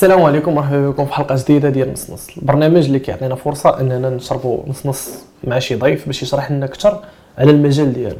[0.00, 2.28] السلام عليكم مرحبا بكم في حلقة جديدة ديال نص نص.
[2.38, 5.10] البرنامج اللي كيعطينا فرصة أننا نشربوا نص نص
[5.44, 7.00] مع شي ضيف باش يشرح لنا أكثر
[7.38, 8.16] على المجال ديالو.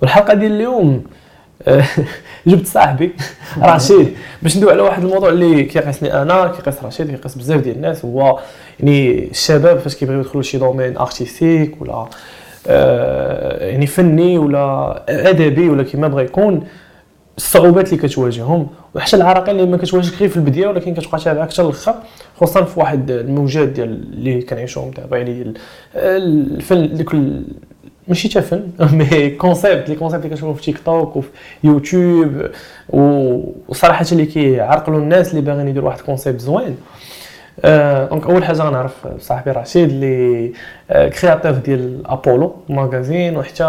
[0.00, 1.04] والحلقة ديال اليوم
[1.62, 1.84] آه،
[2.46, 3.12] جبت صاحبي
[3.62, 4.16] رشيد.
[4.42, 8.04] باش ندوي على واحد الموضوع اللي كيقيسني أنا كيقيس رشيد كيقيس بزاف ديال الناس.
[8.04, 8.38] هو
[8.80, 12.06] يعني الشباب فاش كيبغيو يدخلوا لشي domaine artistique ولا
[12.66, 16.66] آه، يعني فني ولا أدبي ولا كيما بغى يكون
[17.36, 21.62] الصعوبات اللي كتواجههم وحتى العراقيل اللي ما كتواجهك غير في البداية ولكن كتبقى تابعك حتى
[21.62, 21.94] الآخر
[22.36, 25.16] خصوصا في واحد الموجات ديال اللي كنعيشوهم دابا.
[25.16, 25.54] يعني
[25.94, 27.10] الفن ديك
[28.08, 31.28] ماشي حتى فن mais concept les concepts اللي كتشوفهم في تيك توك وفي
[31.64, 32.50] يوتيوب
[33.68, 36.76] وصراحة اللي كيعرقلوا الناس اللي باغيين يديروا واحد concept زوين.
[38.10, 40.52] donc أول حاجة غنعرف صاحبي رشيد اللي
[40.90, 43.64] créatif ديال Apollo Magazine وحتى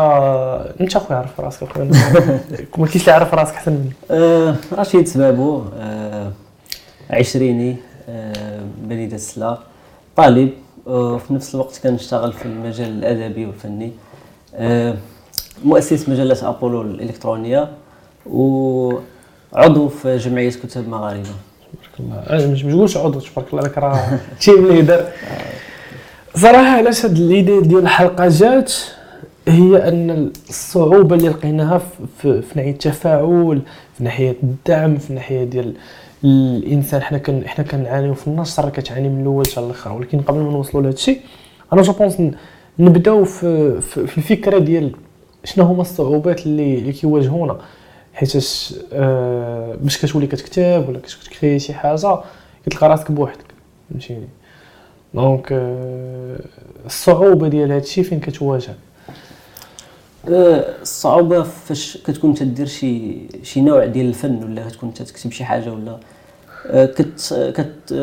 [0.82, 1.86] أنت خويا عرف راسك خويا
[2.78, 4.56] ما كاينش اللي يعرف راسك أحسن مني.
[4.74, 5.62] رشيد سبابو
[7.10, 7.76] عشريني
[8.78, 9.58] بني السلا
[10.16, 10.50] طالب
[10.86, 13.92] وفي نفس الوقت كنشتغل في المجال الأدبي والفني.
[15.66, 17.68] مؤسس مجله ابولو الإلكترونية
[18.26, 21.30] وعضو في جمعية كتاب مغاربة.
[21.98, 22.52] تبارك الله.
[22.52, 25.06] مش تقولش عضو تبارك الله عليك راه team leader
[26.36, 28.74] صراحة علاش هاد l'idée ديال الحلقة جات؟
[29.48, 31.82] هي أن الصعوبة اللي لقيناها
[32.18, 33.62] في, في ناحية التفاعل
[33.98, 35.74] في ناحية الدعم في ناحية ديال
[36.24, 37.02] الإنسان.
[37.02, 39.92] حنا كن حنا كنعانيو في النشر كتعاني من الأول حتى الآخر.
[39.92, 41.20] ولكن قبل ما نوصلوا لهذا الشيء
[41.74, 42.18] أنا je pense
[42.80, 44.92] نبداو في, في, في الفكرة ديال
[45.44, 47.58] شنو هما الصعوبات اللي اللي كيواجهونا.
[48.16, 52.20] حيتاش آه باش كتولي كتكتب ولا كتكري شي حاجة
[52.66, 53.46] كتلقى راسك بوحدك
[53.90, 54.28] فهمتيني؟
[55.14, 56.40] donc آه
[56.86, 58.74] الصعوبة ديال هادشي فين كتواجه؟
[60.30, 65.74] آه، الصعوبة فاش كتكون تدير شي شي نوع ديال الفن ولا كتكون تكتب شي حاجة
[65.74, 65.98] ولا
[66.68, 67.94] آه، كت كت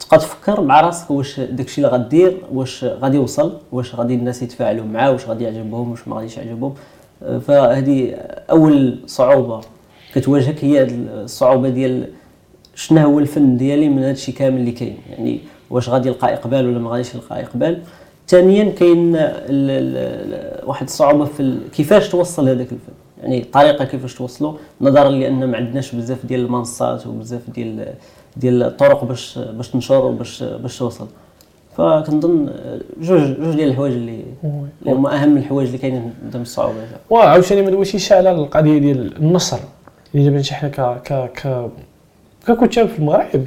[0.00, 4.84] تبقى تفكر مع راسك واش داكشي اللي غدير واش غادي يوصل واش غادي الناس يتفاعلوا
[4.84, 6.74] معاه واش غادي يعجبهم واش ما غاديش يعجبهم.
[7.20, 8.14] فهذه
[8.50, 9.60] أول صعوبة
[10.14, 12.08] كتواجهك هي الصعوبة ديال
[12.74, 14.98] شنو هو الفن ديالي من هذا الشيء كامل اللي كاين.
[15.10, 15.40] يعني
[15.70, 17.82] واش غادي يلقى إقبال ولا ما غاديش يلقى إقبال.
[18.28, 19.14] ثانيا كاين
[20.66, 22.92] واحد الصعوبة في كيفاش توصل هذاك الفن.
[23.22, 27.94] يعني الطريقة كيفاش توصلوا نظرا لأن ما عندناش بزاف ديال المنصات وبزاف ديال
[28.36, 31.06] ديال الطرق باش باش تنشر وباش باش توصل.
[31.76, 32.50] فكنظن
[33.00, 34.24] جوج جوج ديال الحوايج اللي
[34.82, 36.74] اللي هما أهم الحوايج اللي كاينين قدام الصعوبة
[37.10, 39.58] وعاوتاني ما دويتيش على القضية ديال النشر.
[40.14, 41.70] اللي دابا حنا ك ك ك
[42.46, 43.46] ككتاب في المغرب.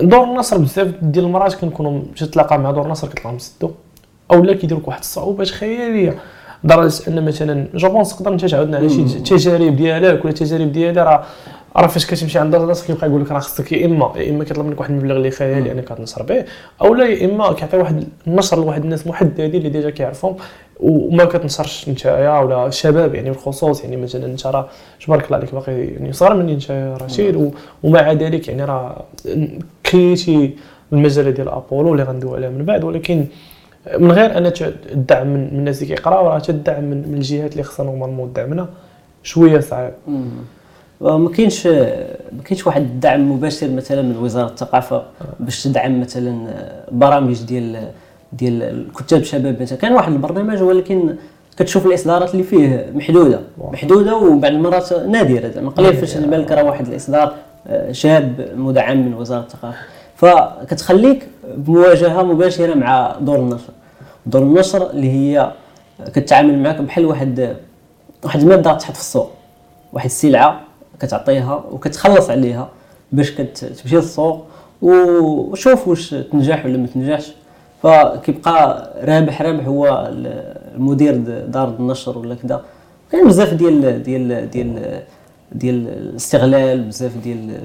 [0.00, 3.70] دور النشر بزاف ديال المرات كنكونوا تتلاقى مع دور النشر كتلقاهم مسدو
[4.32, 6.18] اولا كيديروا واحد الصعوبات خياليه
[6.64, 11.02] لدرجه أن مثلا je pense تقدر أنت تعاودنا على شي تجارب ديالك ولا تجارب ديالي
[11.02, 11.24] راه
[11.78, 14.66] راه فاش كتمشي عند الناس كيبقى يقول لك راه خصك يا اما يا إما كيطلب
[14.66, 16.44] منك واحد المبلغ اللي خيالي يعني كتنشر به
[16.82, 20.36] أو لا يا إما كيعطي واحد النشر لواحد الناس محددين اللي déjà كيعرفهم
[20.80, 24.68] وما كتنشرش نتايا ولا الشباب يعني بالخصوص يعني مثلا أنت راه
[25.06, 27.52] تبارك الله عليك باقي يعني صغر مني أنت رشيد
[27.82, 29.04] ومع ذلك يعني راه
[29.86, 30.56] كريتي
[30.92, 33.24] المجله ديال أبولو اللي غندوي عليها من بعد ولكن
[33.98, 34.52] من غير أن
[34.92, 38.68] الدعم من الناس اللي كيقراو راه الدعم من الجهات اللي خصنا normalement دعمنا
[39.22, 39.92] شوية صعيب.
[41.00, 45.02] ما كاينش ما كاينش واحد الدعم مباشر مثلا من وزارة الثقافة
[45.40, 46.46] باش تدعم مثلا
[46.92, 47.88] برامج ديال
[48.32, 49.78] ديال الكتاب الشباب مثلا.
[49.78, 51.16] كان واحد البرنامج ولكن
[51.56, 53.40] كتشوف الإصدارات اللي فيه محدودة.
[53.58, 55.48] محدودة وبعض المرات نادرة.
[55.48, 57.34] زعما قليل فاش تبان لك راه واحد الإصدار
[57.66, 59.78] آه، شاب مدعم من وزارة الثقافة.
[60.16, 63.72] فكتخليك بمواجهة مباشرة مع دور النشر.
[64.26, 65.52] دور النشر اللي هي
[66.14, 67.56] كتعامل معك بحال واحد
[68.24, 69.30] واحد الماده تحط في السوق.
[69.92, 70.67] واحد السلعة
[71.00, 72.68] كتعطيها وكتخلص عليها
[73.12, 74.44] باش كتمشي للسوق
[74.82, 77.32] وشوف واش تنجح ولا ما تنجحش.
[77.82, 80.10] فكيبقى رابح رابح هو
[80.76, 81.16] المدير
[81.48, 82.62] دار النشر ولا كذا
[83.12, 85.02] كاين بزاف ديال ديال ديال
[85.52, 87.60] ديال الاستغلال بزاف ديال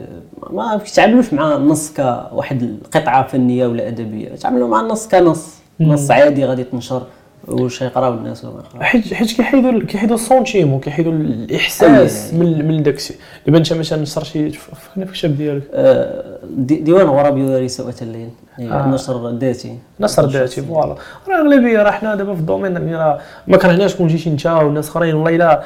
[0.50, 5.48] ما كيتعاملوش مع النص كواحد القطعة فنية ولا أدبية تعاملوا مع النص كنص
[5.80, 7.04] نص عادي غادي تنشر.
[7.48, 12.96] واش يقراو الناس ولا ما حيت حيت كيحيدوا كيحيدوا السونتيم وكيحيدوا الإحساس من من داك
[12.96, 15.64] الشيء دابا انت مثلا نشر شي فين في الكتاب ديالك.
[15.74, 18.30] آه ديوان غراب يوري سوءة الليل.
[18.60, 18.88] آه.
[18.88, 20.96] نشر الذاتي نشر الذاتي voilà.
[21.28, 24.46] راه أغلبية راه حنا دابا في ال domaine يعني راه ما كرهناش كون جيتي انت
[24.46, 25.64] والناس أخرين والله إلا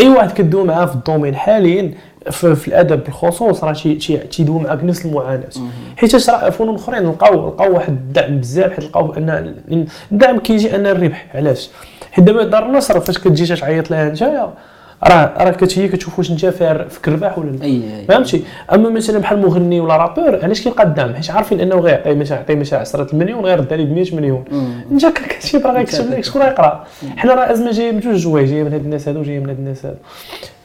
[0.00, 1.94] أي واحد كدوي معاه في ال domaine حاليا
[2.30, 5.48] في, في الأدب بالخصوص راه تيدوي معاك نفس المعاناة.
[5.96, 9.54] حيت راه فنون أخرين لقاو لقاو واحد الدعم بزاف حيت لقاو أن
[10.12, 11.26] الدعم كيجي أن الربح.
[11.34, 11.70] علاش؟
[12.12, 14.52] حيت دابا دار النشر فاش كتجي تعيط لها نتايا
[15.04, 17.82] راه راه كت- هي كتشوف واش انت فار في الرباح ولا لا.
[18.08, 22.38] فهمتي؟ أما مثلا بحال مغني ولا رابور علاش كيلقى الدعم حيت عارفين أنه غيعطي مثلا
[22.38, 24.44] يعطي مثلا 10 مليون غيرد عليه ب 100 مليون.
[24.92, 26.84] انت كتمشي باغي يكتب لك شكون يقرا
[27.16, 29.58] حنا راه أزمة جاية من جوج جوايج جاية من هاد الناس هادو جاية من هاد
[29.58, 29.96] الناس هادو.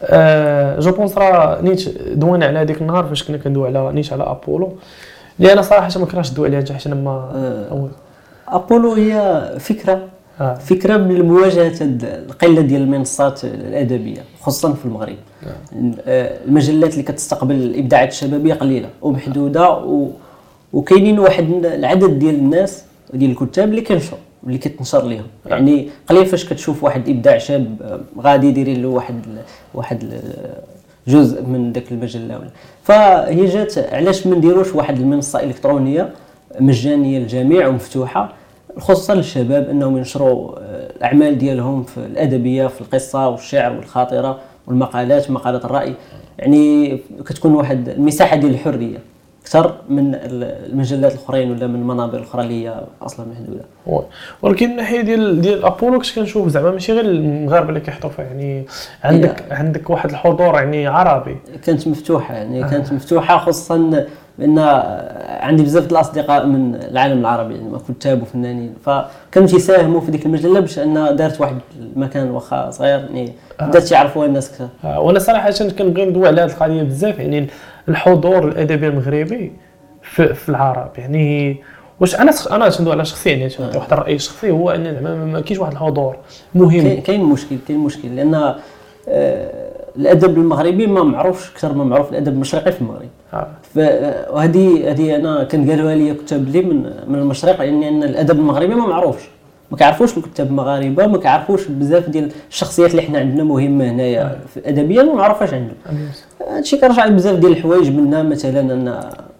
[0.03, 4.23] آه je pense راه نيت دوينا على هذيك النهار فاش كنا كندوي على نيت على
[4.23, 4.73] أبولو.
[5.39, 7.89] اللي أنا صراحة ما كرهتش ندوي عليها حتى حيت أنا ما آه.
[8.47, 10.01] أبولو هي فكرة
[10.41, 10.53] آه.
[10.55, 15.15] فكرة من مواجهه هاد القلة ديال المنصات الأدبية خصوصا في المغرب.
[16.05, 20.07] آه، المجلات اللي كتستقبل الإبداعات الشبابية قليلة ومحدودة و...
[20.73, 22.83] وكاينين واحد العدد ديال الناس
[23.13, 25.25] ديال الكتاب اللي كينشر اللي كتنشر ليهم.
[25.45, 29.21] يعني قليل فاش كتشوف واحد إبداع شاب آه، غادي يدير له واحد
[29.73, 30.13] واحد
[31.07, 32.49] جزء من ذاك المجلة ولا.
[32.83, 36.09] فهي جات علاش ما نديروش واحد المنصة إلكترونية
[36.59, 38.33] مجانية للجميع ومفتوحة؟
[38.79, 45.65] خصوصا للشباب إنهم ينشروا آه، الأعمال ديالهم في الأدبية في القصة والشعر والخاطرة والمقالات مقالات
[45.65, 45.93] الرأي.
[46.39, 48.97] يعني كتكون واحد المساحة ديال الحرية
[49.41, 53.63] أكثر من ال- المجلات الأخرين ولا من المنابر الأخرى اللي هي أصلا محدودة.
[54.41, 58.65] ولكن الناحيه ديال ديال أبولو كنت كنشوف زعما ماشي غير المغاربة اللي كيحطوا فيها يعني
[59.03, 61.37] عندك عندك واحد الحضور يعني عربي.
[61.65, 64.05] كانت مفتوحة يعني كانت مفتوحة خصوصا
[64.39, 64.59] بان
[65.39, 68.73] عندي بزاف الأصدقاء من العالم العربي يعني كتاب وفنانين.
[68.85, 73.31] فكانوا تيساهموا في ديك المجله باش أن دارت واحد المكان واخا صغير يعني
[73.61, 77.47] بدات يعرفوها الناس كثر آه، وأنا صراحة كنبغي ندوي على هذه القضية بزاف يعني
[77.89, 79.53] الحضور الأدبي المغربي
[80.01, 81.57] في, في العرب يعني
[81.99, 85.41] واش أنا أنا تندوي على شخصيا يعني تندوي واحد الرأي الشخصي هو أن زعما ما-
[85.41, 86.15] كاينش واحد الحضور
[86.55, 86.69] مهم.
[86.81, 88.53] كاين- كاين مشكل كاين مشكل لأن
[89.09, 89.51] آه،
[89.95, 93.07] الأدب المغربي ما معروفش أكثر ما معروف الأدب المشرقي في المغرب.
[93.33, 93.47] آه.
[93.75, 98.39] ف- وهذه هذه أنا كان قالوها لي كتاب لي من من المشرق يعني أن الأدب
[98.39, 99.23] المغربي ما معروفش.
[99.71, 105.03] ما كيعرفوش الكتاب المغاربة ما كيعرفوش بزاف ديال الشخصيات اللي حنا عندنا مهمه هنايا ادبيا
[105.03, 105.75] ما معروفاش عندهم.
[106.49, 108.99] هادشي كيرجع لبزاف ديال الحوايج منها مثلا أن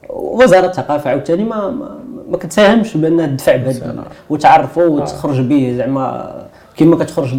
[0.10, 6.34] وزارة الثقافة عاوتاني ما ما, ما كتساهمش بأنها تدفع بهذا وتعرفوا وتخرج به زعما
[6.78, 7.34] كما كتخرج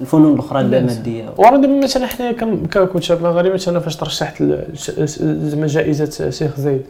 [0.00, 2.32] بالفنون الأخرى اللاماديه وراه دابا مثلا حنا
[2.70, 4.42] ككتاب مغاربه مثلا فاش ترشحت
[5.22, 6.82] زعما جائزة شيخ زايد.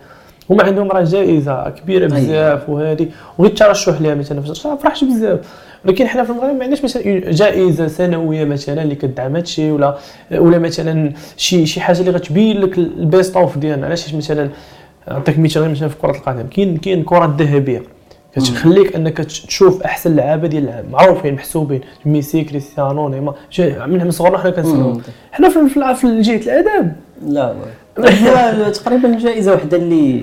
[0.51, 3.09] هما عندهم راه جائزة كبيرة بزاف وهذه
[3.39, 5.39] وغير الترشح لها مثلا فاش فرحت بزاف.
[5.85, 9.99] ولكن حنا في المغرب ما عندناش مثلا جائزة سنويه مثلا اللي كدعم هادشي ولا
[10.33, 13.87] ولا مثلا شي شي حاجة اللي غتبين لك ال best of ديالنا.
[13.87, 14.49] علاش؟ مثلا
[15.09, 16.47] نعطيك مثال مثلا في كرة القدم.
[16.47, 17.83] كاين كاين الكره الذهبية.
[18.37, 21.81] كتخليك أنك تشوف أحسن لعابة ديال معروفين محسوبين.
[22.05, 23.35] ميسي كريستيانو نيمار.
[23.87, 24.95] من صغرنا حنا كنسمعوا.
[25.33, 26.93] حنا في في- جهة الادب
[27.27, 27.55] لا
[27.99, 30.23] هي تقريبا جائزة وحده اللي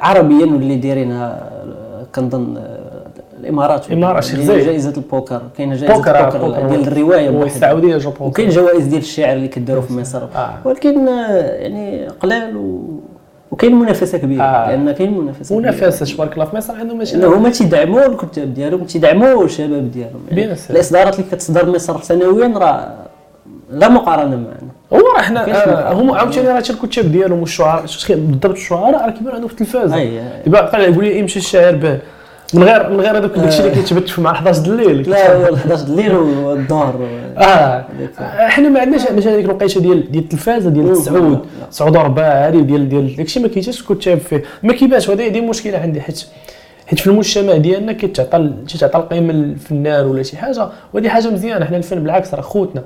[0.00, 3.06] عربيا واللي دايرينها آه، كنظن آه،
[3.40, 3.92] الإمارات.
[3.92, 5.42] هي جائزة البوكر.
[5.56, 7.30] كاينة جائزة بوكر آه، البوكر بوكر ديال الرواية.
[7.30, 10.22] والسعودية je pense وكاين جوائز ديال الشعر اللي كداروا في مصر.
[10.34, 10.54] آه.
[10.64, 13.00] ولكن آه، يعني قلال و...
[13.56, 14.70] وكاين منافسة كبيرة آه.
[14.70, 15.58] لأن كاين منافسة.
[15.58, 20.56] منافسة تبارك الله في مصر عندهم مثلا هما تيدعموا الكتاب ديالهم تيدعموا الشباب ديالهم يعني.
[20.70, 22.94] الإصدارات اللي كتصدر مصر سنويا راه
[23.70, 25.92] لا مقارنة معنا هو راه حنا آه،.
[25.92, 30.20] هما عاوتاني راه الكتاب ديالهم والشعراء بالضبط الشعراء راه كيبان عندهم في التلفازه أي.
[30.46, 31.98] دابا قال يقول لي يمشي الشاعر به
[32.54, 35.84] من غير من غير هذوك داكشي اللي كيتبت مع 11 د الليل لا هو 11
[35.86, 37.08] الليل والظهر
[37.38, 37.84] آه.
[38.48, 40.94] حنا ما عندناش مثلا ديك الوقيتة ديال ديال التلفازة ديال لا.
[41.70, 44.42] تسعود ورباع هذه ديال ديال داكشي ما كاينش الكتاب فيه.
[44.62, 46.24] ما كيبانش وهذه هذه مشكلة عندي حيت
[46.86, 50.68] حيت في المجتمع ديالنا كيتعطى كيتعطى القيمه للفنان ولا شي حاجة.
[50.92, 51.64] وهذه حاجة مزيانة.
[51.64, 52.82] حنا الفن بالعكس راه خوتنا.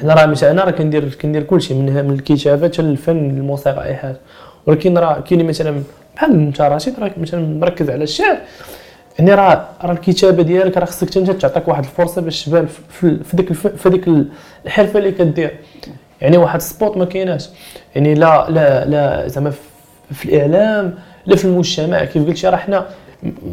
[0.00, 3.94] حنا راه مثلا أنا راه كندير كندير كلشي من من الكتابة حتى للفن الموسيقى أي
[3.94, 4.16] حاجة.
[4.66, 5.82] ولكن راه كاين مثلا
[6.16, 8.36] بحال انت رشيد راه مثلا مركز على الشعر.
[9.18, 13.52] يعني راه راه الكتابة ديالك راه خصك انت تعطيك واحد الفرصة باش تبان في- ديك
[13.52, 14.04] في ديك
[14.66, 15.56] الحرفة اللي كدير.
[16.20, 17.48] يعني واحد ال support ما كايناش.
[17.94, 19.52] يعني لا لا لا زعما
[20.12, 20.94] في- الإعلام
[21.26, 22.86] لا في المجتمع كيف قلت راه حنا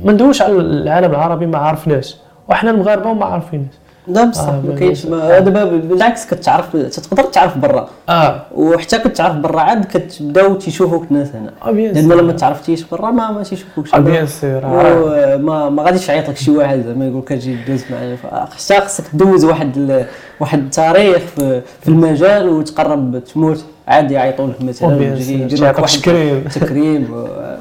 [0.03, 2.15] ما ندويوش على العالم العربي ما عرفناش
[2.47, 3.73] وحنا المغاربة ما عارفينش.
[4.07, 9.35] لا بصح آه، ما كاينش ما- دابا بالعكس كتعرف تقدر تعرف برا آه وحتى كتعرف
[9.35, 12.11] برا عاد كتبداو تيشوفوك الناس هنا آه bien لأن.
[12.11, 16.51] لما تعرفتيش برا ما ما تيشوفوكش آه bien sûr وما ما غاديش يعيط لك شي
[16.51, 20.05] واحد زعما يقول لك أجي دوز معايا حتى خصك دوز واحد ال-
[20.39, 24.95] واحد التاريخ في, في المجال وتقرب تموت عادي يعيطوا لك مثلا.
[25.15, 26.43] يدير لك تعطيك واحد تكريم.
[26.55, 27.13] تكريم.
[27.13, 27.27] آه.
[27.27, 27.57] آه،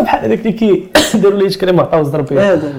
[0.00, 0.88] بحال هذاك اللي كي
[1.22, 2.72] داروا ليه تكريم عطاو زضرب فيه هذا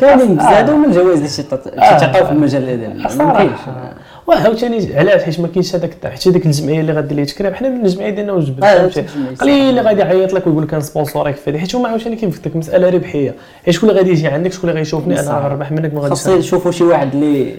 [0.00, 3.12] كاينين بزاف هذا هما الجوائز اللي تيعطاو في المجال ما كاينش.
[3.12, 3.94] صراحة
[4.26, 7.84] وعاوتاني علاش؟ حيت ما كاينش هذاك حيت هذيك الجمعيه اللي غادي ليه تكريم حنا من
[7.84, 8.64] الجمعيه ديالنا وجبد.
[8.64, 11.74] آه، الجمعية قليل اللي غادي يعيط لك ويقول لك ن sponsoriser ك في هذه حيت
[11.74, 13.34] هما عاوتاني كاين في ديك المساله ربحية.
[13.64, 15.30] حيت شكون اللي غادي يجي عندك؟ شكون اللي غيشوفني أنا.
[15.30, 17.54] غنربح منك ما غاديش خاصهم يشوفوا شي واحد اللي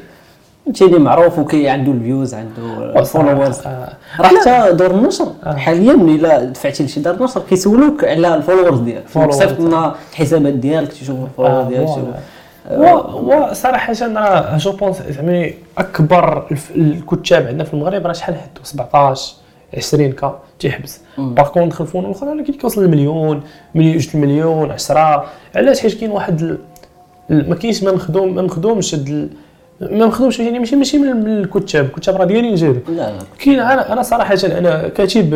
[0.66, 3.94] فهمتيني معروف وكي عنده الفيوز عنده الفولورز آه.
[4.20, 9.04] راه حتى دور النشر حاليا إلا دفعتي لشي دار نشر كيسولوك على الفولورز ديالك.
[9.32, 11.86] صيفط لنا الحسابات ديالك تشوف الفولورز آه، ديالك.
[11.90, 12.04] تشوف.
[12.72, 15.50] و وصراحة راه جو بونس زعما
[16.52, 19.34] الف- الكتاب عندنا في المغرب راه شحال حدو؟ 17
[19.78, 23.42] 20 كا تيحبس باغ كونتخ الفنون الاخرى كي كيوصل للمليون
[23.76, 26.58] مليون جوج المليون 10 علاش حيت كاين واحد
[27.30, 29.30] ما كاينش ما مخدوم ما مخدومش هاد
[29.82, 31.86] ما مخدومش يعني ماشي ماشي من من الكتاب.
[31.86, 33.12] الكتاب راه ديالي نجيب لا.
[33.40, 35.34] كاين أنا أنا صراحة أنا كاتب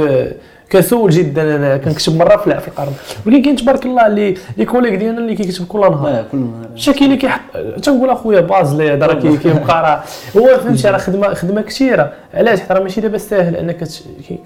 [0.69, 2.91] كسول جدا أنا كنكتب مرة في في القرن
[3.25, 6.25] ولكن كاين تبارك الله اللي les collègues ديالنا اللي كيكتب كل نهار.
[6.31, 6.93] كل نهار.
[6.93, 7.39] كاين اللي كيحط
[7.83, 10.03] تنقول أخويا باز لي هذا راه كي- كيبقى راه.
[10.41, 12.13] هو فهمتي راه خدمة خدمة كثيرة.
[12.33, 13.83] علاش؟ حيت راه ماشي دابا ساهل أنك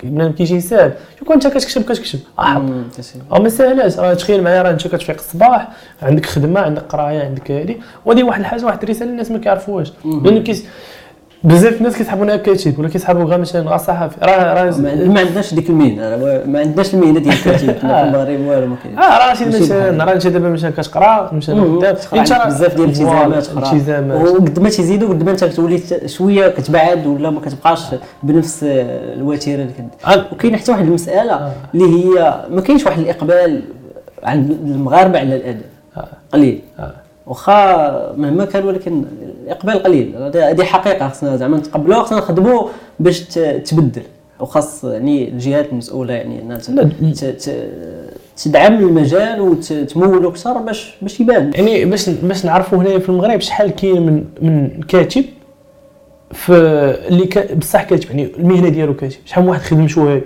[0.04, 2.20] بنادم كيجي ساهل شوف أنت كتكتب كتكتب.
[2.40, 2.62] أحط.
[3.32, 5.68] راه ما ساهلاش راه تخيل معايا راه أنت كتفيق الصباح
[6.04, 7.78] عندك خدمة عندك قراية عندك هادي.
[8.06, 9.94] وهذه واحد الحاجة واحد الرسالة الناس ما كيعرفوهاش.
[10.06, 10.40] لأنه
[11.44, 15.70] بزاف الناس كيسحبونا كاتب ولا كيسحبوا غير مثلا غير صحفي راه راه ما عندناش ديك
[15.70, 18.98] المهنة ما عندناش المهنة ديال الكاتب في المغرب والو ما كاين.
[19.00, 21.64] آه راه شي ماشي مثلا راه انت دابا مثلا كتقرا مثلا
[22.14, 24.22] انت بزاف ديال الالتزامات أخرى التزامات.
[24.22, 27.80] وقد ما تيزيدوا قد ما انت كتولي شوية كتبعد ولا ما كتبقاش
[28.24, 33.00] بنفس آه، الوتيرة اللي كنت أنا- وكاين حتى واحد المسألة اللي هي ما كاينش واحد
[33.00, 33.62] الإقبال
[34.24, 35.62] عند المغاربة على الأدب.
[35.98, 36.08] آه.
[36.34, 36.62] قليل.
[36.80, 36.92] آه.
[37.28, 39.04] واخا مهما كان ولكن
[39.44, 40.16] الاقبال قليل.
[40.36, 42.68] هذه حقيقة خصنا زعما نتقبلوها خصنا نخدموا
[43.00, 43.20] باش
[43.66, 44.02] تبدل.
[44.40, 46.60] وخاص يعني الجهات المسؤولة يعني انها
[48.44, 51.52] تدعم المجال وتمولوا أكثر باش باش يبان.
[51.56, 55.26] يعني باش باش نعرفوا هنايا في المغرب شحال كاين من من كاتب
[56.32, 56.54] في
[57.08, 59.18] اللي بصح كاتب يعني المهنة ديالو كاتب.
[59.26, 60.24] شحال من واحد خدم شوية.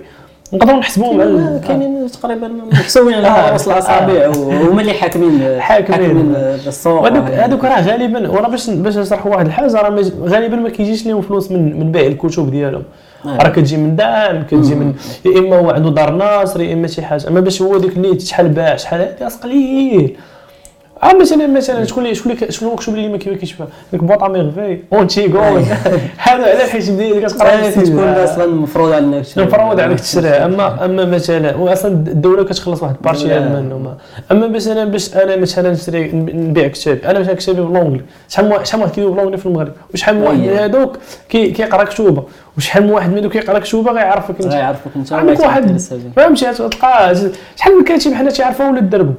[0.52, 6.34] نقدروا نحسبوهم كاينين تقريبا محسوبين على رؤوس الاصابع وهما اللي حاكمين حاكمين.
[6.66, 11.06] السوق وهذوك هذوك راه غالبا وأنا باش باش نشرحوا واحد الحاجة راه غالبا ما كيجيش
[11.06, 12.82] لهم فلوس من من بيع الكتب ديالهم.
[13.26, 13.36] آه.
[13.42, 17.02] راه كتجي من دعم كتجي من يا إما هو عنده دار ناصر يا إما شي
[17.02, 17.28] حاجة.
[17.28, 20.16] أما باش هو ديك النيت شحال باع شحال راس قليل.
[21.02, 24.28] آه مثلا مثلا شكون اللي شكون اللي شكون المكتوب اللي ما كيف كيشبه ديك بوطا
[24.28, 25.62] ميرفي اونتيغون
[26.16, 31.04] هذا على حيت بدا كتقرا آه، تكون أصلا مفروض عليك مفروض عليك تشري اما اما
[31.04, 33.40] مثلا واصلا الدولة كتخلص واحد بارتي لا.
[33.60, 33.96] منه ما
[34.32, 38.78] اما مثلا باش أنا مثلا نشري نبيع كتاب أنا مثلا كتابي بالونجلي شحال من شحال
[38.80, 40.48] من واحد كيدوي بالونجلي في المغرب وشحال من واحد من.
[40.48, 40.96] هذوك
[41.28, 42.22] كي- كيقرا كتوبه
[42.56, 45.78] وشحال من واحد منهم كيقرا كتوبه غيعرفك انت غيعرفوك انت عندك واحد
[46.16, 47.14] فهمتي تلقى
[47.56, 49.14] شحال من كاتب حنا تيعرفوه ولا دربوا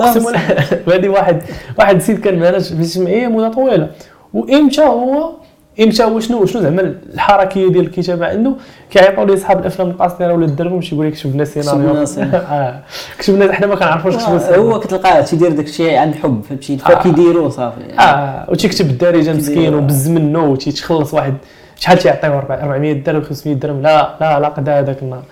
[0.00, 0.40] أقسم بالله.
[0.96, 1.42] هذه واحد
[1.78, 3.90] واحد السيد كان معنا في الجمعيه مده طويلة.
[4.34, 5.32] وامتى هو
[5.80, 8.52] إمتى هو شنو؟ شنو زعما الحركية ديال الكتابة؟ عنده
[8.90, 12.74] كيعيطوا لي أصحاب الأفلام القصيره ولا الدرب باش يقول لك كتب لنا سيناريو لنا سيناريو.
[13.18, 16.74] كتب لنا حنا ما كنعرفوش كتب هو السيناريو كتلقاه تيدير داك الشيء عن حب فهمتي
[16.74, 16.76] آه.
[16.76, 17.80] فكيديروا صافي.
[17.98, 18.46] آه.
[18.50, 21.34] وتيكتب الدارجة مسكين وبز منه وتيتخلص واحد
[21.76, 23.82] شحال تيعطيو؟ 400 درهم 500 درهم.
[23.82, 25.22] لا لا لا قدا هذاك النهار.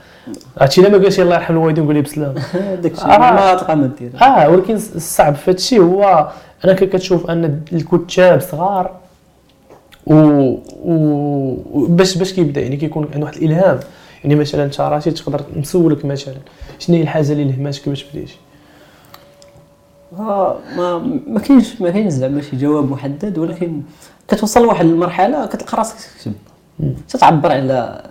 [0.60, 2.34] هادشي إلا ما قالش الله يرحم الوالدين نقول لي بسلام.
[2.82, 3.18] داك الشيء آه.
[3.18, 6.28] ما تلقى ما دير آه ولكن الصعب في هادشي هو
[6.64, 8.90] أنا كتشوف أن الكتاب صغار
[10.06, 10.14] و,
[10.84, 10.94] و...
[11.72, 13.80] وباش باش كيبدا يعني كيكون عنده واحد الإلهام.
[14.24, 16.34] يعني مثلا أنت راسي تقدر نسولك مثلا
[16.78, 18.36] شنو هي الحاجة اللي لهماتك باش بديتي
[20.18, 23.82] آه، ما ما كاينش ما كاينش زعما شي جواب محدد ولكن
[24.28, 26.32] كتوصل لواحد المرحلة كتلقى راسك تكتب.
[27.08, 28.02] تتعبر على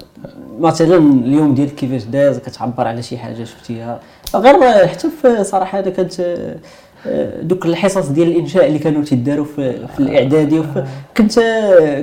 [0.60, 4.00] مثلا اليوم ديالك كيفاش داز كتعبر على شي حاجة شفتيها.
[4.36, 6.20] غير حتى في صراحة أنا كانت
[7.08, 10.84] آه، دوك الحصص ديال الإنشاء اللي كانوا تيداروا في, في الإعدادي وفي
[11.18, 11.40] كنت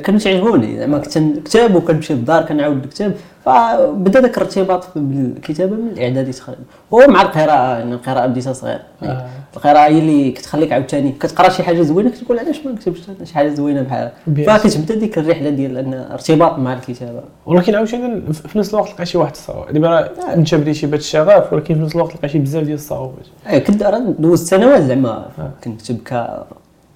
[0.05, 3.15] كانوا تيعجبوني زعما كنت نكتب وكنمشي للدار كنعاود الكتاب.
[3.45, 6.63] فبدا ذاك الارتباط بالكتابة من الإعدادي تقريبا.
[6.91, 9.27] ومع القراءة يعني القراءة بديتها صغير آه.
[9.59, 11.13] القراءه هي اللي كتخليك عاوتاني.
[11.13, 14.11] كتقرا شي حاجة زوينة كتقول علاش ما نكتبش شي حاجة زوينة بحال
[14.47, 17.21] فكتبدا ديك الرحلة ديال أن ارتباط مع الكتابة.
[17.47, 21.53] ولكن عاوتاني في نفس الوقت لقى شي واحد الصعوبه دابا راه انت بديتي بهذا الشغف
[21.53, 25.27] ولكن في نفس الوقت لقى شي بزاف ديال الصعوبات إيه كنت راه دوزت سنوات زعما
[25.65, 25.99] كنكتب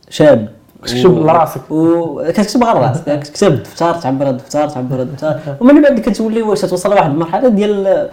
[0.09, 0.49] كشاب.
[0.85, 1.61] كتكتب لراسك.
[1.71, 3.19] وكتكتب غير راسك.
[3.21, 8.09] كتكتب الدفتر تعبر الدفتر تعبر الدفتر ومن بعد كتولي واش توصل لواحد المرحلة ديال آه،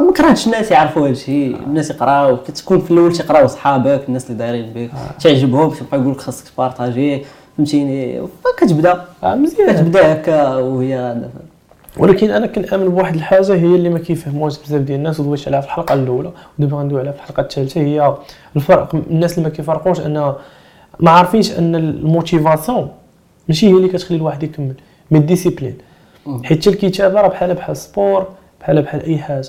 [0.00, 4.38] ما كرهتش الناس يعرفوا هذا الشيء الناس يقراو كتكون في الأول تيقراو صحابك الناس اللي
[4.38, 7.24] دايرين بك تعجبهم تيبقى يقول لك خاصك ت partager
[7.56, 9.72] فهمتيني؟ فكتبدا آه مزيان.
[9.72, 11.16] كتبدا هكا وهي
[11.96, 15.66] ولكن أنا كنأمن بواحد الحاجة هي اللي ما كيفهموهاش بزاف ديال الناس ودويت عليها في
[15.66, 17.80] الحلقة الأولى ودابا غندوي عليها في الحلقة الثالثة.
[17.80, 18.14] هي
[18.56, 20.34] الفرق الناس اللي ما كيفرقوش أن
[21.00, 22.88] ما عارفينش أن ال motivation
[23.48, 24.74] ماشي هي اللي كتخلي الواحد يكمل
[25.10, 25.78] mais ال discipline.
[26.44, 28.26] حيت الكتابة راه بحال بحال ال sport
[28.60, 29.48] بحال بحال أي حاجة.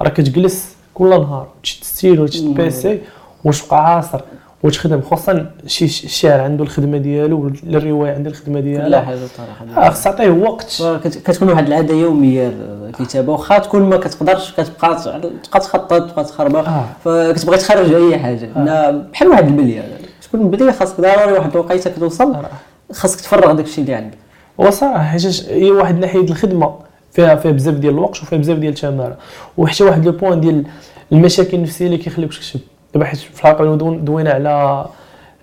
[0.00, 3.00] راه كتجلس كل نهار تشد ستيلو وتشد PC
[3.44, 4.20] واش بقى عاصر
[4.62, 9.90] وتخدم خصوصا شي الشاعر عنده الخدمة ديالو ولا الروايه عندها الخدمه ديالها حاجة بطريقه آه،
[9.90, 10.82] خص تعطيه وقت.
[11.04, 12.48] كت- كتكون واحد العادة يومية
[12.88, 14.96] الكتابة واخا تكون ما كتقدرش كتبقى
[15.44, 16.68] تبقى تخطط تبقى تخربق.
[16.68, 16.84] آه.
[17.04, 18.48] فكتبغي تخرج أي حاجة.
[18.56, 19.82] لأن بحال واحد البلية.
[20.22, 22.44] تكون البلية خاصك ضروري واحد الوقيتة كتوصل آه.
[22.92, 24.18] خاصك تفرغ داك الشيء اللي عندك.
[24.58, 26.74] وصراحه حيت هي واحد ناحية الخدمة
[27.12, 29.16] فيها فيها بزاف ديال الوقت وفيها بزاف ديال التماره
[29.58, 30.64] وحتى واحد لو بوان ديال
[31.12, 32.60] المشاكل النفسية اللي كيخليوك تكتب
[32.94, 34.86] دابا حيت في الحلقة دوينا على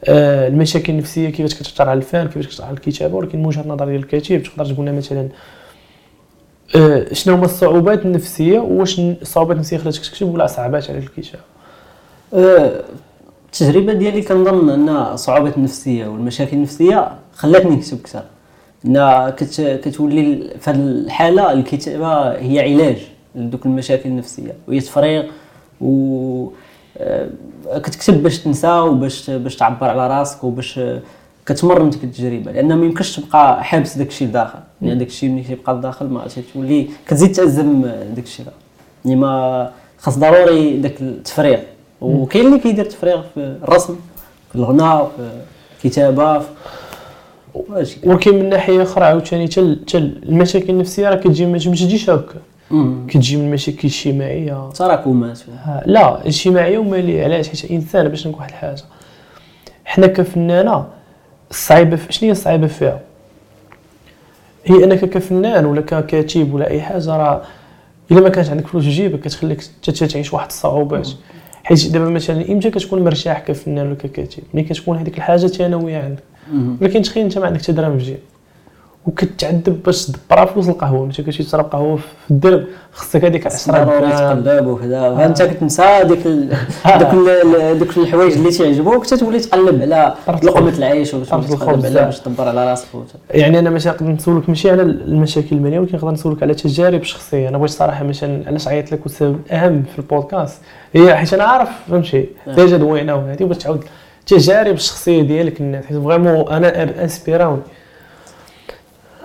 [0.06, 3.86] آه، المشاكل النفسية كيفاش كتأثر على الفن كيفاش كتأثر على الكتابة ولكن من وجهة نظر
[3.86, 5.30] ديال الكاتب تقدر تقول لنا مثلا
[6.76, 11.44] آه، شنو هما الصعوبات النفسية واش الصعوبات النفسية خلاتك تكتب ولا صعبات عليك الكتابة؟
[12.34, 12.84] أه،
[13.46, 18.24] التجربة ديالي كنظن أن الصعوبات النفسية والمشاكل النفسية خلاتني نكتب كثر
[18.86, 22.98] ان كت كتولي في هذه الحالة الكتابة هي علاج
[23.36, 25.24] لدوك المشاكل النفسية وهي تفريغ
[25.82, 26.50] و
[26.98, 27.30] أه،
[27.76, 30.80] كتكتب باش تنسى وباش باش تعبر على راسك وباش
[31.46, 35.44] كتمرن ديك التجربة لأن ما يمكنش تبقى حابس داك الشيء لداخل يعني داك الشيء ملي
[35.44, 37.82] كيبقى لداخل ما تولي كتزيد تازم
[38.16, 38.46] داك الشيء
[39.06, 41.60] يعني ما خاص ضروري داك التفريغ.
[42.02, 43.96] وكاين اللي كيدير تفريغ في الرسم
[44.50, 46.48] في الغناء في الكتابة في
[48.04, 52.36] ولكن من ناحية أخرى عاوتاني حتى المشاكل النفسية راه كتجي ما تجيش هكا.
[53.08, 55.40] كتجي من المشاكل الاجتماعيه تراكمات
[55.86, 58.84] لا اجتماعية وماليه علاش؟ حيت إنسان باش نقول واحد الحاجة.
[59.86, 60.86] حنا كفنانة
[61.52, 63.00] الصعيبه شنو هي الصعيبه فيها؟
[64.66, 67.42] هي أنك كفنان ولا ككاتب ولا أي حاجة راه
[68.12, 71.10] إلا ما كانش عندك فلوس في جيبك كتخليك تعيش واحد الصعوبات.
[71.64, 76.24] حيت دابا مثلا إمتى كتكون مرتاح كفنان ولا ككاتب؟ ملي كتكون هذيك الحاجة ثانويه عندك.
[76.82, 78.20] ولكن تخيل انت ما عندك حتى درهم في جيبك
[79.08, 81.04] وكتعذب باش تدبرها فلوس القهوة.
[81.06, 85.16] ملي كتمشي تشرب قهوة في الدرب خصك هذيك 10 ضروري تقلب وكذا.
[85.16, 91.46] فانت كتنسى ديك ال- دوك الحوايج اللي تيعجبوك تتولي تقلب على لقمة العيش وباش طرف
[91.50, 91.86] تقلب الخبز.
[91.86, 92.88] على باش تدبر على راسك.
[93.32, 97.50] يعني أنا مثلا نقدر نسولك ماشي على المشاكل الماليه ولكن نقدر نسولك على تجارب شخصية.
[97.50, 100.62] أنا بغيت صراحة مثلا علاش عيطت لك؟ والسبب الاهم في البودكاست
[100.94, 103.84] هي حيت أنا عارف فهمتي؟ déjà دوينا وهذه وبغيت تعاود
[104.32, 107.62] التجارب الشخصية ديالك الناس حيت vraiment أنا inspirer اوني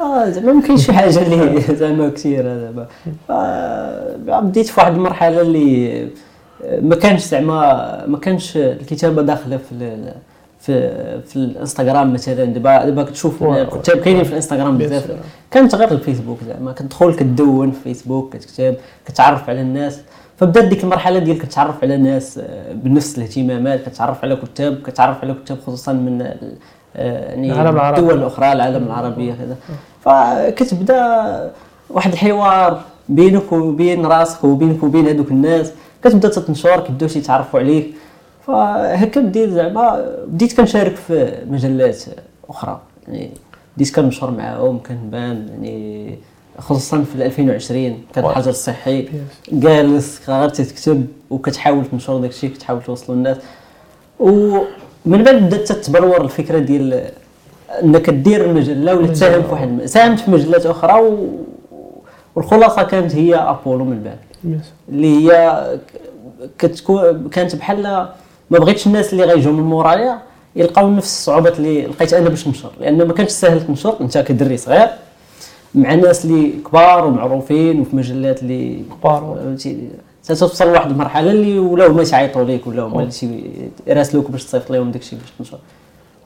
[0.00, 2.86] آه زعما ما كاينش شي حاجة اللي زعما كثير زعما
[3.30, 6.02] آه، بديت في واحد المرحلة اللي
[6.64, 9.98] آه، ما كانش زعما ما كانش الكتابة داخلة في
[10.60, 12.44] في في الانستغرام مثلا.
[12.44, 13.42] دابا دابا كتشوف.
[13.42, 15.10] الكتاب كاينين في الانستغرام بزاف.
[15.50, 16.72] كانت غير الفيسبوك زعما.
[16.72, 18.74] كتدخل كدون في فيسبوك كتكتب
[19.06, 20.00] كتعرف على الناس.
[20.36, 25.34] فبدات ديك المرحله ديال كتعرف على ناس آه، بنفس الاهتمامات كتعرف على كتاب كتعرف على
[25.44, 28.00] كتاب خصوصا من آه، يعني العالم العربي.
[28.00, 29.56] الدول الاخرى العالم العربي كذا
[30.04, 31.52] فكتبدا
[31.90, 35.72] واحد الحوار بينك وبين راسك وبينك وبين هذوك الناس.
[36.04, 37.94] كتبدا تتنشر كيبداو يتعرفوا عليك.
[38.46, 42.04] فهكا بديت زعما بديت كنشارك في مجلات
[42.48, 42.80] أخرى.
[43.08, 43.30] يعني
[43.76, 46.18] بديت كنشر معاهم كنبان يعني
[46.58, 48.24] خصوصا في 2020 كان.
[48.24, 49.08] الحجر الصحي
[49.52, 53.36] جالس غير تكتب وكتحاول تنشر داك الشيء كتحاول توصلوا للناس
[54.20, 57.10] ومن بعد بدأت تتبلور الفكرة ديال
[57.82, 61.28] إنك دير المجله ولا تساهم في واحد ساهمت في مجلات أخرى و...
[62.34, 64.18] والخلاصة كانت هي أبولو من بعد.
[64.88, 65.64] اللي هي
[66.58, 67.82] كتكون كانت بحال
[68.50, 70.18] ما بغيتش الناس اللي غيجيو من مورايا
[70.56, 72.70] يلقاو نفس الصعوبات اللي لقيت أنا باش ننشر.
[72.80, 74.88] لأن ما كانش ساهل تنشر أنت كدري صغير.
[75.74, 79.38] مع ناس اللي كبار ومعروفين وفي مجلات اللي كبار.
[79.44, 79.88] فهمتي
[80.28, 84.90] توصل لواحد المرحلة اللي ولاو هما تيعيطوا ليك ولا هما اللي يراسلوك باش تصيفط لهم
[84.90, 85.58] داكشي باش تنشر.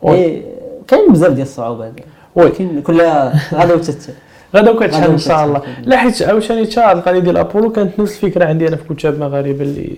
[0.04, 0.42] إيه،
[0.88, 1.92] كاين بزاف ديال الصعوبات.
[2.34, 4.14] ولكن كلها غدا وتت
[4.56, 5.62] غدا إن شاء الله.
[5.84, 9.62] لا حيت عاوتاني حتى القضية ديال أبولو كانت نفس الفكرة عندي أنا في كتاب مغاربة
[9.62, 9.96] اللي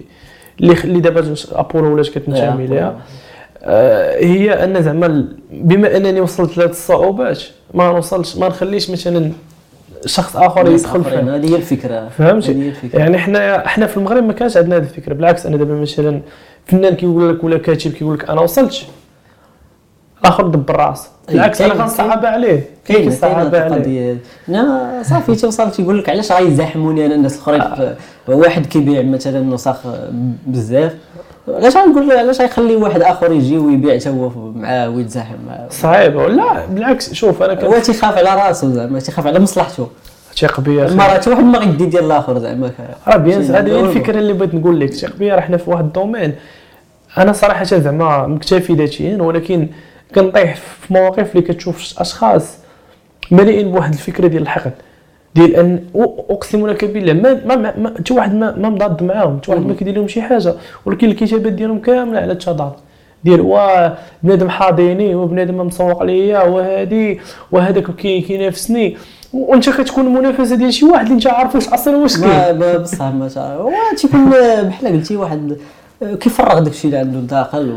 [0.61, 3.01] اللي دابا أبولو ولات كتنتمي ليها
[3.65, 7.43] هي أن زعما بما أنني وصلت لهاد الصعوبات
[7.75, 9.33] ما نوصلش ما نخليش مثلا
[10.07, 12.09] شخص آخر يدخل آخرين، فيه هذه هي الفكرة.
[12.09, 12.99] فهمتي؟ الفكرة.
[12.99, 15.15] يعني حنا حنا في المغرب ما كانش عندنا هذه الفكرة.
[15.15, 16.21] بالعكس أنا دابا مثلا
[16.67, 18.75] فنان كيقول لك ولا كاتب كيقول لك أنا وصلت
[20.21, 22.65] الآخر دبر راسه بالعكس أنا كنصعب عليه.
[22.85, 24.17] كاين هاد عليه؟
[24.49, 27.95] أنا صافي توصل تيقول لك علاش غيزاحموني أنا؟ الناس الاخرين في-
[28.29, 29.77] واحد كيبيع مثلا نسخ
[30.47, 30.95] بزاف.
[31.49, 35.37] علاش غنقول له علاش غيخلي واحد آخر يجي ويبيع حتى هو معاه ويتزاحم
[35.71, 36.17] صعيب.
[36.19, 39.89] لا بالعكس شوف أنا هو تيخاف على راسو زعما تيخاف على مصلحته
[40.37, 40.87] ثيق بيا.
[40.87, 42.71] المرات واحد ما غيدي ديال الآخر زعما.
[43.09, 44.93] راه بيان هذه هي الفكرة اللي بغيت نقول لك.
[44.93, 46.35] ثيق بيا راه حنا في واحد الدومين.
[47.19, 49.69] أنا صراحة زعما مكتفي ذاتيا ولكن
[50.15, 52.57] كنطيح في مواقف اللي كتشوف أشخاص
[53.31, 54.73] مليئين بواحد الفكرة ديال الحقد.
[55.35, 55.81] ديال أن
[56.31, 59.75] أقسم لك بالله ما ما ما- حتى واحد ما, ما مضاد معاهم حتى واحد ما
[59.75, 60.55] كيدير لهم شي حاجة
[60.87, 62.73] ولكن الكتابات ديالهم كاملة على التضاد.
[63.25, 63.89] ديال وا
[64.23, 67.21] بنادم حاضيني وبنادم مسوق ليا وهادي
[67.53, 68.97] وهذاك كي كينافسني.
[69.33, 72.59] وأنت كتكون المنافسه ديال شي واحد اللي أنت عارفوش أصلا واش كاين.
[72.83, 75.57] بصح ما هو تيكون بحال قلتي واحد
[76.21, 77.77] كيفرغ داك الشيء اللي عنده داخل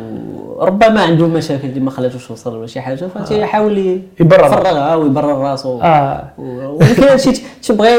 [0.58, 4.46] وربما عنده مشاكل اللي ما خلاتوش يوصل ولا شي حاجة فتيحاول ي- يبرر.
[4.46, 5.82] يفرغها ويبرر راسو.
[5.82, 6.24] آه.
[6.38, 7.32] ولكن هادشي
[7.64, 7.98] تيبغي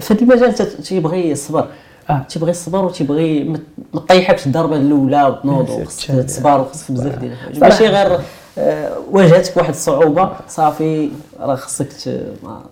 [0.00, 1.66] في هذا المجال تيبغي الصبر.
[2.10, 2.22] آه.
[2.28, 3.58] تيبغي الصبر وتيبغي ما
[4.00, 6.10] تطيحكش الضربة الأولى وتنوض وخصك.
[6.26, 7.58] تصبر وخصك بزاف ديال الحوايج.
[7.60, 8.18] ماشي غير
[8.58, 11.88] آه، واجهتك واحد الصعوبة صافي راه خصك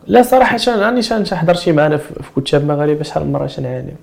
[0.06, 3.46] لا صراحة شان راني شان حضرت شي معنا في في كتاب مغاربه شحال من مرة
[3.46, 3.94] شنعانيو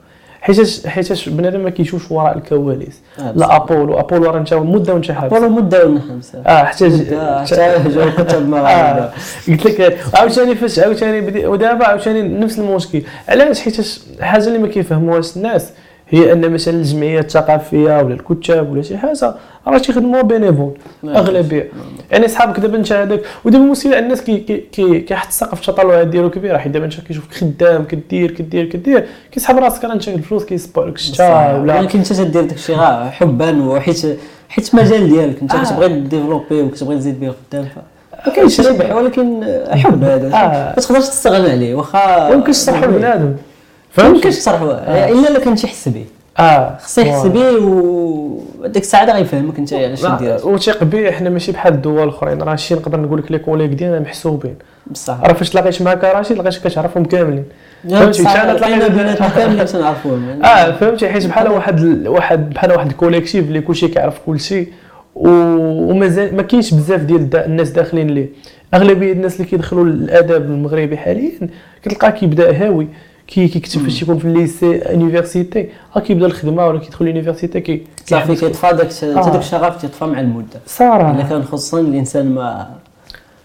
[0.42, 3.00] حيتاش حيتاش بنادم ما كيشوفش وراء الكواليس.
[3.20, 4.00] آه، لا أبولو.
[4.00, 6.90] أبولو راه انت مدة وانت حابس والله مدة ونحن بصراحه آه حتى
[8.18, 9.12] حتى مغاربه آه.
[9.48, 13.02] قلت لك عاوتاني فاش عاوتاني بدي ودابا عاوتاني نفس المشكل.
[13.30, 13.80] علاش؟ حيت
[14.20, 15.70] الحاجة اللي ما كيفهموهاش الناس.
[16.12, 19.34] هي أن مثلا الجمعيات الثقافية ولا الكتاب ولا شي حاجة
[19.68, 20.72] راه تيخدموا bénévole
[21.04, 21.16] نعم.
[21.16, 21.70] أغلبية
[22.12, 26.30] يعني صحابك دابا أنت هذاك ودابا المشكلة الناس كي كي كي كيحط السقف التطلعات ديالو
[26.30, 30.86] كبيره حيت دابا أنت كيشوفك خدام كدير كدير كدير كيسحب راسك راه أنت الفلوس كيصبوا
[30.86, 32.78] لك الشتا ولا ولكن أنت تدير داك الشيء
[33.12, 34.18] حبا وحيت
[34.50, 35.64] حيت مجال ديالك أنت آه.
[35.64, 40.70] كتبغي développer وكتبغي تزيد به قدام ف- ما كاينش ربح ولكن حب هذا آه.
[40.70, 43.34] ما تقدرش تستغنى عليه واخا ما يمكنش البنادم
[43.98, 44.72] ما فهمت يمكنش تصرحوا
[45.10, 46.06] إلا الا كان تيحس به
[46.40, 46.78] آه.
[46.78, 52.04] خص يحس به وديك الساعة غيفهمك أنت شنو دير وثيق بي حنا ماشي بحال الدول
[52.04, 54.56] الاخرين راه هادشي نقدر نقول لك les collègues ديالنا محسوبين.
[54.88, 55.22] بصح.
[55.24, 57.44] راه فاش تلاقيت مع كراشي لقيتك كتعرفهم كاملين.
[57.90, 60.42] فهمتي؟ بصح كان لقينا تلاقي بيناتنا كاملين تنعرفوهم.
[60.46, 64.68] آه فهمتي؟ حيت بحال واحد واحد بحال واحد ال collectif اللي كلشي كيعرف كلشي
[65.16, 68.30] ومازال ما كاينش بزاف ديال دا الناس داخلين ليه.
[68.74, 71.32] أغلبية الناس اللي كيدخلوا للأدب المغربي حاليا
[71.84, 72.88] كتلقاه كيبدأ هاوي.
[73.32, 77.84] كي كيكتب فاش يكون في ال lycée université ها كيبدا الخدمه ولا كيدخل l'université كي
[78.06, 79.32] صافي كيطفى داك حتى آه.
[79.32, 80.48] داك الشغف تيطفى مع المدة.
[80.54, 82.70] إلا صراحة كان خصوصا الإنسان ما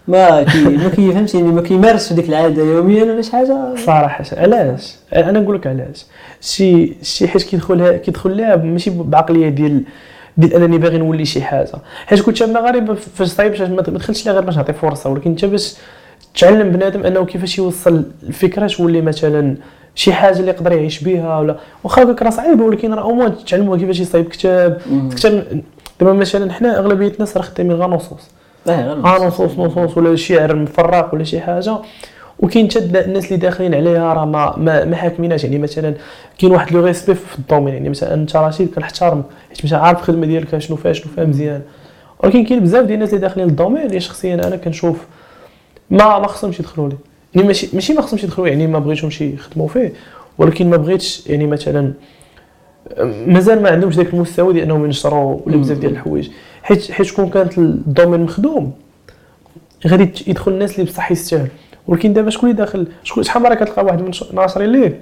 [0.07, 3.75] ما كي ما كيفهمش يعني ما كيمارسش ديك العادة يوميا ولا شي حاجة.
[3.85, 6.05] صراحة علاش؟ أنا نقول لك علاش.
[6.41, 9.83] شي شي حيت كيدخلها كيدخل لها ماشي بعقلية ديال
[10.37, 11.71] ديال أنني باغي نولي شي حاجة.
[12.07, 15.09] حيت كنت مغاربه فاش صايب باش ما ما دخلتش لها غير باش نعطي فرصة.
[15.09, 15.75] ولكن انت باش
[16.39, 19.55] تعلم بنادم أنه كيفاش يوصل الفكرة تولي مثلا
[19.97, 23.45] شي حاجة اللي يقدر يعيش بها ولا واخا هكاك راه صعيبه ولكن راه au moins
[23.45, 24.81] تعلموه كيفاش يصايب كتاب.
[24.91, 25.09] مم.
[25.09, 25.61] كتاب
[25.99, 28.29] دابا مثلا حنا اغلبيه الناس راه خدامين غير نصوص.
[28.67, 29.51] آه نصوص.
[29.59, 31.77] نصوص ولا شعر مفرق ولا شي حاجة.
[32.39, 35.43] وكاين حتى الناس اللي داخلين عليها راه ما ما, ما حاكميناش.
[35.43, 35.93] يعني مثلا
[36.39, 37.73] كاين واحد le respect في ال domaine.
[37.73, 41.61] يعني مثلا أنت رشيد كنحترم حيت مش عارف الخدمة ديالك شنو فيها شنو فيها مزيان.
[42.23, 44.97] ولكن كاين بزاف ديال الناس اللي داخلين لل domaine اللي شخصيا أنا كنشوف
[45.89, 46.97] ما ما خصهمش يدخلوا ليه
[47.37, 49.93] يعني ماشي ماشي ما خصهمش يدخلوا يعني ما بغيتهمش يخدموا فيه.
[50.37, 51.93] ولكن ما بغيتش يعني مثلا
[53.27, 56.29] مازال ما عندهمش ذاك المستوى ديال إنهم ينشروا ولا بزاف ديال الحوايج.
[56.63, 58.73] حيت حيت كون كانت ال domaine مخدوم
[59.87, 61.47] غادي يدخل الناس اللي بصح يستاهل
[61.87, 64.99] ولكن دابا شكون اللي داخل؟ شكون شحال مرة كتلقى واحد من ناشرين ليه؟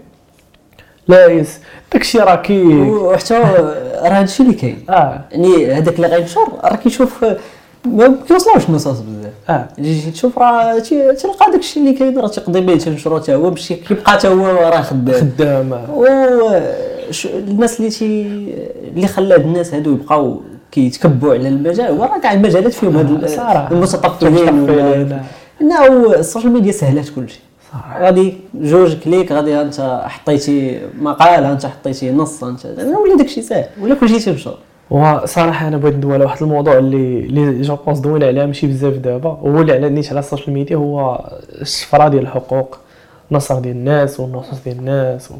[1.07, 1.59] لا يس.
[1.93, 4.85] داكشي راه كي وحتى راه هادشي اللي كاين.
[4.89, 5.21] آه.
[5.31, 7.25] يعني هذاك اللي غينشر راه كيشوف
[7.85, 9.67] ما كيوصلوش النصوص بزاف آه
[10.11, 14.11] تشوف راه تلقى داك الشيء اللي كاين راه تيقضي به تنشرو حتى هو باش كيبقى
[14.11, 15.91] حتى هو راه خدام خدام آه.
[15.95, 16.05] و
[17.25, 18.21] الناس اللي تي
[18.95, 23.29] اللي خلى هاد الناس هادو يبقاو كيتكبوا على المجال هو راه كاع المجالات فيهم هاد
[23.29, 23.71] صراحة.
[23.71, 25.21] المتطفلين آه.
[25.61, 27.39] انه ال social media سهلات كلشي.
[27.99, 33.95] غادي جوج clic غادي انت حطيتي مقال انت حطيتي نص انت ولا داكشي ساهل ولا
[33.95, 34.49] كلشي تيمشى
[34.89, 38.93] وصراحة أنا بغيت ندوي على واحد الموضوع اللي اللي je pense دوينا عليه ماشي بزاف
[38.93, 39.29] دابا.
[39.29, 41.29] هو اللي على نيت على ال social media هو
[41.61, 42.77] الشفرة ديال الحقوق
[43.31, 45.35] النصر ديال الناس والنصوص ديال الناس و...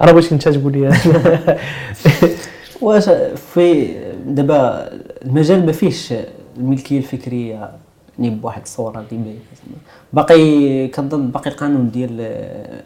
[0.00, 0.92] أنا بغيتك أنت تقول لي.
[2.82, 3.08] واش
[3.54, 3.94] في
[4.26, 4.88] دابا
[5.24, 6.14] المجال ما فيهش
[6.56, 7.70] الملكية الفكرية؟
[8.18, 9.38] يعني بواحد الصورة اللي باينه.
[10.12, 12.10] باقي كنظن باقي القانون ديال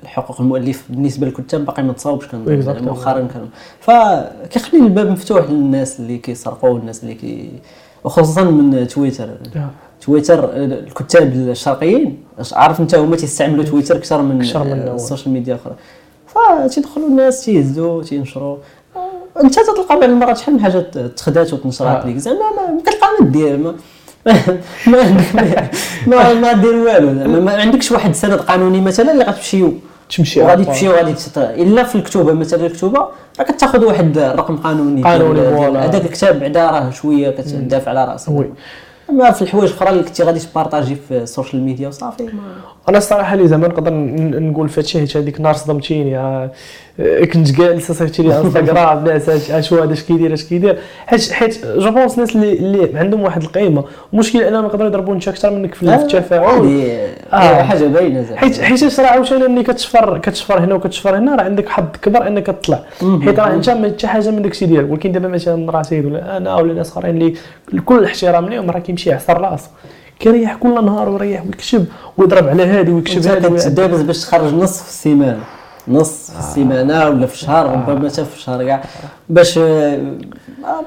[0.02, 2.82] الحقوق المؤلف بالنسبة للكتاب باقي ما تصاوبش كنظن Exactly.
[2.82, 3.48] مؤخرا كان
[3.80, 7.50] فكيخلي الباب مفتوح للناس اللي كيسرقوا والناس اللي كي
[8.04, 9.28] وخصوصا من تويتر
[10.00, 12.18] تويتر الكتاب الشرقيين
[12.52, 14.94] عارف انت هما تيستعملوا تويتر أكثر من من.
[14.94, 15.74] ال social media الاخرى
[16.66, 18.56] فتيدخلوا الناس تيهزوا تينشروا
[19.44, 20.78] انت تلقى بعض المرات شحال من حاجة
[21.16, 22.06] تخدات وتنشرات آه.
[22.06, 23.74] ليك زعما ما ما كتلقى ما دير
[26.06, 27.14] ما ما دير والو.
[27.18, 29.72] زعما ما عندكش واحد السند قانوني مثلا اللي غتمشيو؟
[30.16, 31.14] تمشي وغادي تمشي وغادي.
[31.36, 35.02] إلا في الكتوبة مثلا الكتوبة راه كتاخذ واحد الرقم قانوني.
[35.02, 35.40] قانوني،.
[35.78, 38.28] هذاك الكتاب بعدا راه شوية كتدافع على رأسك.
[38.28, 38.50] oui.
[39.10, 42.28] أما في الحوايج الأخرى اللي كنتي غادي ت partager في ال social media وصافي
[42.90, 43.92] أنا الصراحة اللي زعما نقدر
[44.40, 46.50] نقول في هادشي حيت هذيك النهار صدمتيني آه،
[47.00, 50.78] آه، كنت جالس صيفطت لي انستغرام ناس اش اش هو هذا اش كيدير اش كيدير
[51.06, 53.84] حيت حيت je pense الناس اللي اللي عندهم واحد القيمة.
[54.12, 56.60] المشكل أنهم يقدروا يضربوا انت أكثر منك في في التفاعل.
[56.60, 57.62] هذه آه.
[57.62, 58.40] حاجة باينة زعما.
[58.40, 62.46] حيت حيت راه عاوتاني ملي كتشفر كتشفر هنا وكتشفر هنا راه عندك حظ كبر أنك
[62.46, 62.82] تطلع.
[63.00, 66.36] حيت راه أنت ما حتى حاجة من داكشي ديالك ولكن دابا مثلا راه سيد ولا
[66.36, 67.34] أنا ولا ناس آخرين
[67.70, 69.70] اللي كل الاحترام ليهم راه كيمشي يعصر راسه
[70.20, 71.84] كيريح كل نهار ويريح ويكتب
[72.18, 73.58] ويضرب على انت هادي ويعدل.
[73.58, 75.40] كتدابز باش تخرج نص في السيمانة.
[75.88, 78.82] نص في السيمانة ولا في الشهر ربما حتى في الشهر كاع.
[79.28, 79.96] باش آه،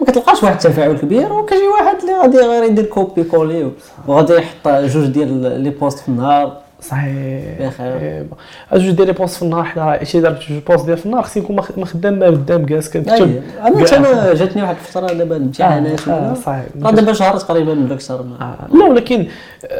[0.01, 3.71] ما كتلقاش واحد التفاعل كبير وكيجي واحد اللي غادي غير يدير copier coller
[4.07, 6.57] وغادي يحط جوج ديال les posts في النهار.
[6.89, 7.97] صحيح بخير.
[7.97, 8.25] إيه،
[8.73, 11.43] جوج ديال les posts في النهار حنا شي ضربت جوج posts ديال في النهار خصني
[11.43, 13.41] نكون مخ- مخدام ما قدام جالس كنكتب.
[13.61, 13.67] أنا.
[13.67, 16.63] أنا جاتني واحد الفترة دابا الامتحانات آه، آه، صحيح.
[16.75, 18.41] دابا شهر تقريبا ولا أكثر ما-
[18.71, 19.27] آه، لا ولكن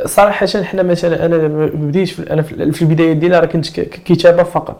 [0.05, 4.77] صراحة حنا مثلا أنا ما بديتش في أنا في البدايات ديالي راه كنت كتابة فقط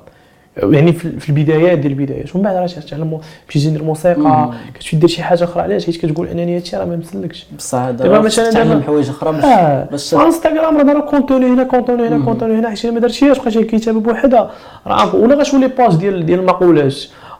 [0.58, 5.24] يعني في البدايات ديال البدايات ومن بعد راه تعلم تمشي ندير موسيقى كتمشي دير شي
[5.24, 9.10] حاجة أخرى علاش؟ حيت كتقول أنني هادشي راه ما مسلكش بصح دابا مثلاً تعلم حوايج
[9.10, 13.00] أخرى باش آه باش إنستغرام راه دار contenu هنا contenu هنا contenu هنا حيت ما
[13.00, 14.52] درتيهاش بقى شي كتابه بوحدها.
[14.88, 16.96] راه ولا غتولي page ديال ديال المقولات.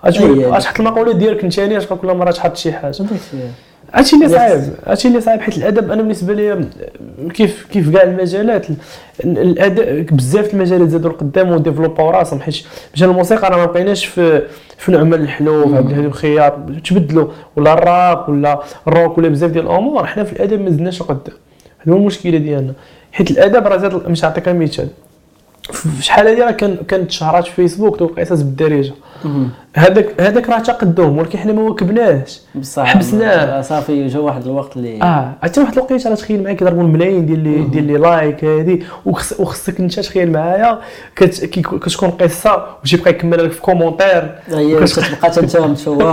[0.06, 0.46] غتولي.
[0.46, 2.98] غتحط المقولات ديالك انت ثاني كل مرة تحط شي حاجة؟
[3.94, 4.30] هادشي اللي.
[4.30, 4.62] صعيب.
[4.86, 6.66] هادشي اللي صعيب حيت الأدب أنا بالنسبة لي
[7.34, 12.56] كيف كيف كاع المجالات ال- الادب بزاف المجالات زادوا لقدام و développaw راسهم حيت
[12.94, 14.42] مشان الموسيقى راه ما بقيناش في
[14.78, 16.54] في نعمان الحلو عبد الهادي الخياط
[16.90, 21.36] تبدلوا ولا الراب ولا الروك ولا بزاف ديال الأمور حنا في الأدب ما زدناش لقدام.
[21.80, 22.74] هذا هو المشكلة ديالنا.
[23.12, 24.86] حيت الأدب راه زاد باش نعطيك مثال.
[24.86, 24.92] في
[26.02, 28.94] شحال هادي راه كان كانت شهرات في فيسبوك توقع قصص بالدارجه
[29.76, 33.62] هذاك هذاك راه تقدم ولكن حنا ما واكبناش بصح حبسناه.
[33.62, 37.44] صافي جا واحد الوقت اللي آه حتى واحد الوقيتة راه تخيل معايا كيضربوا الملايين ديال
[37.44, 40.80] لي ديال les likes هادي وخص- وخصك انت تخيل معايا
[41.16, 46.04] كتكون قصة وشي بقى يكمل لك في commentaire هي تبقى انت متشوق مصور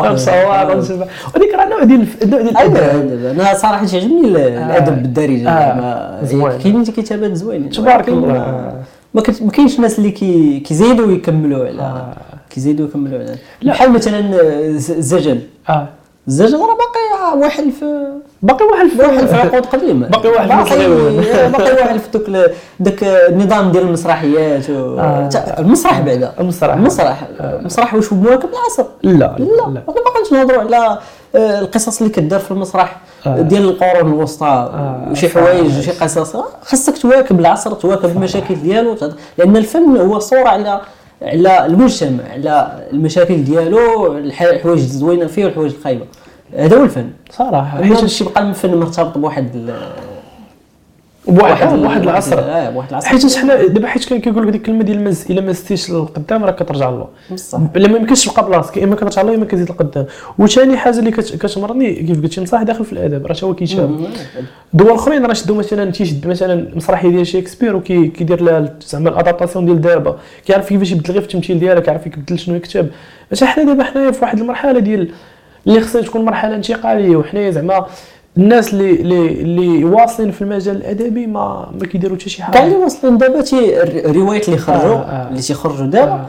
[1.36, 3.40] وديك راه نوع ديال نوع ديال ايوا الأدب.
[3.40, 5.48] أنا صراحة تعجبني ال- الأدب بالدارجة.
[5.50, 6.24] آه.
[6.24, 6.58] زوين.
[6.58, 8.82] كاينين كتابات زوينين تبارك ولكن الله.
[9.14, 12.14] ما- كاينش ناس اللي كي كيزيدوا ويكملوا على آه.
[12.50, 13.36] كيزيدوا ويكملوا على.
[13.64, 15.88] بحال مثلا آه، الزجل آه
[16.28, 20.76] الزجل راه باقي واحد في باقي واحد في واحد في عقود قديمه باقي واحد في
[20.88, 21.50] باقي.
[21.52, 24.98] باقي واحد في دوك داك النظام ديال المسرحيات و...
[24.98, 25.28] آه.
[25.58, 26.74] المسرح بعدا المسرح.
[26.74, 30.98] المسرح المسرح واش مواكب العصر لا لا لا ما باقينش نهضروا على
[31.34, 33.09] آه، القصص اللي كدار في المسرح آه.
[33.26, 35.34] ديال القرون الوسطى آه، وشي صح.
[35.40, 36.36] حوايج وشي قصص.
[36.36, 38.96] آه، خاصك تواكب العصر تواكب المشاكل ديالو
[39.38, 40.80] لأن الفن هو صورة على
[41.22, 46.04] على المجتمع على المشاكل ديالو الح- الحوايج الزوينة فيه والحوايج الخايبة.
[46.56, 47.10] هذا هو الفن.
[47.30, 47.82] صراحة.
[47.82, 49.70] حيت هادشي بقى الفن مرتبط بواحد
[51.28, 52.36] بواحد ال- واحد العصر.
[52.70, 53.08] بواحد العصر.
[53.08, 56.44] حيت حنا دابا حيت كان كيقول لك ديك الكلمة ديال المز إلا ما زدتيش للقدام
[56.44, 57.58] راه كترجع للور بصح.
[57.74, 60.06] لا ما يمكنش تبقى بلاصتك يا إما كترجع للور يا إما كتزيد للقدام
[60.38, 64.00] وثاني حاجة اللي كت- كتمرني كيف قلتي نصح داخل في الادب راه هو كيشاب
[64.72, 69.66] دول آخرين راه شدوا مثلا تيشد مثلا مسرحية ديال شكسبير وكيدير لها زعما ال adaptation
[69.66, 70.18] ديال دابا.
[70.46, 72.88] كيعرف كيفاش يبدل غير في التمثيل ديالها كيعرف يبدل شنو يكتب.
[73.32, 75.10] بس حنا دابا حنايا في واحد المرحلة ديال
[75.66, 77.86] اللي خصها تكون مرحلة انتقالية وحنايا زعما
[78.36, 82.64] الناس اللي اللي اللي واصلين في المجال الأدبي ما ما كيديروا حتى شي كاع حاجة
[82.64, 85.28] اللي واصلين دابا تي الروايات اللي خرجوا آه، آه.
[85.28, 86.26] اللي تيخرجوا دابا آه.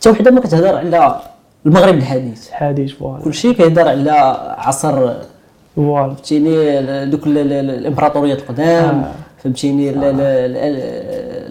[0.00, 1.20] حتى وحده ما كتهضر على
[1.66, 4.10] المغرب الحديث حديث voilà كلشي كيهضر على
[4.58, 5.12] عصر
[5.76, 9.12] voilà فهمتيني دوك ال- ال- الامبراطوريات القدام آه.
[9.44, 10.02] فهمتيني ال-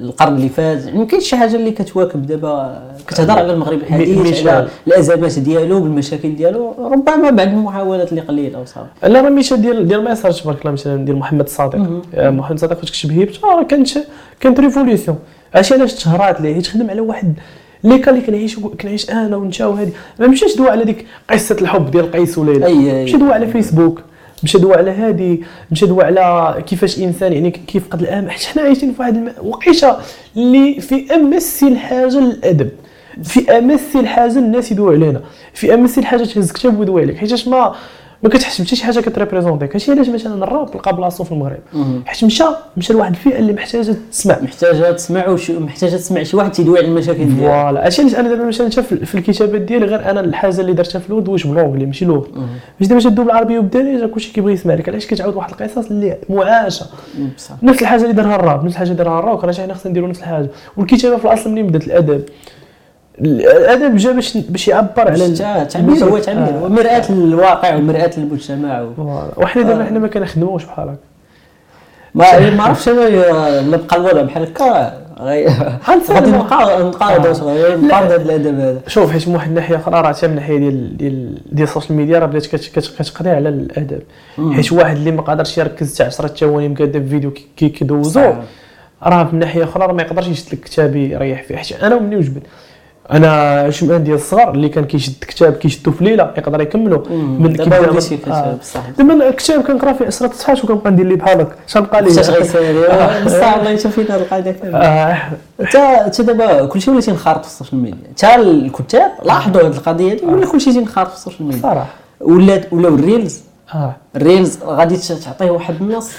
[0.04, 4.48] القرن اللي فات ما كاينش شي حاجة اللي كتواكب دابا كتهضر على المغرب الحديث.
[4.48, 8.88] على الأزمات ديالو بالمشاكل ديالو ربما بعد المحاولات اللي قليلة وصافي.
[9.04, 12.02] لا راه ميشا ديال ديال ما يسهرش تبارك الله مثلا ديال محمد الصادق.
[12.16, 13.90] آه، محمد الصادق فاش كتب هيبت راه كانت
[14.40, 15.18] كانت révolution
[15.56, 17.34] عرفتي علاش تشهرات ليه؟ حيت خدم على واحد
[17.86, 21.92] اللي كان اللي كنعيش كنعيش أنا وأنت وهذه ما مشاش دوا على ديك قصة الحب
[21.92, 23.04] ديال قيس وليلى.
[23.04, 24.02] مشى دوا على فيسبوك
[24.44, 28.32] مشى دوا على هادي مشى دوا على كيفاش إنسان يعني كيف قد الأمل.
[28.32, 29.96] حيت حنا عايشين في واحد وقيته
[30.38, 32.70] اللي في أمس الحاجة للادب
[33.24, 35.22] في أمس الحاجة الناس يدووا علينا.
[35.54, 37.18] في أمس الحاجة تهز كتاب ويدوي عليك.
[37.18, 37.76] حيتاش ما
[38.24, 41.60] ما كتحس بحتى شي حاجة كت représentيك هادشي علاش مثلا الراب لقى بلاصتو في المغرب.
[42.06, 42.44] حيت مشى
[42.78, 44.38] مشى لواحد الفئة اللي محتاجة تسمع.
[44.42, 47.86] محتاجة تسمع وش محتاجة تسمع شي واحد تيدوي على المشاكل ديالو voilà.
[47.86, 51.30] هادشي علاش أنا دابا مثلا في الكتابات ديالي غير أنا الحاجة اللي درتها في الود
[51.30, 52.28] واش بلونجلي ماشي لغه
[52.80, 54.90] باش دابا تدوب بالعربيه وبالدارجه كلشي كيبغي يسمع لك.
[54.90, 56.86] علاش كتعاود واحد القصص اللي معاشة؟
[57.64, 60.20] نفس الحاجة اللي دارها الراب نفس الحاجة اللي دارها الروك راه حنا خصنا نديروا نفس
[60.20, 62.24] الحاجة؟ والكتابة في الأصل منين بدأت الأدب؟
[63.22, 65.30] الأدب جا باش باش يعبر على
[65.70, 66.60] تعبير هو تعبير آه.
[66.60, 68.86] هو مرآة الواقع ومرآة المجتمع.
[69.38, 70.98] وحنا دابا حنا ما كنخدموش بحال هكا
[72.16, 75.00] ما ما عرفتش أنا الا بقى الوضع بحال هكا.
[76.14, 77.34] غادي ينقارض آه.
[77.34, 78.82] صغير ينقارض هذا الأدب هذا.
[78.88, 81.98] شوف حيت من واحد الناحية أخرى راه حتى من الناحيه ديال ديال ديال ال social
[81.98, 84.02] media راه بدات كت- كت- كتقضي على الأدب.
[84.54, 88.34] حيت واحد اللي ما قادرش يركز حتى 10 ثواني مقاد في فيديو كي- كي كيدوزو.
[89.04, 91.56] راه من ناحية أخرى راه ما يقدرش يشد لك كتاب يريح فيه.
[91.56, 92.42] حيت أنا مني وجبت.
[93.12, 97.04] أنا شمعان ديال الصغر اللي كان كيشد كتاب كيشدو في ليلة يقدر يكملو.
[97.10, 98.54] من دابا من- شي كتاب آه.
[98.62, 102.32] بصح دابا الكتاب كنقرا فيه 10 صفحات وكنبقى ندير ليه بحال هكا شنبقى لي؟ حتى
[102.32, 102.82] غيسالي
[103.26, 105.14] بصح والله حتى فينا القاعدة آه،
[105.66, 107.98] حتى حتى دابا كلشي ولا تينخرط في ال social media.
[108.18, 111.62] حتى الكتاب لاحظوا هذه القضية هذه ولا كلشي تينخرط في ال social media.
[111.62, 111.88] صراحة.
[112.22, 113.42] ولا ولاو ال reels
[114.16, 116.12] ال reels غادي تعطيه واحد النص.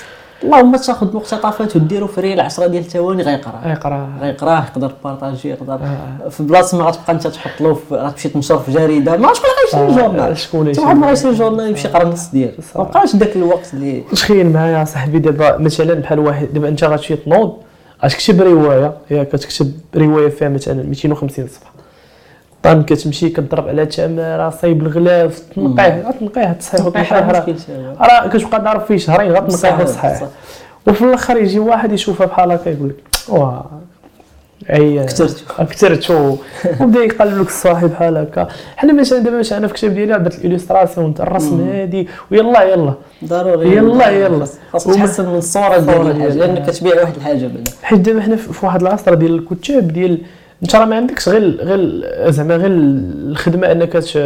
[0.44, 3.60] اللهم تاخذ مقتطفات وديرو في reel 10 ديال الثواني غيقرا.
[3.66, 5.78] يقرا غيقراه يقدر partager يقدر
[6.30, 9.16] في بلاصة ما غتبقى انت تحط له غتمشي تنشر في جريدة.
[9.16, 12.28] ما شكون اللي غيشري آه، الجورنال شكون حتى واحد ما غيشري الجورنال يمشي يقرا النص
[12.28, 12.52] ديالو.
[12.76, 12.82] ما.
[12.82, 17.56] بقاش ذاك الوقت اللي تخيل معايا صاحبي دابا مثلا بحال واحد دابا انت غتمشي تنوض
[18.04, 18.92] غتكتب رواية.
[19.10, 21.70] يا كتكتب رواية فيها مثلا 250 صفحة.
[22.62, 27.20] طن كتمشي كتضرب على تمارة صايب الغلاف تنقيه غتنقيه تصحيح وتنقيه
[28.00, 28.28] راه.
[28.28, 30.22] كتبقى ضارب فيه شهرين غتنقيه صحيح.
[30.88, 32.96] وفي الآخر يجي واحد يشوفها بحال هكا يقول لك
[33.28, 33.64] واه
[34.72, 35.44] اي كثرت.
[35.70, 38.48] كثرت وبدا يقلب لك الصاحب بحال هكا.
[38.76, 42.94] حنا مثلا دابا مثلا أنا في الكتاب ديالي عبرت الإليستراسيون الرسم هادي ويلا يلا.
[43.24, 43.76] ضروري.
[43.76, 44.46] يلا، يلا.
[44.72, 46.70] خاصك تحسن من الصورة ديال الحاجة لأنك.
[46.70, 47.70] كتبيع واحد الحاجة بعدا.
[47.82, 50.18] حيت دابا حنا في واحد العصر ديال الكتاب ديال
[50.62, 54.16] انت راه ما عندكش غير غير زعما غير الخدمة انك.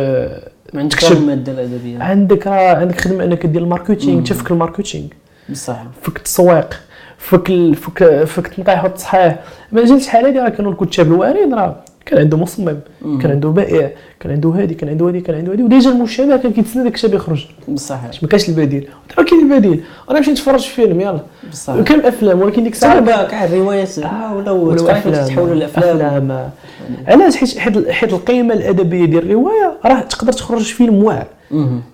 [0.73, 1.13] ما عندكش.
[1.13, 5.07] الماده الأدبية عندك راه عندك خدمة انك دير ال marketing تفك ال marketing
[5.51, 6.75] بصح فك التسويق
[7.19, 7.51] فك.
[7.75, 9.39] فك فك التنقيح والتصحيح
[9.73, 12.79] ما جات شحال هادي راه كانوا الكتاب الوارد راه كان عنده مصمم
[13.23, 13.91] كان عنده بائع
[14.21, 15.63] كان عنده هادي كان عنده هادي كان عنده هادي.
[15.63, 17.47] و déjà المجتمع كان كيتسنى داك الكتاب يخرج.
[17.69, 18.89] بصح ما كانش البديل.
[19.11, 19.83] دابا كاين البديل.
[20.11, 21.21] أنا نمشي نتفرج في فيلم يلا.
[21.53, 26.51] بصح كاين افلام ولكن ديك الساعة دابا كاع الروايات زعما ولاو تحولوا لافلام افلام
[27.09, 31.27] علاش؟ حيت حيت حيت القيمة الأدبية ديال الرواية راه تقدر تخرج فيلم واعر.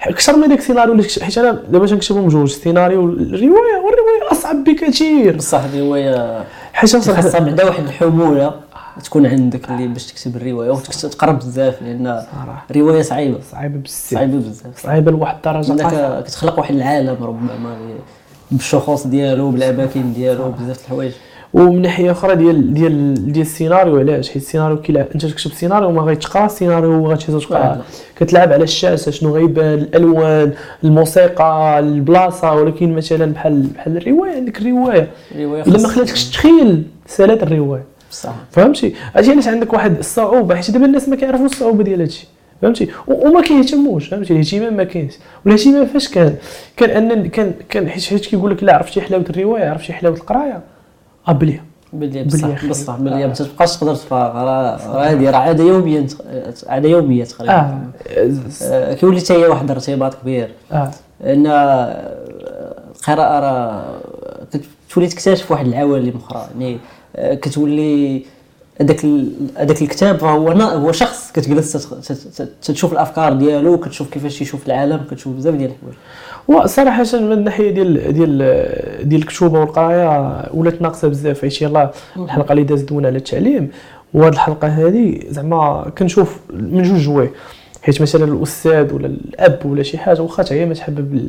[0.03, 5.37] أكثر من داك السيناريو حيت أنا دابا تنكتبهم جوج السيناريو الرواية والرواية أصعب بكثير.
[5.37, 8.55] بصح الرواية حيت خاصها بعدا واحد الحمولة.
[9.03, 12.23] تكون عندك اللي باش تكتب الرواية وتقرا بزاف لأن.
[12.71, 13.39] الرواية صعيبة.
[13.53, 14.11] صعيبة بزاف.
[14.11, 14.83] صعيبة بزاف.
[14.83, 15.73] صعيبة لواحد الدرجة.
[15.73, 17.77] إنك كتخلق واحد العالم ربما
[18.51, 21.13] بالشخوص ديالو بالأماكن ديالو بزاف د الحوايج.
[21.55, 26.03] ومن ناحية أخرى ديال ديال ديال السيناريو علاش؟ حيت السيناريو كيلعب أنت تكتب سيناريو ما
[26.03, 27.81] غيتقرا السيناريو وتقرا فعلا.
[28.17, 30.53] كتلعب على الشاشة شنو غيبان الألوان
[30.85, 35.11] الموسيقى البلاصة ولكن مثلا بحال بحال الرواية عندك الرواية.
[35.35, 37.85] الرواية إلا ما خلاتكش تخيل سالات الرواية.
[38.11, 42.29] بصح فهمتي؟ هادشي علاش عندك واحد الصعوبة حيت دابا الناس ما كيعرفوش الصعوبة ديال هادشي.
[42.63, 45.15] فهمتي؟ وما كيهتموش فهمتي؟ الاهتمام ما كاينش.
[45.45, 46.37] والاهتمام فاش كان
[46.77, 50.61] كان ان كان كان حيت حيت كيقول لك لا عرفتي حلاوة الرواية عرفتي حلاوة القراية؟
[51.27, 52.11] ابليها بلي.
[52.11, 52.67] بلي بصح.
[52.67, 54.19] بصح بلي ما تبقاش تقدر تفرغ.
[54.19, 56.07] راه هذه راه عادة يوميا
[56.67, 57.55] عادة يومية تقريبا.
[57.55, 57.81] آه.
[58.63, 60.51] آه، كيولي حتى هي واحد الارتباط كبير.
[60.73, 60.91] آه.
[61.21, 61.47] لأن
[62.97, 63.85] القراءة راه
[64.89, 66.47] كتولي تكتشف واحد العوالم أخرى.
[66.61, 66.79] يعني آه،
[67.19, 68.23] كتولي
[68.81, 69.07] هذاك
[69.57, 71.89] هذاك الكتاب فهو هو شخص كتجلس
[72.63, 75.97] تشوف الأفكار ديالو كتشوف كيفاش يشوف العالم كتشوف بزاف ديال الحوايج.
[76.49, 81.91] وصراحة من الناحية ديال ديال ديال الكتوبة والقراية ولات ناقصة بزاف حيت يلاه.
[82.17, 83.71] الحلقة اللي دازت دونا على التعليم
[84.15, 87.33] وهاد الحلقة هذه زعما كنشوف من جوج جوايه
[87.83, 91.29] حيت مثلا الأستاذ ولا الأب ولا شي حاجة واخا هي ما تحبب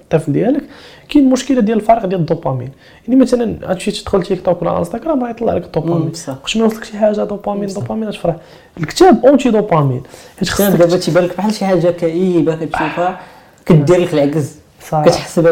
[0.00, 0.62] الطفل ديالك
[1.08, 2.70] كاين مشكلة ديال الفرق ديال الدوبامين.
[3.08, 6.12] يعني مثلا غتمشي تدخل تيك توك ولا إنستغرام راه يطلع لك الدوبامين.
[6.42, 8.36] واش ما وصلك شي حاجة؟ dopamine dopamine تفرح
[8.80, 10.02] الكتاب anti-dopamine.
[10.38, 13.20] حيت خصك دابا تيبان لك بحال شي حاجة كئيبة كتشوفها
[13.66, 15.04] كدير لك العكز صراحة.
[15.04, 15.46] كتحسب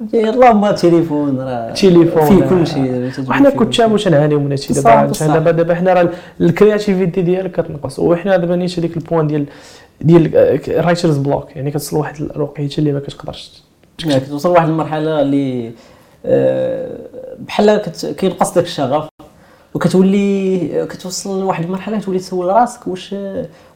[0.00, 0.30] العكز و...
[0.30, 2.26] اللهم التليفون راه تليفون.
[2.26, 5.12] فيه كل شيء وحنا كتاب واش نعانيو من هادشي دابا.
[5.20, 6.08] دابا دابا حنا راه
[6.40, 7.98] ال creativity ديالك كتنقص.
[7.98, 9.46] وحنا دابا نيت هذيك ال point ديال
[10.00, 13.62] ديال writer's block يعني كتصل واحد الوقيته اللي ما كتقدرش
[13.98, 15.72] كتوصل لواحد المرحلة اللي
[16.26, 16.98] آه،
[17.38, 17.76] بحال
[18.18, 19.08] كينقص داك الشغف.
[19.76, 23.14] وكتولي كتوصل لواحد المرحلة كتولي تسول راسك واش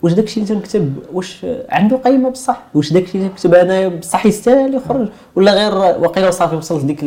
[0.02, 4.74] واش داكشي اللي تنكتب واش عنده قيمة بصح واش داكشي اللي كتب أنا بصح يستاهل
[4.74, 7.04] يخرج ولا غير واقيلا وصافي وصلت ديك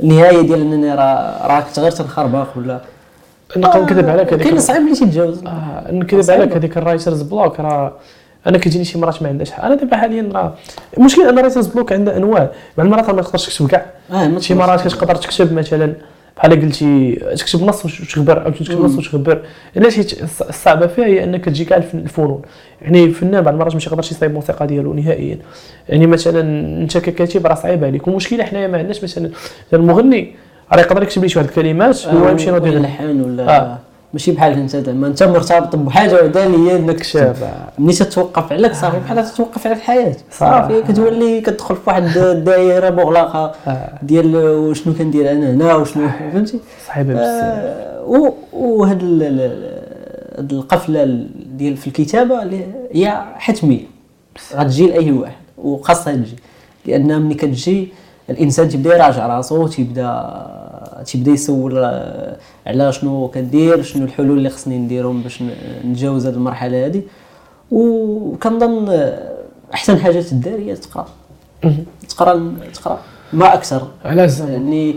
[0.00, 2.80] النهاية ديال إنني راه راه كنت غير تنخربق ولا؟
[3.56, 6.30] نكذب عليك كاين هذيك صعيب اللي تيتجاوز آه، نكذب.
[6.30, 7.92] عليك هذيك ال writer's block راه
[8.46, 10.54] أنا كتجيني شي مرات ما عندهاش حق أنا دابا حاليا راه
[10.98, 12.50] المشكل أن ال writer's block عندها أنواع.
[12.78, 13.86] مع المرات ما تقدرش تكتب كاع.
[14.12, 15.94] آه ما شي مرات كتقدر تكتب مثلا
[16.42, 19.42] بحال قلتي تكتب نص واش تخبر أو تكتب نص واش تخبر.
[19.76, 22.42] علاش حيت الص- الصعبة فيها هي إنك تجي كاع الفن- الفنون.
[22.82, 25.38] يعني الفنان بعض المرات ماشي يقدرش يصايب الموسيقى ديالو نهائيا.
[25.88, 26.40] يعني مثلا
[26.82, 28.06] أنت ككاتب راه صعيب عليك.
[28.06, 29.30] والمشكلة حنايا ما عندناش مثلا
[29.72, 30.34] المغني
[30.72, 32.78] راه يقدر يكتب لي شي واحد الكلمات هو يمشي ينوض ولا
[33.56, 33.78] آه.
[34.12, 36.98] ماشي بحال انت زعما انت مرتبط بحاجة وحده اللي هي انك.
[37.00, 37.34] تكتب
[37.78, 40.16] ملي تتوقف عليك صافي بحال تتوقف على الحياة.
[40.30, 43.98] صافي كتولي كتدخل في واحد الدائره مغلقة آه.
[44.02, 46.58] ديال وشنو كندير أنا هنا وشنو فهمتي؟
[46.88, 49.82] صعيبه بزاف آه، وهاد ال- ال-
[50.38, 53.80] هاد القفلة ال- ديال في الكتابة اللي هي حتمية.
[54.54, 56.36] غتجي لأي واحد وخاصها تجي.
[56.86, 57.88] لأن ملي كتجي
[58.30, 60.04] الإنسان تيبدا يراجع راسو تيبدا
[61.06, 65.42] تيبدا يسول آه، على شنو كدير شنو الحلول اللي خصني نديرهم باش
[65.84, 67.02] نتجاوز هاد المرحلة هادي.
[67.70, 69.32] وكنظن آه،
[69.74, 71.06] أحسن حاجة تدار هي تقرأ.
[72.08, 72.98] تقرأ تقرأ.
[73.32, 73.88] ما أكثر.
[74.04, 74.94] على يعني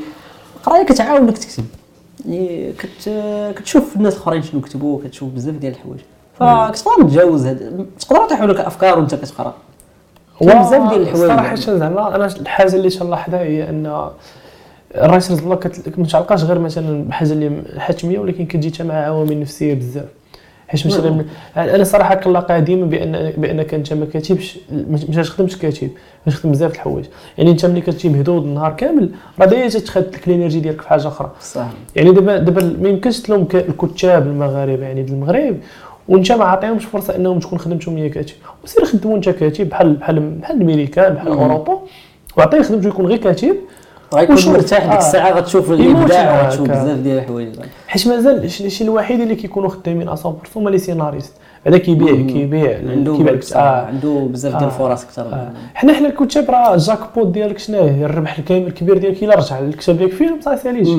[0.55, 1.65] القرايه كتعاونك تكتب.
[2.25, 3.09] يعني كت
[3.55, 5.99] كتشوف الناس الأخرين شنو كتبوا كتشوف بزاف ديال الحوايج.
[6.39, 9.53] فكتقدر تتجاوز هاد تقدر تحول لك أفكار وأنت كتقرأ.
[10.41, 11.27] بزاف ديال الحوايج.
[11.27, 14.09] صراحة زعما أنا الحاجة اللي تنلاحظها هي أن
[15.03, 15.55] الرئيس رضي الله
[16.09, 20.05] تعلقاش غير مثلا بحاجة اللي حتميه ولكن كتجي حتى مع عوامل نفسية بزاف.
[20.67, 21.25] حيت مثلا
[21.57, 25.89] أنا صراحة كنلاقيها ديما بان بانك انت ما كاتبش ما تخدمش كاتب.
[26.25, 27.05] باش تخدم بزاف د الحوايج.
[27.37, 30.89] يعني انت ملي كتجي مهدود النهار كامل راه دايما تخد لك ال energy ديالك في
[30.89, 31.31] حاجة أخرى.
[31.41, 31.67] صح.
[31.95, 35.57] يعني دابا دابا ما يمكنش تلوم الكتاب المغاربة يعني ديال المغرب.
[36.07, 38.33] وانت ما عطيهمش فرصة أنهم تكون خدمتهم هي كاتب.
[38.63, 41.79] وسير خدموا انت كاتب بحال بحال بحال الامريكان بحال أوروبا.
[42.37, 43.55] وعطيه خدمته يكون غير كاتب.
[44.13, 44.35] غيكون.
[44.53, 44.97] مرتاح ديك آه.
[44.97, 46.43] الساعة غتشوف يموت الإبداع.
[46.43, 47.55] وغتشوف بزاف ديال الحوايج
[47.87, 51.33] حيت مازال شي شي الوحيدين اللي كيكونوا خدامين 100% هما les scénaristes
[51.67, 53.85] هذا كيبيع كيبيع عنده كيبيع آه.
[53.85, 54.65] عنده بزاف ديال آه.
[54.67, 55.51] الفرص أكثر آه.
[55.73, 59.97] حنا حنا الكتاب راه jackpot ديالك شنو هي الربح الكامل الكبير ديالك إلا رجع الكتاب
[59.97, 60.89] ديالك فيلم صافي عليش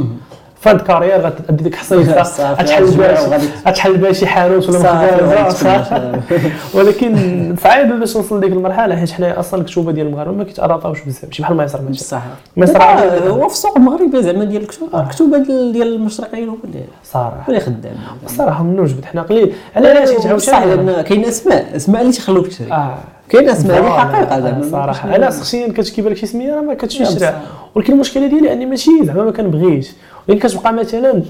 [0.61, 3.39] fin carrière غتدي ديك حصيصه غتجمع بها
[3.69, 6.21] غتحل بها شي حانوت ولا.
[6.75, 11.25] ولكن صعيبه باش نوصل لديك المرحلة حيت حنا أصلا الكتوبة ديال المغاربة ما كيتعرفوش بزاف
[11.25, 12.23] ماشي بحال مصر مثلا بصح
[12.57, 12.83] مصر
[13.29, 15.39] هو في السوق المغربي زعما ديال الكتب الكتوبة
[15.73, 17.45] ديال المشرقيين هما اللي صراحة.
[17.49, 19.53] اللي خدام الصراحه من وجبت حنا قليل.
[19.77, 22.73] علاش حيت صح عاوتاني؟ لأن كاين اسماء أسماء اللي تيخلوك تشري.
[22.73, 22.99] آه.
[23.29, 23.89] كاين اسماء هذه.
[23.89, 27.35] حقيقه زعما صراحة أنا شخصيا كتكيب لك شي سمية؟ راه ما تشريها بصح.
[27.75, 29.93] ولكن المشكلة ديالي أني ماشي زعما ما كنبغيش.
[30.29, 31.23] ولكن كتبقى مثلا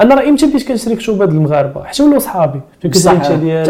[0.00, 3.64] أنا راه إمتى بديت كنشري كتب هاد المغاربة؟ حتى ولاو صحابي كتشري انت حتى ديال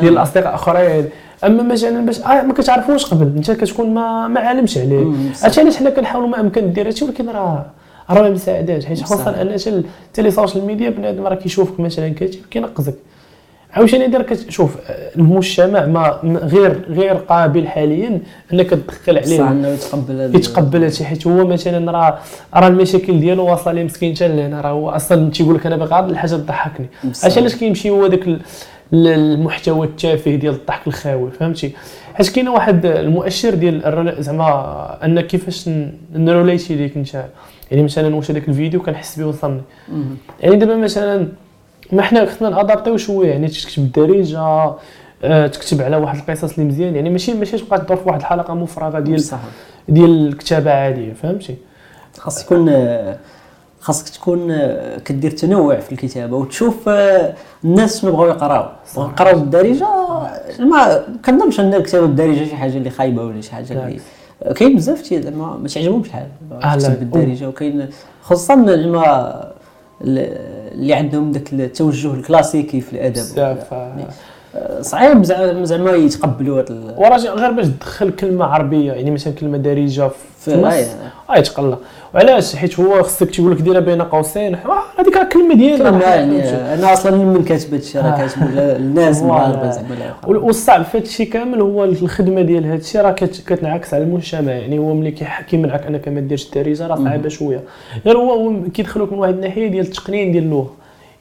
[0.00, 1.08] ديال الأصدقاء أخرين.
[1.44, 5.06] أما مثلا باش آه ما كتعرفوش قبل أنت كتكون ما ما عالمش عليه.
[5.42, 7.66] عرفتي علاش حنا كنحاولوا ما أمكن دير هادشي؟ ولكن راه
[8.10, 9.02] راه ما مساعداش حيت.
[9.02, 12.94] خصوصا أن حتى حتى les social media بنادم راه كيشوفك مثلا كاتب كينقزك.
[13.78, 14.76] عاوتاني دير كتشوف
[15.16, 18.20] المجتمع ما غير غير قابل حاليا
[18.52, 19.50] إنك تدخل عليه.
[19.50, 22.18] إنه يتقبل يتقبل هادشي حيت هو مثلا راه
[22.54, 24.60] راه المشاكل ديالو واصله ليه مسكين حتى لهنا.
[24.60, 26.86] راه هو أصلا تيقول لك أنا باغي غير الحاجة تضحكني.
[27.24, 28.40] علاش علاش كيمشي هو داك ال-
[28.92, 31.72] ال- المحتوى التافه ديال الضحك الخاوي فهمتي؟
[32.14, 35.70] حيت كاين واحد المؤشر ديال زعما أن كيفاش
[36.14, 37.24] نروليتي ليك انت
[37.70, 39.60] يعني مثلا واش هذاك الفيديو كنحس به وصلني.
[40.40, 41.28] يعني دابا مثلا
[41.92, 44.40] ما حنا خصنا نادابتيو شوية يعني تكتب بالدارجه
[45.24, 48.54] آه، تكتب على واحد القصص اللي مزيان يعني ماشي ماشي تبقى تدور في واحد الحلقة
[48.54, 49.24] مفرغة ديال
[49.88, 51.56] ديال الكتابة عادية فهمتي؟
[52.18, 52.74] خاص يكون
[53.80, 54.56] خاصك تكون
[55.04, 57.34] كدير تنوع في الكتابة وتشوف آه،
[57.64, 58.66] الناس شنو بغاو يقراو.
[58.96, 59.86] يقراو بالدارجه
[60.58, 64.00] ما كنظنش أن الكتابة بالدارجه شي حاجة اللي خايبة ولا شي حاجة اللي
[64.54, 66.26] كاين بزاف زعما ما تعجبهمش الحال.
[66.52, 67.88] آه، بالدارجه وكاين
[68.22, 69.52] خصوصا زعما
[70.78, 73.12] اللي عندهم داك التوجه الكلاسيكي في الأدب.
[73.14, 73.74] بزاف
[74.80, 75.22] صعيب
[75.64, 80.72] زعما يتقبلوا ال- وراه غير باش تدخل كلمة عربية يعني مثلا كلمة دارجة في النص
[80.74, 80.86] آية.
[81.30, 81.76] آه يتقلى.
[82.14, 84.54] وعلاش؟ حيت هو خصك تقول لك ديرها بين قوسين.
[84.54, 86.04] آه، هذيك راه كلمة ديالنا.
[86.14, 86.42] يعني.
[86.74, 89.20] أنا أصلا من كاتب هادشي راه كاتب الناس.
[89.22, 94.52] المغاربه زعما والصعب في هادشي كامل هو الخدمة ديال هادشي راه كت- كتنعكس على المجتمع.
[94.52, 97.60] يعني هو ملي كيح- كيمنعك أنك ما ديرش الدارجة راه صعيبه شوية.
[98.06, 100.70] غير هو كيدخلوك من واحد الناحية ديال التقنين ديال اللغة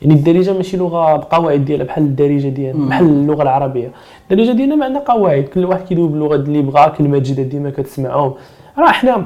[0.01, 3.91] يعني الدارجة ماشي لغة بقواعد ديالها بحال الدارجة ديالنا بحال اللغة العربية.
[4.31, 8.33] الدارجة ديالنا ما عندنا قواعد كل واحد كيدوي باللغة اللي بغا كلمات جداد ديما كتسمعهم.
[8.77, 9.23] راه حنا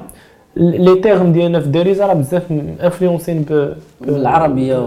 [0.58, 2.52] لي تيرم ديالنا في الدارجة راه بزاف
[2.84, 3.46] influencé ين
[4.02, 4.78] بالعربيه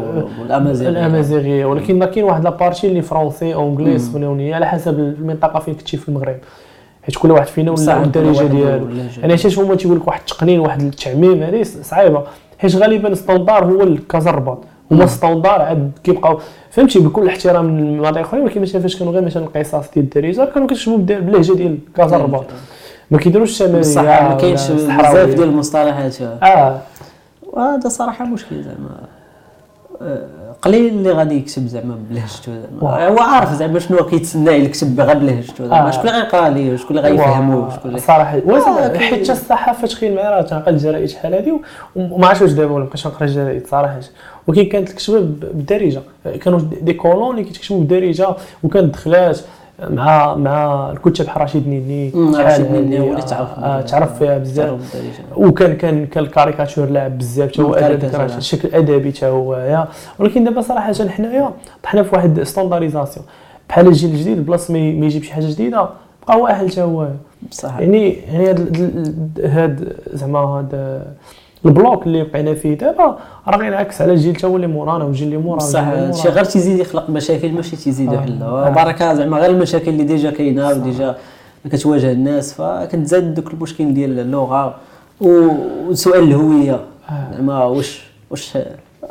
[0.41, 0.91] والأمازيغية.
[0.91, 5.75] الامازيغيه ولكن راه كاين واحد la partie اللي français anglais espagnol على حسب المنطقة فين
[5.75, 6.37] كنتي في المغرب.
[7.03, 8.89] حيت كل واحد فينا ولا الدارجة ديالو.
[8.89, 12.23] يعني علاش هما تيقول لك واحد التقنين واحد التعميم هذه صعيبة.
[12.59, 14.59] حيت غالبا ال standard هو الكازا الرباط
[14.91, 16.39] هما standard عاد كيبقاو
[16.71, 20.69] فهمتي؟ بكل احترام للمناطق الاخرين ولكن مثلا فاش كانوا غير مثلا القصص ديال الدارجه كانوا
[20.87, 22.45] بالد- باللهجه ديال كازا الرباط.
[23.11, 24.71] ما كيديروش الشماليه بصح ما كاينش.
[24.71, 26.23] بزاف ديال المصطلحات.
[26.23, 26.79] آه.
[27.53, 29.01] وهذا صراحة مشكل زعما.
[30.03, 30.27] آه،
[30.65, 33.09] قليل اللي غادي يكتب زعما بلهجته زعما.
[33.09, 35.91] هو عارف زعما شنو كيتسنى يكتب غير بلهجته زعما آه.
[35.91, 38.39] شكون اللي غيقرا ليه شكون اللي غيفهمو شكون اللي صراحة.
[38.39, 41.53] آه، حيت الصحافة تخيل معايا راه تنقرا الجرائد شحال هادي
[41.97, 44.01] وما عرفتش واش دابا ولا مابقيتش نقرا الجرائد صراحة.
[44.47, 46.01] ولكن كانت الكتابه بالدارجه
[46.41, 48.29] كانوا دي كولون اللي كيتكتبوا بالدارجه
[48.63, 49.41] وكانت دخلات.
[49.81, 54.39] مع مع الكتاب بحال رشيد نيني رشيد نيني هو اللي آه، تعرف آه، تعرف فيها
[54.39, 54.97] بزاف.
[55.37, 59.89] وكان كان كان الكاريكاتور لاعب بزاف حتى هو ادبي الشكل الادبي حتى هو يا.
[60.19, 61.51] ولكن دابا صراحة حنايا
[61.83, 63.27] طحنا في واحد standardisation
[63.69, 65.89] بحال الجيل الجديد بلاص ما يجيب شي حاجة جديدة
[66.29, 67.09] بقى واحد حتى هو.
[67.51, 67.79] بصح.
[67.79, 68.55] يعني يعني
[69.45, 71.03] هاد زعما هاد
[71.67, 75.29] ال block اللي بقينا فيه دابا راه غينعكس على الجيل تا هو اللي مورانا والجيل
[75.29, 76.35] اللي مورا بصح هادشي مورانا.
[76.37, 78.15] غير تيزيد يخلق مشاكل ماشي تيزيد آه.
[78.15, 78.71] يحلها آه.
[78.71, 81.15] بركه زعما غير المشاكل اللي déjà كاينة و déjà
[81.73, 84.75] كتواجه الناس فكتزاد دوك المشكل ديال اللغة
[85.21, 87.29] وسؤال الهوية آه.
[87.37, 88.59] زعما واش واش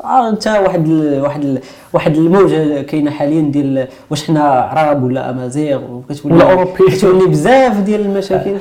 [0.04, 1.60] آه انت واحد ال واحد ال
[1.94, 6.72] واحد الموجة كاينة حاليا ديال واش حنا عرب ولا أمازيغ وكتولي ولا أوروبي.
[6.98, 8.56] كتولي بزاف ديال المشاكل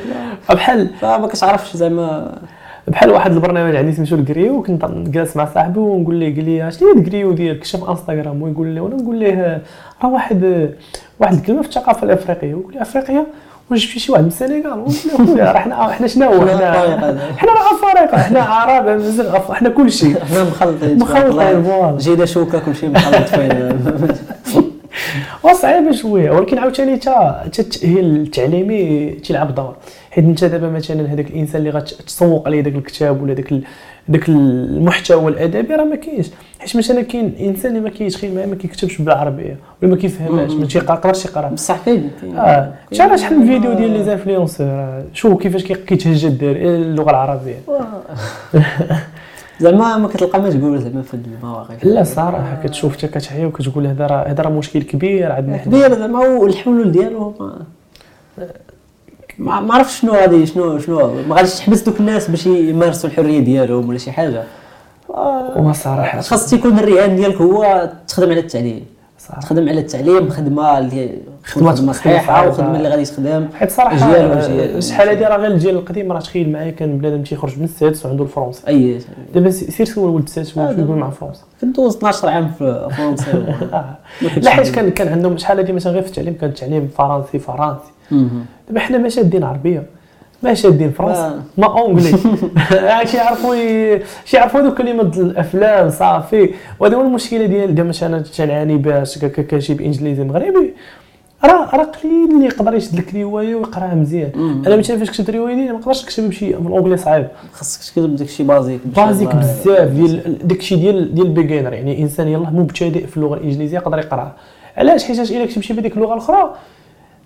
[0.51, 2.39] بحال فما كتعرفش زعما
[2.89, 6.89] بحال واحد البرنامج عندي سميتو الكريو وكنت جالس مع صاحبي ونقول ليه قال لي شنو
[6.89, 8.43] هي الكريو ديالك؟ شاف انستغرام.
[8.43, 9.63] ويقول لي وأنا نقول ليه
[10.03, 10.71] راه واحد
[11.21, 12.51] واحد الكلمة في الثقافة الأفريقية.
[12.51, 13.27] يقول لي افريقيا
[13.71, 16.73] واش جبتي شي واحد من السنغال ونقول له خويا راه حنا حنا شنو هو؟ حنا
[17.39, 19.03] حنا راه أفارقة حنا عرب
[19.53, 21.63] حنا كل شيء حنا مخلطين مخلطين،.
[21.65, 21.99] فوالا.
[21.99, 23.79] جينا شوكة كلشي مخلط فين
[25.43, 29.77] وصعيبه شوية ولكن عاوتاني تا تا التاهيل التعليمي تيلعب دور.
[30.11, 33.55] حيت انت دابا مثلا هذاك الإنسان اللي غتسوق عليه داك الكتاب ولا داك
[34.09, 36.27] داك المحتوى الادبي راه ما كاينش.
[36.59, 41.25] حيت مثلا كاين إنسان اللي ما كيتخيل ما كيكتبش بالعربية ولا ما كيفهمهاش ما تيقدرش
[41.25, 41.49] يقرأ.
[41.49, 46.57] بصح كاين آه شحال شحال من فيديو ديال les influenceurs شوف كيفاش كي- كيتهجى الدار
[46.57, 47.55] اللغة العربية.
[49.63, 53.87] زعما ما كتلقى ما تقول زعما في هاد المواقف لا صراحة كتشوف حتى كتحيا وكتقول
[53.87, 57.35] هذا راه هذا راه مشكل كبير عندنا كبير زعما والحلول ديالو
[59.39, 63.41] ما ما عرفتش شنو غادي شنو شنو ما غاديش تحبس دوك الناس باش يمارسوا الحرية
[63.41, 64.43] ديالهم ولا شي حاجة.
[65.57, 68.87] وصراحه خاص تيكون الرهان ديالك هو تخدم على التعليم.
[69.29, 72.49] تخدم على التعليم خدمة اللي خدمة صحيحه.
[72.49, 74.81] وخدمه اللي غادي تخدم حيت صراحة آه،.
[74.81, 78.25] شحال هادي راه غير الجيل القديم راه تخيل معايا كان بنادم تيخرج من السادس وعنده
[78.25, 78.99] ال français أي
[79.35, 83.33] دابا سير سول ولد السادس آه، واش يقول مع فرنسا كندوز 12 عام في فرنسا
[83.73, 83.97] آه.
[84.43, 84.69] لا حيت.
[84.69, 87.93] كان كان عندهم شحال هادي مثلا غير في التعليم كان التعليم فرنسي فرنسي.
[88.69, 89.87] دابا حنا ما شادين عربية
[90.43, 91.43] ما شادين فرنسا آه.
[91.59, 92.19] ما anglais
[93.11, 93.55] شي يعرفوا
[94.25, 96.51] شي يعرفوا هذوك كلمات الأفلام صافي.
[96.81, 100.75] وهذا هو المشكلة ديال دابا مثلا أنا تنعاني باش ك- ك- كنجيب انجليزي مغربي.
[101.45, 104.63] راه راه قليل اللي يقدر يشد لك روايه ويقرأها مزيان.
[104.67, 107.27] أنا مثلا فاش كتبت روايه ديالي ما نقدرش نكتب بشي بالانجلي صعيب.
[107.53, 113.07] خاصك تكتب داكشي بازيك بازيك بزاف ديال داكشي ديال ديال بيجينر يعني إنسان يلاه مبتدئ
[113.07, 114.33] في اللغة الإنجليزية يقدر يقرأها.
[114.77, 116.55] علاش؟ حيت إلا كتمشي بهذيك اللغة الأخرى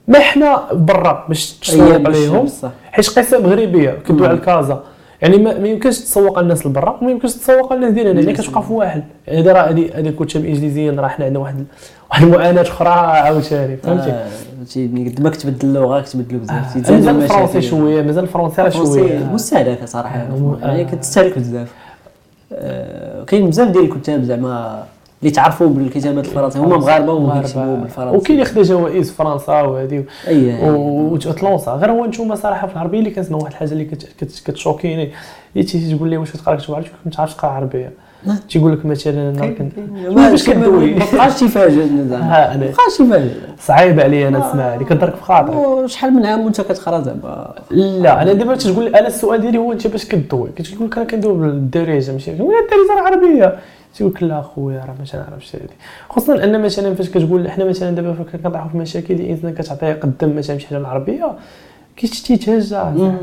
[0.08, 2.48] ما حنا برا باش تسوق عليهم.
[2.92, 4.24] حيت قصه مغربيه كدوي مم.
[4.24, 4.82] على الكازا
[5.22, 9.04] يعني ما, يمكنش تسوق الناس لبرا وما يمكنش تسوق الناس ديالنا يعني كتبقى في واحد
[9.26, 11.64] يعني هذه راه هذه هذه الكتب الانجليزيه راه حنا عندنا واحد
[12.10, 17.22] واحد المعاناة أخرى عاوتاني فهمتي آه، فهمتي قد ما كتبدل اللغة كتبدلوا بزاف آه، مازال.
[17.22, 20.84] الفرنسي شوية مازال الفرنسي راه شوية مستهلكة صراحة يعني.
[20.84, 21.68] كتستهلك بزاف
[22.52, 24.84] آه، كاين بزاف ديال الكتاب زعما
[25.22, 26.60] اللي تعرفوا بالكتابه الفرنسية.
[26.60, 27.76] هما مغاربة وهما كيكتبوا.
[27.76, 30.70] بالفرنسي وكاين اللي خدا جوائز فرنسا وهذه أي.
[30.70, 35.12] وتلونسا غير هو نتوما صراحة في العربيه اللي كتسمع واحد الحاجة اللي كت- كت- كتشوكيني.
[35.54, 37.92] هي تيجي تقول لي واش تقرا كتب عربي ما تعرفش تقرا عربية.
[38.50, 39.72] تيقول لك مثلا أنا كنت
[40.14, 42.56] باش كدوي ما بقاش تيفاجئنا زعما.
[42.56, 46.60] ما بقاش تيفاجئ صعيب عليا أنا نسمع هذه كضرك في خاطري وشحال من عام وأنت
[46.60, 50.48] كتقرا زعما؟ لا أنا دابا تقول لي أنا السؤال ديالي هو أنت باش كدوي.
[50.56, 53.58] كتقول لك أنا كندوي بالدارجة ماشي؟ ولا الدارجة راه عربية.
[53.96, 55.68] تيقول لك لا خويا راه ما تنعرفش هذه
[56.08, 60.58] خصوصا أن مثلا فاش كتقول إحنا مثلا دابا كنطيحوا في مشاكل الإنسان كتعطيه قدام مثلا
[60.58, 61.32] شي حاجة بالعربيه
[61.96, 62.64] كيتهجى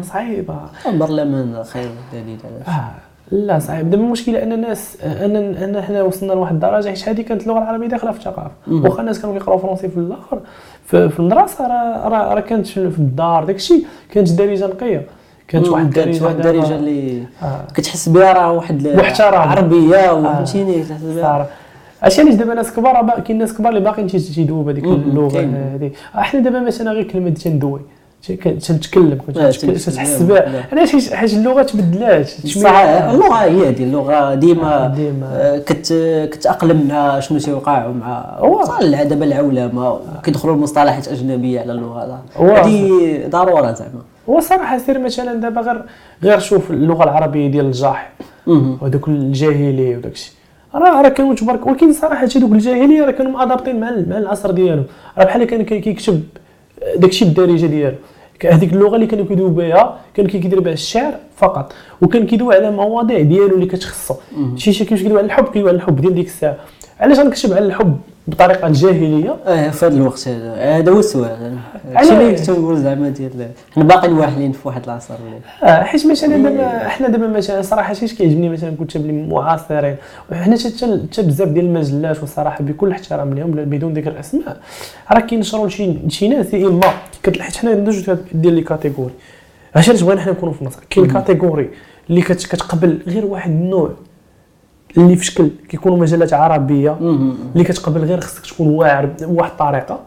[0.02, 0.56] صعيبة.
[0.86, 2.92] البرلمان خير دليل على آه
[3.32, 3.90] لا صعيب.
[3.90, 7.88] دابا المشكلة أن الناس أن أن حنا وصلنا لواحد الدرجة حيت هذه كانت اللغة العربية
[7.88, 8.52] داخلة في الثقافة.
[8.68, 10.40] واخا الناس كانوا كيقراو français في الآخر
[10.86, 15.06] في, المدرسة راه راه كانت في الدار داك الشيء كانت دارجة نقية.
[15.54, 17.62] كانت واحد كانت واحد الدارجه اللي آه.
[17.76, 19.38] كتحس بها راه واحد ال- محترم.
[19.42, 21.48] عربية وفهمتيني كتحس بها.
[22.04, 24.94] اش علاش دابا ناس كبار با- كاين ناس كبار اللي باقيين تي- تيدويو بهذيك مم،
[24.94, 25.40] اللغة.
[25.76, 25.92] هذه.
[26.18, 27.82] أحنا دابا مثلا غير كلمة تندوي
[28.68, 30.22] تنتكلم آه، تحس.
[30.22, 30.66] بها.
[30.72, 34.36] علاش حيت اللغة تبدلات اللغة هي هذه اللغة.
[34.36, 35.28] ديما ديما.
[35.34, 35.94] آه، كت
[36.32, 38.40] كتاقلم مع شنو تيوقع مع
[39.04, 40.00] دابا العولمة.
[40.24, 42.20] كيدخلوا المصطلحات اجنبيه على اللغة.
[42.40, 42.90] هذه
[43.30, 44.02] ضرورة زعما.
[44.30, 45.82] هو صراحة سير مثلا دابا غير
[46.24, 48.12] غير شوف اللغة العربية ديال الجاح.
[48.48, 50.34] وهذوك الجاهليه وداك الشيء
[50.76, 54.86] راه راه كانوا تبارك ولكن صراحة دوك الجاهليه راه كانوا مأدابطين مع مع العصر ديالهم
[55.18, 56.24] راه بحال كان كي- كيكتب
[56.96, 57.96] داك الشيء بالدارجة ديالو.
[58.46, 61.74] هذيك اللغة اللي كانوا كيدويو بها كان كيدير بها الشعر فقط.
[62.02, 64.16] وكان كيدوي على مواضيع ديالو اللي كتخصو.
[64.56, 66.56] شي شي كيدوي على الحب كيدوي على الحب ديال ديك الساعة.
[67.00, 67.98] علاش غنكتب على الحب؟
[68.28, 71.58] بطريقة الجاهليه آه في هذا الوقت هذا هذا هو السؤال.
[71.94, 75.14] على- هادشي اللي كنت نقول زعما ديال حنا باقيين واحدين في واحد العصر.
[75.64, 79.96] آه حيت مثلا دابا حنا دابا مثلا صراحة شي كيعجبني مثلا كتاب اللي معاصرين
[80.32, 84.58] وحنا حتى بزاف ديال المجلات والصراحه بكل احترام لهم بدون ذكر الأسماء
[85.12, 85.70] راه كينشروا
[86.08, 86.82] شي ناس يا اما
[87.24, 89.14] كت- حيت حنا عندنا جوج ديال les catégories.
[89.76, 91.70] علاش علاش بغينا حنا نكونوا في النص كاين catégorie
[92.10, 93.90] اللي كت- كتقبل غير واحد النوع
[94.98, 96.98] اللي في شكل كيكونوا مجلات عربية.
[97.54, 100.00] اللي كتقبل غير خصك تكون واعر بواحد الطريقة.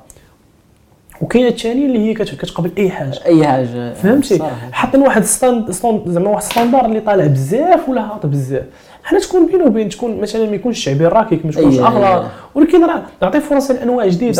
[1.20, 3.18] وكاينة الثانية اللي هي كت- كتقبل أي حاجة.
[3.26, 3.92] أي حاجة.
[3.92, 4.42] فهمتي.
[4.72, 5.70] حاطين واحد stand
[6.06, 8.64] زعما واحد standard اللي طالع بزاف ولا هابط بزاف.
[9.04, 12.26] حنا تكون بين وبين تكون مثلا ما يكونش الشعبي الراكيك ما تكونش أغلى.
[12.54, 14.32] ولكن راه نعطي فرص لأنواع جديدة.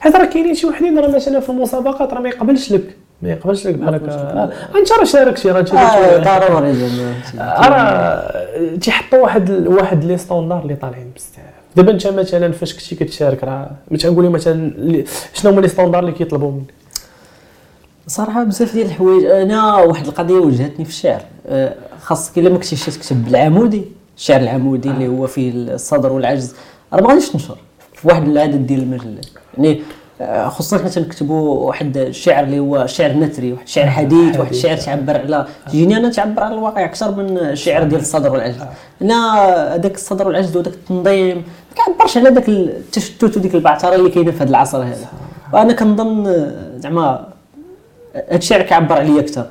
[0.00, 2.96] حيت راه كاينين شي وحدين راه مثلا في المسابقات راه ما يقبلش لك.
[3.22, 4.52] ما يقبلش لك بحال هكا.
[4.78, 6.90] انت راه شارك شي راه ضروري
[7.38, 11.54] راه تيحطوا واحد واحد les standards اللي طالعين بزاف.
[11.76, 14.72] دابا انت مثلا فاش كنتي كتشارك راه ما تنقول مثلا
[15.34, 16.74] شنو هما les standards اللي كيطلبوا منك؟
[18.06, 19.24] صراحة بزاف ديال الحوايج.
[19.24, 21.22] أنا واحد القضية وجهتني في الشعر.
[21.46, 23.82] آه، خاصك إلا ما كنتيش تكتب بالعمودي
[24.16, 26.54] الشعر العمودي اللي هو فيه الصدر والعجز
[26.92, 27.56] راه ما غاديش تنشر.
[27.94, 29.26] في واحد العدد ديال المجلات.
[29.58, 29.82] يعني
[30.48, 34.50] خصوصا حنا تنكتبوا واحد الشعر اللي هو شعر نثري واحد الشعر حديث واحد.
[34.50, 38.56] الشعر تعبر على تجيني أنا تعبر على الواقع أكثر من الشعر ديال الصدر والعجز
[39.02, 39.34] أنا
[39.74, 44.42] هذاك الصدر والعجز وذاك التنظيم ما كيعبرش على ذاك التشتت وديك البعثرة اللي كاينة في
[44.42, 45.06] هذا العصر هذا.
[45.52, 47.28] وأنا كنظن آه، زعما
[48.14, 49.46] هاد الشعر كيعبر عليا أكثر.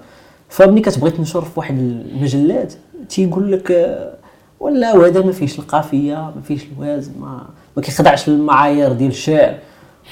[0.50, 2.74] فملي كتبغي تنشر في واحد المجلات
[3.10, 4.14] تيقول لك آه،
[4.60, 7.44] ولا وهذا ما فيهش القافية ما فيهش الوزن ما
[7.78, 9.56] ما كيخضعش للمعايير ديال الشعر.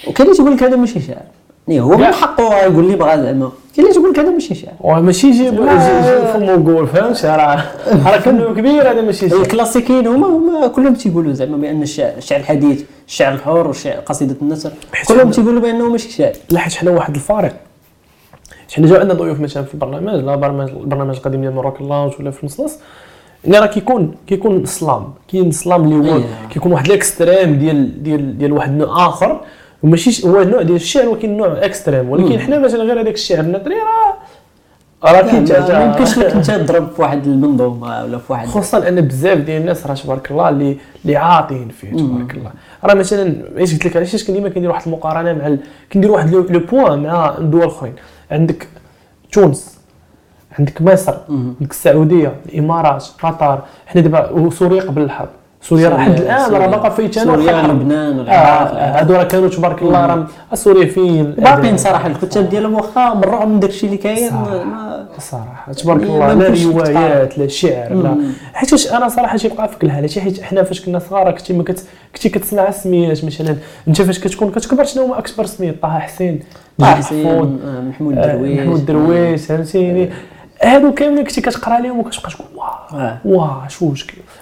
[0.08, 1.18] وكاين اللي تيقول لك هذا ماشي شعر.
[1.68, 2.06] يعني هو من.
[2.06, 3.52] حقه يقول لي بغا زعما.
[3.76, 4.74] كاين اللي تيقول لك هذا ماشي شعر.
[4.82, 7.64] وماشي يجيب يجي فمو قول فهمت؟ راه
[8.06, 12.40] راه كانه كبير هذا ماشي شي الكلاسيكيين هما هما كلهم تيقولوا زعما بأن الشعر الشعر
[12.40, 14.72] الحديث الشعر الحر والشعر قصيدة النثر
[15.08, 16.32] كلهم تيقولوا بأنه ماشي شعر.
[16.50, 17.54] لا حيت حنا واحد الفارق.
[18.74, 22.32] حنا جاو عندنا ضيوف مثلا في البرنامج لا برنامج البرنامج القديم ديال Maroc Lunch ولا
[22.32, 22.60] في نص
[23.46, 25.14] يعني راه كيكون كيكون سلام.
[25.28, 26.24] كاين سلام اللي هو أيه.
[26.50, 29.42] كيكون واحد ال extrême ديال ديال ديال واحد النوع آخر.
[29.84, 33.76] وماشي هو النوع ديال الشعر ولكن نوع extrême ولكن حنا مثلا غير هذاك الشعر النثري
[33.76, 34.18] راه
[35.04, 35.44] راه كاين
[35.78, 39.62] ما يمكنش لك انت تضرب في واحد المنظومة ولا في واحد خصوصا أن بزاف ديال
[39.62, 42.52] الناس راه تبارك الله اللي اللي عاطين فيه تبارك الله.
[42.84, 45.60] راه مثلا علاش قلت لك علاش كندير ديما كندير واحد المقارنة مع ال...
[45.94, 47.94] كندير واحد le le point مع دول أخرين.
[48.32, 48.68] عندك
[49.32, 49.78] تونس
[50.60, 53.62] عندك مصر عندك السعودية الإمارات قطر.
[53.86, 55.30] حنا دابا وسوريا قبل الحرب.
[55.62, 56.68] سوريا راه حد الان راه سوريا.
[56.68, 57.62] باقا فايتانا سوريا.
[57.62, 62.50] لبنان آه، والعراق آه، هادو راه كانوا تبارك الله راه سوريا فين باقيين صراحة الكتاب
[62.50, 63.14] ديالهم واخا
[63.46, 68.16] من داكشي اللي كاين ما صراحة تبارك الله ما لا روايات لا شعر لا.
[68.54, 71.64] حيت واش أنا صراحة تيبقى فيك الحاله شي حيت حنا فاش كنا صغار كنتي ما
[71.64, 71.86] كت...
[72.16, 73.56] كنتي كتسمع السميات مثلا.
[73.88, 76.40] أنت فاش كتكون كتكبر شنو هما أكبر سميات؟ طه حسين
[76.82, 78.60] آه، محمود آه، درويش.
[78.60, 80.10] محمود درويش فهمتيني؟
[80.64, 83.18] هادو كاملين كنتي كتقرا لهم وكتبقى تقول واه آه.
[83.26, 83.94] واه شو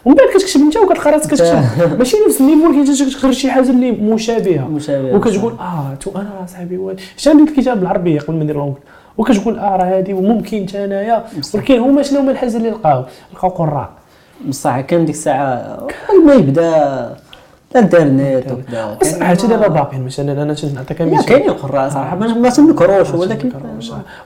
[0.06, 1.98] ومن بعد كتكتب انت وكتقرا راسك كتكتب.
[2.00, 4.68] ماشي نفس ال niveau ولكن كتقرا شي حاجة اللي مشابهة.
[4.68, 8.74] مشابهة، وكتقول آه tout أنا صاحبي واد شنو عندي الكتاب بالعربيه قبل ما ندير لهم
[9.18, 11.26] وكتقول آه راه هادي وممكن حتى أنايا.
[11.54, 13.90] ولكن هما شنو هما الحاجة اللي لقاو؟ لقاو قراء.
[14.48, 15.78] بصح كان ديك الساعة
[16.10, 17.16] قبل ما يبدأ
[17.76, 18.98] الإنترنت وكذا.
[19.02, 23.14] كان حتى دابا باقيين مثلا أنا تنعطيك مثال كاينين قراء صراحة ما تنكروش.
[23.14, 23.52] ولكن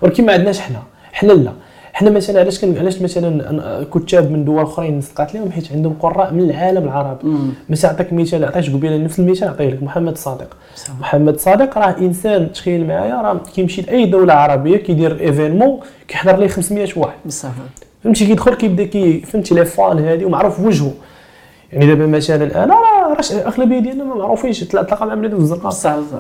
[0.01, 0.79] ولكن ما عندناش حنا.
[1.13, 1.51] حنا لا.
[1.93, 6.33] حنا مثلا علاش كان علاش مثلا كتاب من دول أخرين نسقات لهم؟ حيت عندهم قراء
[6.33, 7.27] من العالم العربي.
[7.69, 10.57] مثلا نعطيك مثال عطيتش قبيلة نفس المثال نعطيه لك محمد صادق.
[10.99, 16.47] محمد صادق راه إنسان تخيل معايا راه كيمشي لأي دولة عربية كيدير événement كيحضر ليه
[16.47, 17.17] 500 واحد.
[17.25, 17.49] بصح.
[18.03, 20.91] فهمتي كيدخل كيبدا كي فهمتي les fans هادي ومعروف وجهه.
[21.73, 25.95] يعني دابا مثلا أنا راه الاغلبيه ديالنا ما معروفينش تلا- تلاقى مع في الزنقه بصح
[25.97, 26.17] بصح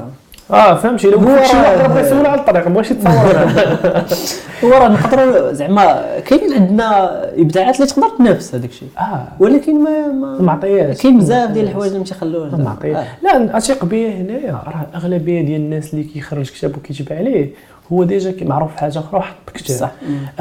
[0.51, 3.13] آه فهمتي لو هو كنت شي واحد بغى يسول على الطريق ما بغاش يتصور.
[4.63, 8.89] هو راه نقدروا زعما كاين عندنا إبداعات اللي تقدر تنافس هذاك الشيء.
[8.99, 9.27] آه.
[9.39, 13.05] ولكن ما ما ما عطياش كاين بزاف ديال الحوايج اللي ما عطيه آه.
[13.23, 17.49] لا اثق بيا هنايا راه الاغلبيه ديال الناس اللي كيخرج كتاب وكيتبع عليه
[17.93, 19.91] هو déjà معروف حاجة أخرى وحط كتاب صح.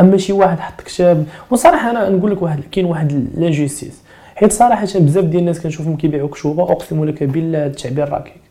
[0.00, 4.02] أما شي واحد حط كتاب وصراحة أنا نقول لك واحد كاين واحد l'injustice
[4.36, 8.41] حيت صراحة بزاف ديال الناس كنشوفهم كيبيعوا كتوبه أقسم لك بالله التعبير راكيك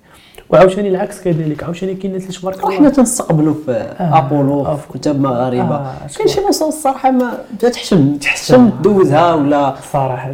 [0.54, 2.68] وعاوتاني العكس كذلك عاوتاني كاين الناس اللي تبارك الله.
[2.68, 4.18] وحنا تنستقبلوا في آه.
[4.18, 4.76] أبولو آه.
[4.76, 5.76] في كتاب مغاربة.
[5.76, 10.32] آه، كاين شي نصوص الصراحة ما تحشم تحشم تدوزها ولا صراحة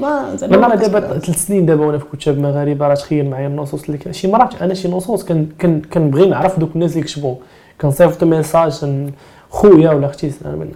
[0.00, 3.98] ما زعما دابا ثلاث سنين دابا وأنا في كتاب مغاربة راه تخيل معايا النصوص اللي
[3.98, 7.34] كان شي مرات أنا شي نصوص كن كن كنبغي نعرف دوك الناس اللي كتبوا
[7.80, 8.84] كنصيفط message
[9.50, 10.32] خويا ولا أختي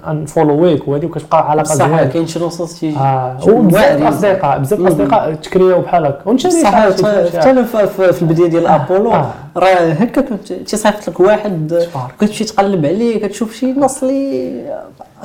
[0.09, 4.07] ان follow يك وهذه وكتبقى علاقة زوينة كاين شي نصوص شي آه شي وبزاف واعرين.
[4.07, 4.87] أصدقاء بزاف مم.
[4.87, 7.87] أصدقاء تكرياو بحال هكا شي- شي- حتى أنا في-
[8.23, 9.31] البداية ديال ابولو آه.
[9.57, 11.87] راه هكا كنت تيصيفط لك واحد.
[12.21, 14.51] كتمشي تقلب عليه كتشوف شي نص اللي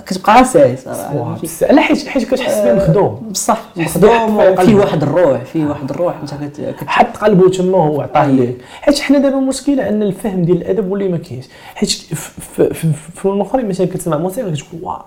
[0.05, 1.37] كتبقى ساي صراحة
[1.71, 4.75] لا حيت حيت كتحس بيه مخدوم بصح مخدوم قلب.
[4.77, 8.31] واحد الروح فيه واحد الروح انت كت- حط قلبه تما هو عطاه أيه.
[8.31, 11.45] ليه حيت حنا دابا المشكلة أن الفهم ديال الأدب ولي ما كاينش.
[11.75, 12.15] حيت في
[12.55, 15.05] في- في في الاخرين مثلا كتسمع موسيقى كتقول واه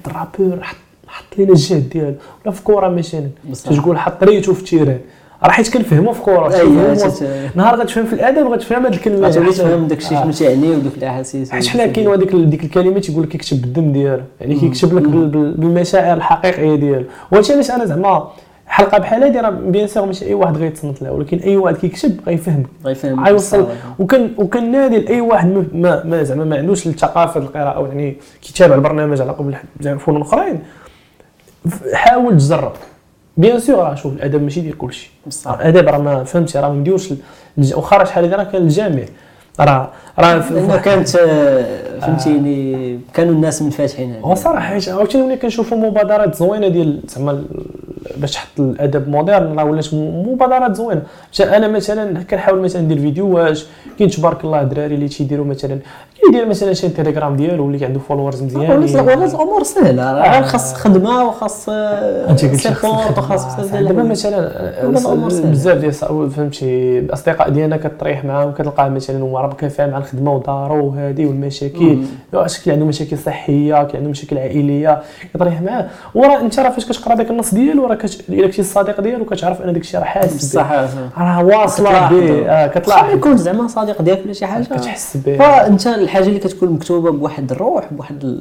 [0.00, 0.76] هذا ال rappeur حط
[1.08, 2.14] حط لينا الجهد ديالو.
[2.44, 3.28] ولا في كورة مثلا.
[3.52, 5.00] تقول حط ريتو في ال terrain
[5.44, 7.22] راه حيت كنفهموا في موس-
[7.54, 10.22] نهار غتفهم في الأدب غتفهم هذه الكلمة غتولي تفهم داك الشيء آه.
[10.22, 11.50] شنو تيعني ودوك الأحاسيس.
[11.50, 15.28] حيت حنا كاين هذيك ديك الكلمة تيقول لك كيكتب بالدم ديالو يعني كيكتب لك بال-
[15.28, 17.04] بال- بالمشاعر الحقيقية ديالو.
[17.32, 18.28] وهادشي علاش أنا زعما
[18.66, 22.20] حلقة بحال هذه راه bien sûr ماشي أي واحد غيتصنت لها ولكن أي واحد كيكتب
[22.26, 23.24] غيفهمك غيفهم.
[23.24, 23.66] غيوصل.
[23.98, 29.20] وكان وكنادي لاي واحد ما- ما, ما زعما ما عندوش الثقافة القراءة يعني كيتابع البرنامج
[29.20, 30.60] على قبل زعما فنون أخرين
[31.94, 32.72] حاول تجرب.
[33.38, 35.10] bien sûr راه شوف الأدب ماشي ديال كلشي.
[35.46, 36.96] الأدب راه ما فهمتي راه ما
[37.58, 39.02] الج- واخا راه شحال هذه راه كان الجامع.
[39.60, 44.20] راه راه كانت آه، فهمتيني كانوا الناس منفتحين عليه.
[44.20, 47.44] هو صراحة حيت عاوتاني ملي كنشوفوا مبادرات زوينة ديال زعما
[48.16, 51.02] باش تحط الأدب moderne راه ولات مبادرات زوينة.
[51.40, 53.60] أنا مثلا كنحاول مثلا ندير فيديوهات
[53.98, 55.78] كاين تبارك الله الدراري اللي تيديروا مثلا.
[56.30, 60.42] كيدير مثلا شي تيليجرام ديالو واللي عنده followers ولات مزيانين ولات الأمور سهلة راه آه.
[60.42, 64.02] خاص خدمة وخاص آه، أنت خاص circuit وخاص دابا.
[64.02, 64.50] مثلا
[64.84, 65.50] ولا.
[65.50, 65.92] بزاف ديال
[66.30, 71.98] فهمتي الأصدقاء ديالنا كطريح معاهم كتلقاه مثلا هو راه كيفهم على الخدمة ودارو وهذه والمشاكل.
[72.32, 75.02] واش كاين عنده مشاكل صحية كاين عنده مشاكل عائلية
[75.34, 77.98] كطريح معاه وراه أنت راه فاش كتقرا داك النص ديالو راه.
[78.28, 80.88] إلا كنتي الصديق ديالو كتعرف أن داك الشيء راه حاسس بصح آه.
[81.18, 81.90] راه واصلة
[82.66, 83.06] كتلاحظ.
[83.06, 85.86] به آه يكون زعما صديق ديالك ولا شي حاجة كتحس به فأنت
[86.18, 88.40] الحاجة اللي كتكون مكتوبة بواحد الروح بواحد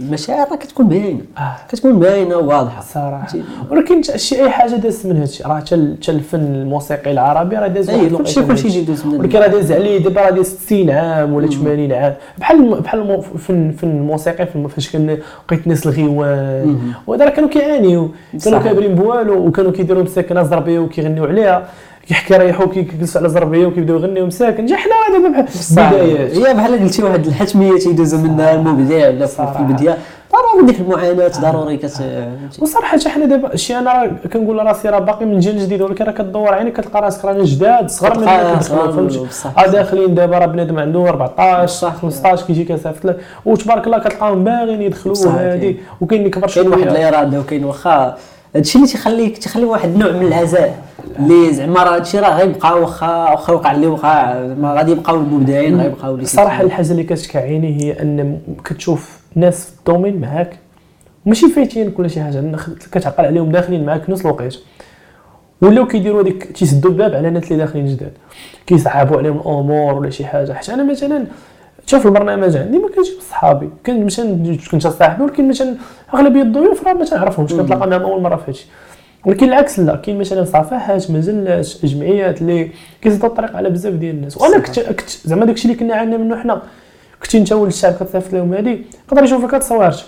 [0.00, 1.20] المشاعر راه كتكون باينة.
[1.38, 1.56] آه.
[1.68, 3.28] كتكون باينة وواضحه صراحة؟
[3.70, 5.42] ولكن شي أي حاجة دازت من هادشي.
[5.44, 8.78] راه حتى ال- حتى الفن الموسيقي العربي راه داز واحد كلشي من كلشي هادشي.
[8.78, 9.98] يدوز من ولكن راه داز عليه.
[9.98, 12.14] دابا راه داز 60 عام ولا 80 عام.
[12.38, 15.06] بحال بحال المو- فن فن الموسيقي فاش كان
[15.46, 16.78] لقيت الناس الغيوان.
[17.06, 18.10] وهذا راه كانوا كيعانيو.
[18.44, 18.58] كانوا.
[18.58, 21.66] كابرين بوالو وكانوا كيديروا مساكنة زربيه وكيغنيو عليها.
[22.08, 25.46] كيحكي رايحو كيجلسوا على زربيه وكيبداو يغنيو مساكن جا حنا دابا بحال.
[25.70, 29.58] بدايات هي بحال قلتي واحد الحتمية تيدوز منها المبدع ولا في.
[29.60, 29.98] البداية
[30.32, 34.88] ضروري ديك المعاناه ضروري كت فهمتي؟ وصراحة حتى حنا دابا شي أنا راه كنقول راسي
[34.88, 38.24] راه باقي من جيل جديد ولكن راه كدور عينك كتلقى راسك رانا جداد صغار من
[38.24, 39.58] كدخلوا فهمتي منهم، بصح.
[39.58, 41.96] آه داخلين دابا راه بنادم عنده 14 بصح.
[41.96, 45.78] 15 كيجي كيصيفط لك وتبارك الله كتلقاهم باغيين يدخلوا هادي كاين.
[46.00, 48.16] وكاين اللي كبر كاين واحد شوية الاراده وكاين واخا
[48.56, 50.78] هادشي اللي تيخليك تيخلي واحد النوع من العزاء
[51.18, 56.14] اللي زعما راه هادشي راه غيبقى واخا واخا وقع اللي وقع غادي يبقاو المبدعين غيبقاو
[56.14, 56.62] الصراحه.
[56.62, 60.58] الحاجة اللي كتشكى عيني هي أن كتشوف ناس في الدومين معاك
[61.26, 62.56] ماشي فايتين كل شي حاجة
[62.92, 64.58] كتعقل عليهم داخلين معاك نفس الوقت
[65.62, 68.12] ولاو كيديروا هذيك تيسدوا الباب على الناس اللي داخلين جداد
[68.66, 70.52] كيصعبوا عليهم الأمور ولا شي حاجة.
[70.52, 71.24] حيت أنا مثلا
[71.86, 75.74] شوف البرنامج عندي ما كنجيب صحابي كان مثلا كنت صاحبي ولكن مثلا
[76.14, 78.66] أغلبية الضيوف راه ما تعرفهمش كنتلاقى معاهم أول مرة في هادشي.
[79.26, 82.70] ولكن العكس لا كاين مثلا صفحات مجلات جمعيات اللي
[83.02, 84.36] كيسدوا الطريق على بزاف ديال الناس.
[84.36, 86.62] وأنا كنت كنت زعما داكشي اللي كنا عانينا منه حنا
[87.22, 90.04] كنتي انت ولد الشعب كتصيفط لهم هادي يقدر يشوفك تصورت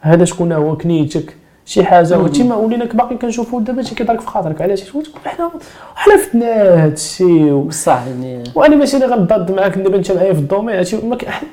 [0.00, 4.26] هذا شكون هو؟ كنيتك؟ شي حاجة؟ وهادشي ما ولينا باقي كنشوفوا دابا شي كيضرك في
[4.26, 4.62] خاطرك.
[4.62, 4.84] علاش؟
[5.24, 5.50] حنا
[5.94, 7.50] حنا فتنا هادشي.
[7.52, 8.44] بصح يعني.
[8.54, 10.76] وأنا ماشي اللي غنضاد معاك دابا انت معايا في الدومين.
[10.76, 10.96] هادشي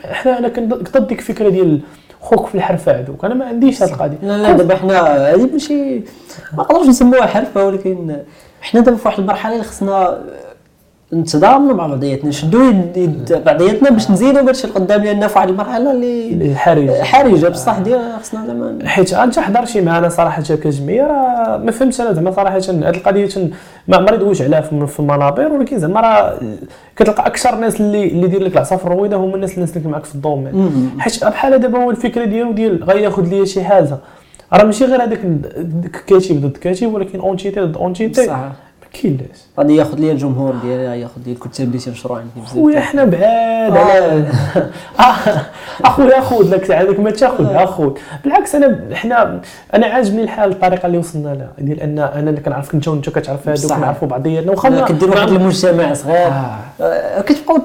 [0.04, 1.82] حنا أنا كنضد ديك الفكرة ديال
[2.26, 4.18] خوك في الحرفه هذوك أنا ما عنديش هاد القضية.
[4.22, 6.04] لا لا دابا حنا هذه ماشي ما
[6.58, 8.18] نقدروش نسموها حرفه ولكن
[8.62, 10.24] حنا دابا في واحد المرحلة اللي خصنا
[11.14, 12.72] نتضامنوا مع بعضياتنا نشدوا
[13.30, 17.48] بعضياتنا باش نزيدوا هادشي القدام لأن في واحد المرحلة اللي الحرج حرجة.
[17.48, 22.14] بصح ديال خصنا زعما حيت انت حضر شي معنا صراحة كجمعيه راه ما فهمتش أنا
[22.14, 23.30] زعما صراحة هذه القضية
[23.88, 26.38] ما عمري دويت عليها في المنابر ولكن زعما راه
[26.96, 30.16] كتلقى أكثر الناس اللي اللي يدير لك العصا في الرويضه هما الناس اللي معاك في
[30.16, 30.92] ال domaine.
[31.00, 33.98] حيت بحال دابا هو الفكرة ديالو ديال غياخذ ليا شي حاجة.
[34.54, 35.20] راه ماشي غير هذاك
[36.08, 38.38] كاتب ضد كاتب ولكن entité ضد entité
[38.96, 42.80] بصح كاينلاش غادي ياخذ لي الجمهور ديالي ياخذ لي الكتاب اللي تينشروا عندي بزاف خويا
[42.80, 44.26] حنا بعاد على
[45.00, 45.42] آه،
[45.84, 47.92] أخويا خذ لك هذاك ما تاخذها خذ
[48.24, 49.42] بالعكس انا حنا
[49.74, 51.52] أنا عاجبني الحال الطريقة اللي وصلنا لها.
[51.60, 53.74] ديال ان أنا اللي كنعرفك أنت وانت كتعرف هذوك.
[53.74, 56.28] كنعرفوا بعضياتنا لا، واخا كدير واحد المجتمع صغير.
[56.28, 56.58] آه.
[56.82, 57.58] آه، كتبقاو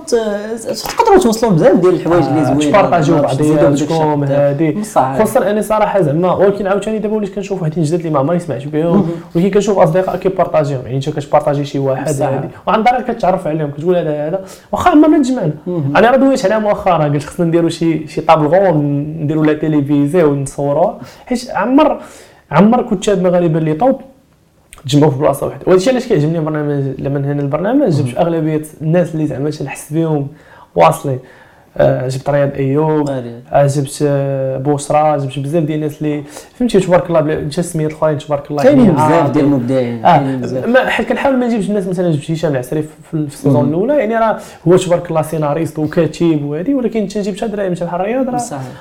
[0.98, 6.66] تقدروا توصلوا بزاف ديال الحوايج اللي زوينه تبارطاجيو بعضياتكم بصح خصوصا أنا صراحة زعما ولكن
[6.66, 10.80] عاوتاني دابا وليت كنشوف واحدين جداد اللي ما عمرني سمعت بهم ولكن كنشوف اصدقاء كيبارطاجيهم.
[10.84, 12.22] يعني انت كتبارطاجي شي واحد.
[12.22, 12.48] هادي.
[12.66, 14.44] وعن طريق كتعرف عليهم كتقول هذا هذا.
[14.72, 15.52] واخا عمرنا تجمعنا
[15.96, 18.76] أنا راه دويت عليها مؤخرا قلت خصنا نديروا شي شي طابلغون
[19.22, 22.00] نديروا la télévisé ونصوروها حيت عمر
[22.50, 24.00] عمر كتاب مغاربه اللي top
[24.84, 25.62] تجمعوا في بلاصة واحدة.
[25.66, 30.28] وهذا الشيء علاش كيعجبني البرنامج لما هنا البرنامج جبت اغلبيه الناس اللي زعما تنحس بهم
[30.74, 31.18] واصلين.
[31.78, 33.10] جبت رياض أيوب.
[33.52, 36.22] آه، جبت آه، بشرى جبت بزاف ديال الناس اللي
[36.58, 39.30] فهمتي تبارك الله انت السميات الاخرين تبارك الله كاينين يعني بزاف.
[39.30, 43.68] ديال المبدعين آه حيت كنحاول ما نجيبش الناس مثلا جبت هشام العسري في ال saison
[43.68, 47.84] الأولى يعني راه هو تبارك الله سيناريست وكاتب وهذه ولكن انت جبت هاد دراري مثل
[47.84, 48.40] بحال رياض راه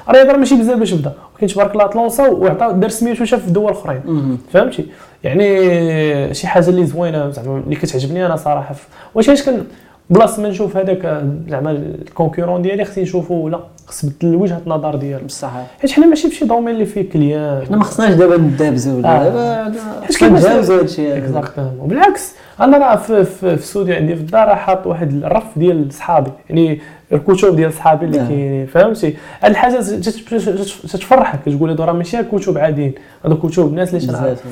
[0.09, 3.51] رياض راه ماشي بزاف باش بدا ولكن تبارك الله تلونسا وعطى دار سميتو شاف في
[3.51, 4.37] دول أخرين.
[4.53, 4.85] فهمتي
[5.23, 8.75] يعني شي حاجة اللي زوينة زعما اللي كتعجبني أنا صراحة
[9.15, 9.63] واش علاش كن
[10.09, 15.25] بلاصه ما نشوف هذاك زعما concurrent ديالي خصني نشوفو لا خص بدل وجهة النظر ديالو.
[15.25, 15.51] بصح.
[15.81, 17.65] حيت حنا ماشي فشي domaine اللي فيه كليان.
[17.67, 19.23] حنا ما خصناش دابا ندابزو آه.
[19.29, 24.47] دابا حيت كنتجاوزوا هادشي exactement وبالعكس أنا راه في, في, في الاستوديو عندي في الدار
[24.47, 26.31] راه حاط واحد الرف ديال صحابي.
[26.49, 26.81] يعني
[27.13, 28.27] الكتب ديال صحابي اللي نعم.
[28.27, 32.93] كاينين فهمتي؟ هاد الحاجة تت- تت- تتفرحك تقول هادو راه ماشي كتب عاديين.
[33.25, 34.43] هادو كتب الناس اللي بزاف.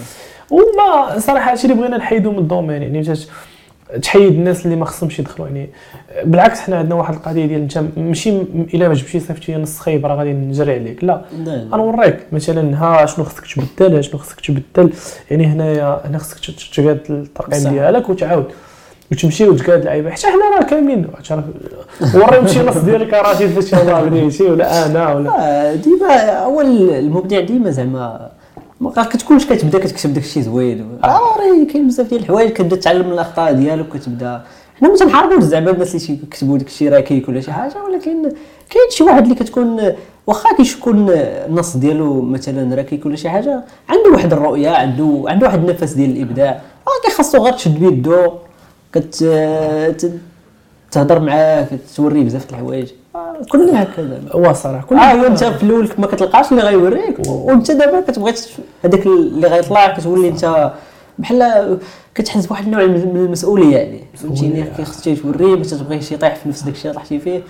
[0.51, 2.82] وما صراحة هادشي اللي بغينا نحيدو من الدومين.
[2.82, 3.01] يعني
[4.01, 5.47] تحيد الناس اللي ما خصهمش يدخلوا.
[5.47, 5.69] يعني
[6.25, 8.29] بالعكس حنا عندنا واحد القضية ديال انت ماشي
[8.73, 11.03] إلا ما جبتيش صيفطتي نص خايب راه غادي نجري عليك.
[11.03, 11.21] لا
[11.71, 14.93] غنوريك مثلا ها شنو خصك تبدل ها شنو خصك تبدل.
[15.31, 16.38] يعني هنايا هنا خصك
[16.75, 17.69] تقاد الترقيم.
[17.69, 18.45] ديالك وتعاود.
[19.11, 21.07] وتمشي وتقاد اللعيبه حتى حنا راه كاملين.
[22.15, 27.39] وريهم شي نص ديال الكراتين فاش يلاه بديتي ولا أنا ولا آه، ديما أول المبدع
[27.39, 28.31] ديما زعما
[28.82, 30.99] ما كتكونش كتبدا كتكتب داك الشيء زوين.
[31.03, 31.07] آه.
[31.07, 34.41] راه كاين بزاف ديال الحوايج كتبدا تتعلم من الاخطاء ديالك وكتبدا
[34.80, 38.21] حنا ما تنحاربوش زعما الناس اللي تيكتبوا داك الشيء راكيك ولا شي حاجة ولكن
[38.69, 39.82] كاين شي واحد اللي كتكون
[40.28, 45.59] واخا كيكون النص ديالو مثلا راكيك ولا شي حاجة عنده واحد الرؤية عنده عنده واحد
[45.69, 48.32] النفس ديال الإبداع آه كيخاصو غير تشد بيدو
[48.93, 49.15] كت
[49.97, 50.19] ت-
[50.91, 52.88] تهضر معاه كتوريه بزاف د الحوايج.
[53.15, 54.21] آه، كلنا هكذا.
[54.31, 58.33] هو صراحة كل آه وانت في الأول ما كتلقاش اللي غيوريك وانت دابا كتبغي
[58.85, 60.71] هذاك اللي غيطلع كتولي انت
[61.19, 61.77] بحال
[62.15, 63.99] كتحس بواحد النوع من المسؤولية يعني.
[64.15, 67.41] فهمتيني؟ كيخصك توريه ما تبغيش يطيح في نفس داك الشيء طحتي فيه.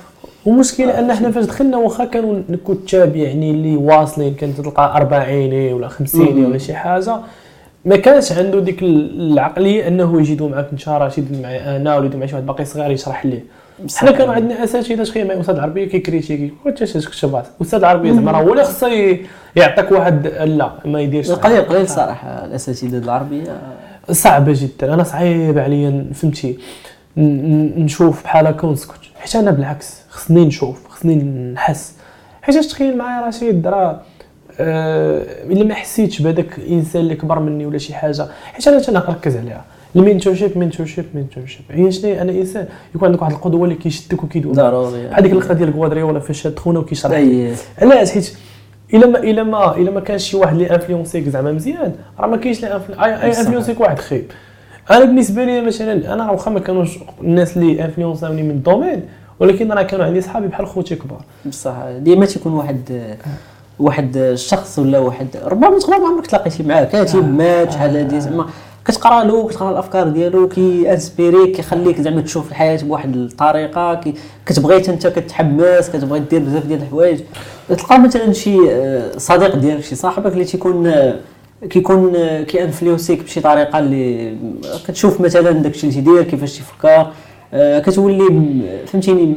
[0.45, 5.88] والمشكلة أن حنا فاش دخلنا واخا كانوا الكتاب يعني اللي واصلين كانت تلقى أربعيني ولا
[5.88, 7.19] خمسيني ولا شي حاجة.
[7.88, 12.35] ما كانش عنده ديك العقلية أنه يجيدوا معك انت يدوي معي أنا ولا مع شي
[12.35, 13.43] واحد باقي صغير يشرح ليه
[13.97, 18.31] حنا كانوا عندنا أساتذة تخيل معي أستاذ العربيه كيكريتيكي وانت اش كتكتب أستاذ العربيه زعما
[18.31, 18.88] راه هو اللي خصو
[19.55, 21.31] يعطيك واحد لا ما يديرش.
[21.31, 23.57] قليل قليل صراحة الأساتذة العربية.
[24.11, 24.93] صعبه جدا.
[24.93, 26.57] أنا صعيب عليا فهمتي.
[27.17, 28.99] نشوف بحال هكا ونسكت.
[29.19, 31.15] حيت أنا بالعكس خصني نشوف خصني
[31.53, 31.93] نحس.
[32.41, 34.01] حيت تخيل معايا رشيد راه
[34.60, 38.28] إلا ما حسيتش بهذاك الانسان اللي كبر مني ولا شي حاجة.
[38.53, 39.66] حيت أنا تنركز عليها.
[39.95, 42.68] ال mentorship mentorship mentorship هي شنو؟ أنا إنسان.
[42.95, 45.08] يكون عندك واحد القدوة اللي كيشدك وكيدوي ضروري.
[45.08, 47.12] بحال ديك اللقطه ديال كوادري ولا فاش شاد خونا وكيشرح.
[47.12, 48.34] اي علاش؟ حيت
[48.93, 52.38] إلا ما إلا ما إلا ما كانش شي واحد اللي influenceيك زعما مزيان راه ما
[52.38, 52.82] كاينش اللي.
[53.39, 54.32] influenceيك واحد خايب
[54.91, 59.01] أنا بالنسبة لي مثلا أنا واخا ما كانوش الناس اللي influenceاوني من ال domaine
[59.39, 61.22] ولكن راه كانوا عندي صحابي بحال خوتي كبار.
[61.45, 63.08] بصح ديما تيكون واحد
[63.80, 68.45] واحد الشخص ولا واحد ربما تقدر ما عمرك تلاقيتي معاه كاتب مات شحال هادي زعما
[68.86, 74.13] كتقرا له كتقرا الأفكار ديالو كي inspireيك كيخليك زعما تشوف الحياة بواحد الطريقة كي
[74.45, 77.19] كتبغي أنت كتحمس كتبغي دير بزاف ديال الحوايج.
[77.69, 81.15] تلقى مثلا شي آه، صديق ديالك شي صاحبك اللي تيكون آه،
[81.69, 84.38] كيكون آه، كي influenceيك بشي طريقة اللي
[84.88, 87.11] كتشوف مثلا داكشي اللي تيدير كيفاش تيفكر
[87.53, 88.28] آه، كتولي
[88.86, 89.36] فهمتيني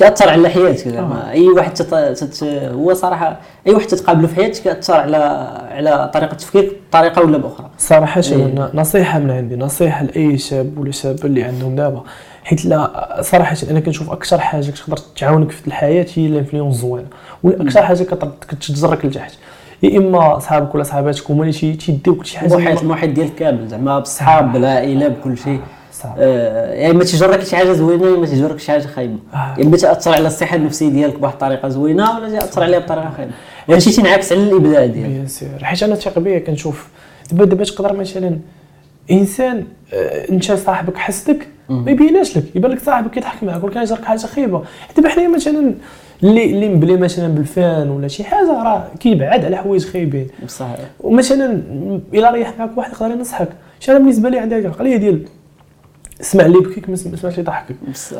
[0.00, 1.30] تأثر على حياتك زعما.
[1.30, 2.44] أي واحد تت...
[2.74, 3.36] هو صراحة
[3.66, 5.16] أي واحد تتقابله في حياتك كيأثر على
[5.70, 7.70] على طريقة تفكيرك بطريقه ولا بأخرى.
[7.78, 8.70] صراحة إيه.
[8.74, 12.02] نصيحة من عندي نصيحة لأي شاب ولا شابة اللي عندهم دابا.
[12.44, 17.06] حيت لا صراحة أنا كنشوف أكثر حاجة تقدر تعاونك في الحياة هي ال influence الزوينه
[17.42, 19.32] وأكثر حاجة كتر- كتجرك لتحت.
[19.82, 23.68] يا إما صحابك ولا صحاباتك هما اللي تي- تيديوك شي حاجة المحيط المحيط ديالك كامل
[23.68, 25.60] زعما بالصحاب بالعائله بكل شيء
[26.02, 26.14] صح.
[26.18, 29.54] آه يعني تجرك شي حاجة زوينة يا ما تجرك شي حاجة خايبه آه.
[29.58, 33.32] يا اما تأثر على الصحة النفسية ديالك بواحد الطريقة زوينة ولا تأثر عليها بطريقة خايبه
[33.68, 35.08] هادشي تينعكس على الإبداع ديالك.
[35.08, 35.48] بيان سير.
[35.62, 36.88] حيت أنا ثق بيا كنشوف.
[37.32, 38.38] دابا دابا تقدر مثلا
[39.10, 42.44] إنسان آه، انت صاحبك حسدك ما يبيناش لك.
[42.56, 44.62] يبان لك صاحبك كيضحك معك ولا كان يجرك حاجة خايبة.
[44.96, 45.74] دابا حنايا مثلا
[46.22, 50.28] اللي اللي مبلي مثلا بالفان ولا شي حاجة راه كيبعد على حوايج خايبين.
[50.44, 50.66] بصح
[51.00, 51.62] ومثلا
[52.14, 53.48] إلا رايح معك واحد يقدر ينصحك.
[53.80, 55.24] شي أنا بالنسبة لي عندي هذه العقليه ديال
[56.20, 57.76] اسمع اللي يبكيك ما اسمعش اللي يضحكك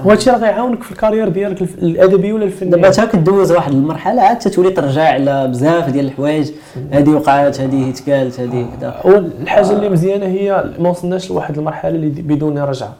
[0.06, 4.22] الشيء راه غيعاونك في ال carrière ديالك الأدبي ولا الفني؟ دابا تا كدوز واحد المرحلة
[4.22, 6.50] عاد تولي ترجع على بزاف ديال الحوايج.
[6.90, 9.00] هذه وقعات هذه تقالت هذه كذا
[9.42, 12.94] الحاجة اللي مزيانة هي ما وصلناش لواحد المرحلة اللي بدون رجعة.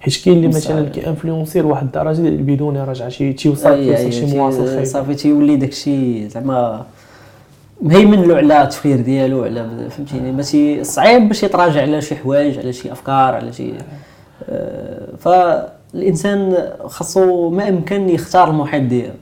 [0.00, 4.36] حيت كاين اللي مثلا كي influencي لواحد الدرجة اللي بدون رجعة شي تيوصل كيوصل شي
[4.36, 6.84] مواصل خايب صافي تيولي داكشي زعما
[7.82, 10.42] مهيمن له على التفكير ديالو على فهمتيني؟ ما
[10.82, 13.72] صعيب باش يتراجع على شي حوايج على شي أفكار على شي
[15.18, 19.12] فالإنسان خاصو ما إمكن يختار المحيط ديالو.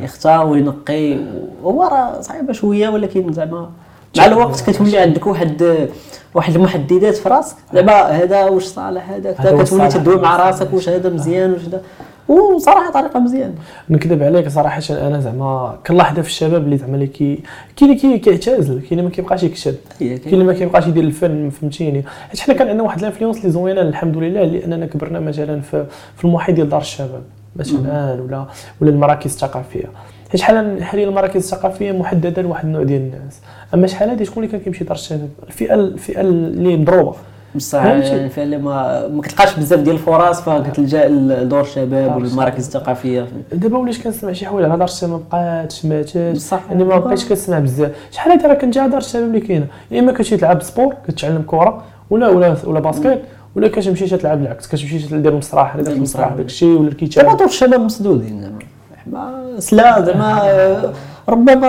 [0.00, 1.18] يختار وينقي
[1.64, 3.70] هو راه صعيبه شوية ولكن زعما
[4.16, 5.88] مع الوقت كتولي عندك واحد
[6.34, 7.56] واحد المحددات في راسك.
[7.74, 11.82] زعما هذا واش صالح هذا كتولي تدوي مع راسك واش هذا مزيان واش هذا؟
[12.30, 13.54] وصراحه طريقة مزيانة.
[13.90, 17.42] نكذب عليك صراحة أنا زعما كنلاحظها في الشباب اللي زعما اللي كي
[17.76, 21.50] كاين اللي كي- كيعتزل كاين اللي ما كيبقاش يكتب كاين اللي ما كيبقاش يدير الفن
[21.50, 25.60] فهمتيني؟ حيت حنا كان عندنا واحد ال influence اللي زوينة الحمد لله لاننا كبرنا مثلا
[25.60, 27.22] في في المحيط ديال دار الشباب
[27.56, 28.46] مثلا ولا
[28.80, 29.84] ولا المراكز الثقافية.
[30.30, 33.40] حيت شحال حاليا المراكز الثقافية محددة لواحد النوع ديال الناس؟
[33.74, 37.14] أما شحال هادي؟ شكون اللي كان كيمشي دار الشباب؟ الفئة الفئة اللي مضروبة.
[37.54, 43.26] بصح؟ يعني ما ما كتلقاش بزاف ديال الفرص فكتلجا لدور الشباب والمراكز الثقافية.
[43.52, 46.60] دابا وليت كنسمع شي حوايج على دار الشباب ما بقاتش ماتت بصح.
[46.70, 47.90] يعني ما بقيتش كنسمع بزاف.
[48.10, 51.82] شحال هادي راه كنت دار الشباب اللي كاينة؟ يا إما كتمشي تلعب sport كتعلم كره
[52.10, 53.22] ولا ولا ولا basket
[53.56, 54.66] ولا كتمشي تلعب العكس.
[54.66, 58.58] كتمشي دير المسرح دير المسرح داك الشيء ولا دابا الكتاب دور الشباب مسدودين زعما
[59.06, 60.92] ما سلا زعما
[61.30, 61.66] ربما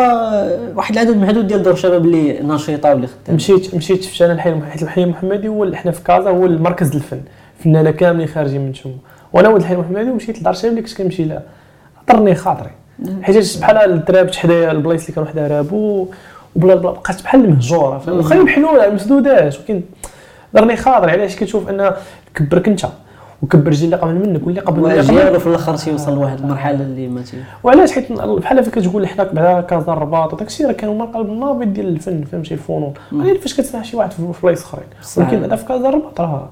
[0.76, 4.62] واحد العدد محدود ديال دور الشباب اللي نشيطه واللي خدامه مشيت مشيت شفت أنا الحي
[4.72, 7.22] حيت الحي المحمدي هو اللي حنا في كازا هو المركز الفن.
[7.64, 8.94] فنانه كاملين خارجين من تما
[9.34, 11.42] وأنا ولد الحي المحمدي ومشيت لدار الشباب اللي كنت كنمشي لها.
[12.02, 12.72] عطرني خاطري.
[13.22, 16.08] حيت بحال الدراب حدايا البلايص اللي كانوا حدا رابو
[16.56, 19.82] وبلا بلا بقات بحال المهجورة فاهم وخلي محلوله مسدودات ولكن
[20.56, 21.12] ضرني خاطري.
[21.12, 21.92] علاش كتشوف أن
[22.36, 22.86] كبرك أنت؟
[23.42, 24.96] وكبر الجيل اللي قبل منك واللي قبل منك.
[24.96, 27.24] واجيال وفي الآخر تيوصل لواحد المرحلة اللي ما
[27.64, 31.30] وعلاش حيت بحال فين كتقول حنا بعدا كازا الرباط وداك الشيء راه كانوا هما القلب
[31.30, 32.94] النابض ديال الفن فهمتي الفنون.
[33.14, 34.88] غير فاش كتسمع شي واحد في في بلايص أخرين.
[35.18, 36.50] ولكن هذا في كازا الرباط راه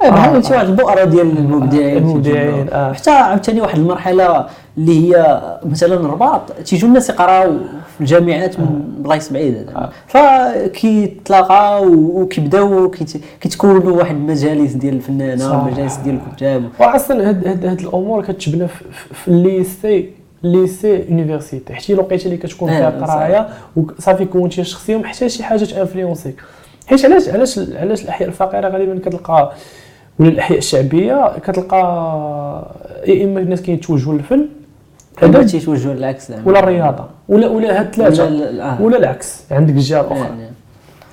[0.00, 0.40] بحال آه.
[0.40, 2.92] شي واحد البؤرة ديال المبدعين المبدعين، آه.
[2.92, 4.46] حتى عاوتاني واحد المرحلة
[4.78, 7.52] اللي هي مثلا الرباط تيجوا الناس يقراو
[7.94, 8.66] في الجامعات من
[8.98, 9.90] بلايص بعيدة زعما.
[10.06, 15.54] فكيتلاقاو وكيبداو كيت- كيتكونوا واحد المجالس ديال الفنانة صح.
[15.64, 20.10] ومجالس ديال الكتاب واصلا هاد هاد هاد الأمور كتبنى في, ال lycée
[20.42, 25.64] lycée université حيت الوقيته اللي كتكون فيها آه، قراية وصافي كونتي شخصيه ومحتاج شي حاجة
[25.64, 26.40] ت influenceيك
[26.86, 29.52] حيت علاش علاش علاش الأحياء الفقيرة غالبا كتلقى
[30.18, 31.78] ولا الأحياء الشعبية كتلقى
[33.06, 34.46] يا إما الناس كيتوجهوا للفن
[35.22, 36.32] هذا تيتوجهوا للعكس.
[36.44, 38.82] ولا الرياضة ولا ولا هاد ولا الثلاثه ال- آه.
[38.82, 40.50] ولا العكس عندك الجهه الاخرى يعني.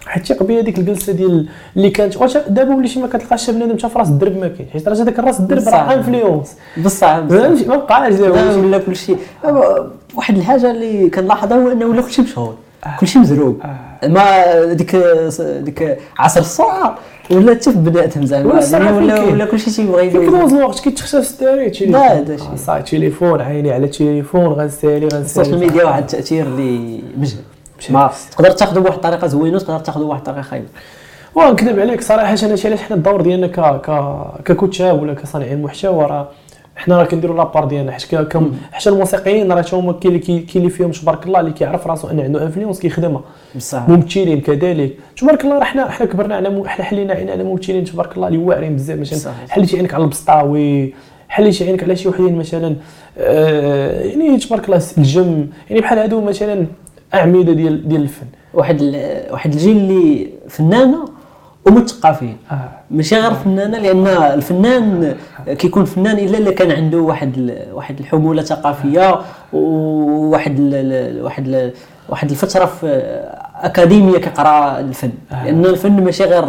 [0.06, 1.48] حيت تيقبي هذيك الجلسة ديال
[1.78, 4.88] اللي كانت واش دابا وليتي ما كتلقاش بنادم حتى في راس الدرب ما كاينش حيت
[4.88, 5.64] راه هذاك الراس الدرب.
[5.68, 9.18] راه influence بصح ما بقاش دابا ولا كل شيء.
[10.16, 12.56] واحد الحاجة اللي كنلاحظها هو أنه ولا كلشي مشهور
[13.00, 13.60] كلشي مزروب
[14.08, 14.96] ما ديك
[15.60, 16.96] ديك عصر السرعه
[17.32, 20.30] ولا حتى في زعما ولا ولا؟ ولا كلشي تيبغي يدوز.
[20.30, 22.34] كنوز الوقت كيتخشى في تيليفون هذا.
[22.34, 25.22] آه، ça y est téléphone عيني على التليفون غنسالي غنسالي.
[25.22, 27.44] ال social media واحد التأثير اللي مجهد
[27.90, 30.68] ما تقدر تاخذه بواحد الطريقة زوينة وتقدر تاخذه بواحد الطريقة خايبة.
[31.36, 33.92] ونكذب عليك صراحة أنا شي علاش حنا الدور ديالنا ك ك
[34.46, 36.28] ككتاب ولا كصانعين محتوى راه
[36.76, 40.46] حنا راه كنديروا la part ديالنا حيت كم حتى الموسيقيين راه هما كاين اللي كاين
[40.56, 43.22] اللي فيهم تبارك الله اللي كيعرف راسو أن عنده influence كيخدمها.
[43.56, 43.90] بصح.
[43.90, 44.94] ممثلين كذلك.
[45.18, 48.28] تبارك الله راه حنا حنا كبرنا على مو- حنا حلينا عينا على ممثلين تبارك الله
[48.28, 49.00] اللي واعرين بزاف.
[49.00, 49.34] مثلا.
[49.50, 50.94] حليتي عينك على البسطاوي
[51.30, 52.76] حليتي عينك على شي وحدين مثلا
[53.18, 56.66] آه يعني تبارك الله الجم يعني بحال هادو مثلا
[57.14, 58.26] أعمدة ديال ديال الفن.
[58.54, 61.06] واحد ال- واحد الجيل اللي فنانة
[61.66, 62.60] ومثقفين آه.
[62.92, 65.16] ماشي غير فنانه لأن الفنان
[65.48, 69.20] كيكون فنان إلا إلا كان عنده واحد ال- واحد الحمولة ثقافية
[69.54, 71.74] وواحد ال- واحد ال-
[72.10, 72.88] واحد الفترة في
[73.62, 75.12] أكاديمية كيقرأ الفن.
[75.32, 76.46] لأن الفن ماشي غير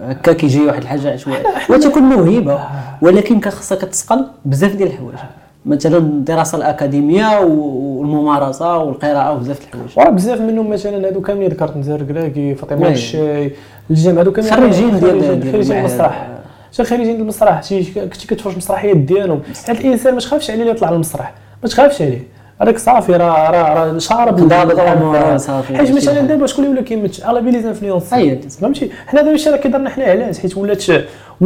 [0.00, 2.60] هكا كيجي واحد الحاجة عشوائيه وتكون موهبة
[3.02, 5.18] ولكن كخصها كتسقل بزاف ديال الحوايج.
[5.66, 11.76] مثلا الدراسة الأكاديمية والممارسة والقراءة وبزاف د الحوايج وراه بزاف منهم مثلا هادو كاملين ذكرت
[11.76, 12.88] نزار كراكي فاطمة.
[12.88, 13.52] الشاي
[13.90, 15.70] الجامع هادو كاملين خريجين ديال- خريجين-.
[15.72, 16.28] المسرح
[16.72, 17.60] شي خريجين المسرح
[17.94, 22.22] كنتي كتفرج المسرحيات ديالهم حيت الإنسان ما تخافش عليه اللي يطلع للمسرح ما تخافش عليه
[22.62, 24.80] هذاك صافي راه راه راه شارب ضابط.
[24.80, 25.76] الأمور، صافي.
[25.76, 26.20] حيت مثلا.
[26.20, 28.40] دابا شكون اللي ولا كيمثل اغلبيه les influenceurs أييه.
[28.40, 30.80] فهمتي حنا دابا الشيء راه كيضرنا حنا علاش حيت ولات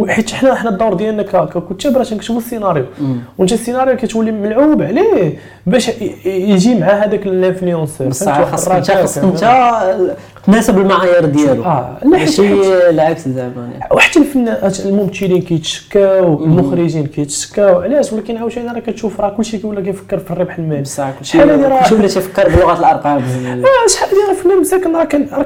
[0.09, 2.85] حيت حنا حنا الدور ديالنا ككتاب راه تنكتبوا السيناريو.
[3.39, 5.91] وانت السيناريو كتولي ملعوب عليه باش
[6.25, 10.17] يجي مع هذاك ال influenceur بصح خاصك انت خاصك انت
[10.47, 11.65] تناسب المعايير ديالو.
[11.65, 18.79] آه، لا، ماشي العكس زعما وحتى الفنان الممثلين كيتشكاو المخرجين كيتشكاو علاش؟ ولكن عاوتاني راه
[18.81, 20.83] كتشوف راه كلشي كيولى كيفكر في الربح المالي.
[20.83, 23.19] بصح كلشي شحال هادي راه كلشي ولا تيفكر بلغة الأرقام.
[23.19, 25.43] آه، شحال هادي راه فنان مساكن راه كان راه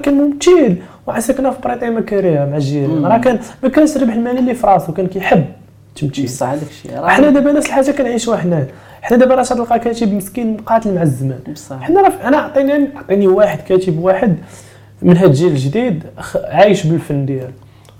[1.09, 4.93] وعساكنا في بريطانيا كاريها مع الجيران راه كان ما كانش الربح المالي اللي في راسو
[4.93, 5.45] كان كيحب
[5.89, 8.67] التمثيل بصح هذاك الشيء راه حنا دابا نفس الحاجة كنعيشوها حنا.
[9.03, 11.39] حنا دابا راه تلقى كاتب مسكين مقاتل مع الزمان.
[11.53, 11.81] بصح.
[11.81, 14.37] حنا راه أنا عطيني عطيني واحد كاتب واحد
[15.03, 16.05] من هاد الجيل الجديد
[16.45, 17.53] عايش بالفن ديالو.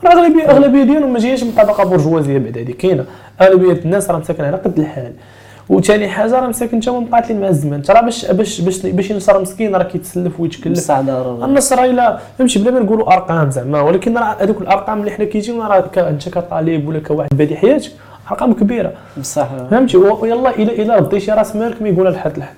[0.05, 3.05] راه اغلبيه أغلبية ديالهم ما جايش من طبقة برجوازية بعد هذه كاينة.
[3.41, 5.13] أغلبية الناس راه مساكن على قد الحال.
[5.71, 9.77] وثاني حاجة راه مساكن هما مقاتلين مع الزمان ترى باش باش باش باش ينصر مسكين
[9.77, 10.79] راه كيتسلف ويتكلف.
[10.79, 13.81] بصح ضروري النصر إلا فهمتي بلا ما نقولوا أرقام زعما.
[13.81, 17.91] ولكن راه هذوك الأرقام اللي حنا كيجيونا راه أنت كطالب ولا كواحد بادي حياتك
[18.31, 18.93] أرقام كبيرة.
[19.21, 19.49] بصح.
[19.71, 22.55] فهمتي؟ ويلا الا إلا رديتي راس مالك ما يقولها لحد لحد.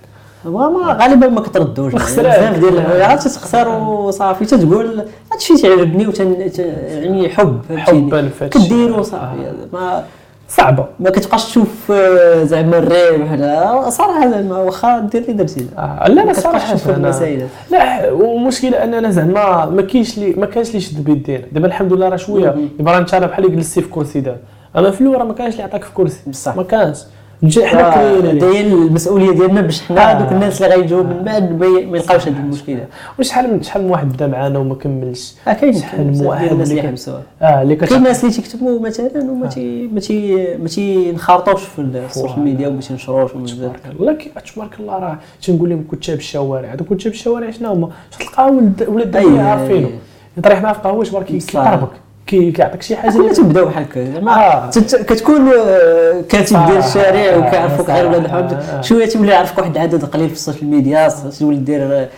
[0.46, 1.94] هو ما غالبا ما كتردوش.
[1.94, 6.50] بزاف ديال الحوايج تتخسر وصافي تتقول هادشي تيعجبني وتن
[6.88, 7.61] يعني حب.
[7.76, 8.58] حبا في هادشي.
[8.58, 9.52] كديرو صافي.
[9.72, 10.04] ما
[10.51, 10.84] صعبة.
[11.01, 16.20] ما كتبقاش تشوف آه، زعما الربح لا صراحة زعما واخا دير اللي درتي آه لا
[16.20, 21.05] لا صراحة أنا المسائل لا والمشكلة أننا زعما ما كاينش لي ما كانش لي شد
[21.05, 22.55] بيدينا دابا الحمد لله راه شوية.
[22.98, 24.36] انت راه بحال جلستي في كرسي دابا
[24.76, 26.20] أما في الأول راه ما كانش اللي يعطيك في كرسي.
[26.26, 26.57] بصح.
[26.57, 26.98] ما كانش.
[27.43, 28.32] نجي حنا.
[28.32, 30.18] داير المسؤولية ديالنا باش حنا آه.
[30.22, 32.86] دوك الناس اللي غيجيو من بعد ما يلقاوش هذه المشكلة.
[33.18, 35.34] وشحال من شحال من واحد بدا معانا وما كملش.
[35.49, 38.80] آه كاين شحال من واحد الناس اللي اللي حبسوها آه اللي كاين الناس اللي تيكتبوا
[38.80, 43.30] مثلا وما تي ما تي ما تينخرطوش في ال- في ال social media وما تينشروش
[43.32, 44.12] تبارك الله
[44.55, 46.68] تبارك الله راه تنقول لهم كتاب الشوارع.
[46.74, 47.88] هذوك كتاب الشوارع شنو هما؟
[48.18, 49.88] تلقاو ولد ولاد أي- الدنيا عارفينه
[50.38, 51.78] يطرح معاه في قهوه تبارك بصح.
[52.31, 54.70] كيعطيك شي حاجة كنا تبداو بحال هكا زعما
[55.09, 58.53] كتكون آه، كاتب ديال آه، الشارع وكيعرفوك غير ولاد الحومة.
[58.53, 58.81] آه.
[58.81, 61.09] شوية تولي يعرفك واحد العدد قليل في ال social media
[61.39, 62.09] تولي دير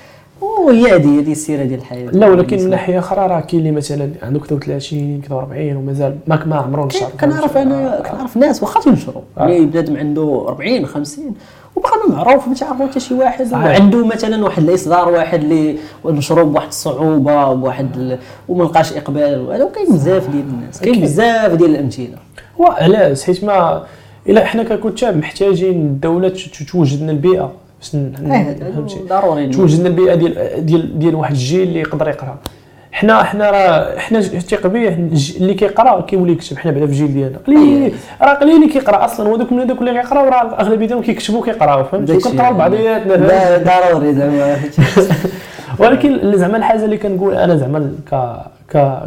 [0.67, 2.11] وهي هذه هذه السيرة ديال الحياة.
[2.11, 6.17] لا ولكن من ناحية أخرى راه كاين اللي مثلا عنده كذا 30 كذا 40 ومازال
[6.27, 9.23] ماك ما عمره نشر كنعرف أنا كنعرف ناس واخا تنشروا.
[9.41, 11.35] بنادم عنده 40 50
[11.77, 13.81] وبقى معروف ما تعرفوا حتى شي واحد صحيح.
[13.81, 18.19] عنده مثلا واحد الإصدار واحد اللي نشروا بواحد الصعوبة بواحد.
[18.49, 21.01] وما لقاش إقبال وهذا وكاين بزاف ديال الناس كاين.
[21.01, 22.17] بزاف ديال الأمثلة
[22.59, 23.85] وعلاش حيت ما
[24.29, 26.33] إلا حنا ككتاب محتاجين الدولة
[26.73, 27.91] توجد لنا البيئة باش
[28.75, 32.39] فهمتي ضروري توجد لنا البيئة ديال ديال ديال واحد الجيل اللي يقدر يقرأ
[32.93, 34.23] حنا حنا راه حنا
[34.65, 36.59] بيا الج- اللي كيقرا كيولي يكتب.
[36.59, 37.39] حنا بعدا في الجيل ديالنا.
[37.47, 39.29] قليل راه قليل اللي كيقرا أصلا.
[39.29, 42.29] وهذوك من هذوك اللي كيقراو راه أغلبية ديالهم كيكتبوا كيقراو فهمتي داكشي.
[42.29, 43.17] وكنقراو بعضياتنا.
[43.17, 43.59] دا-
[43.91, 44.57] ضروري زعما.
[45.81, 48.37] ولكن زعما الحاجة اللي كنقول أنا زعما ك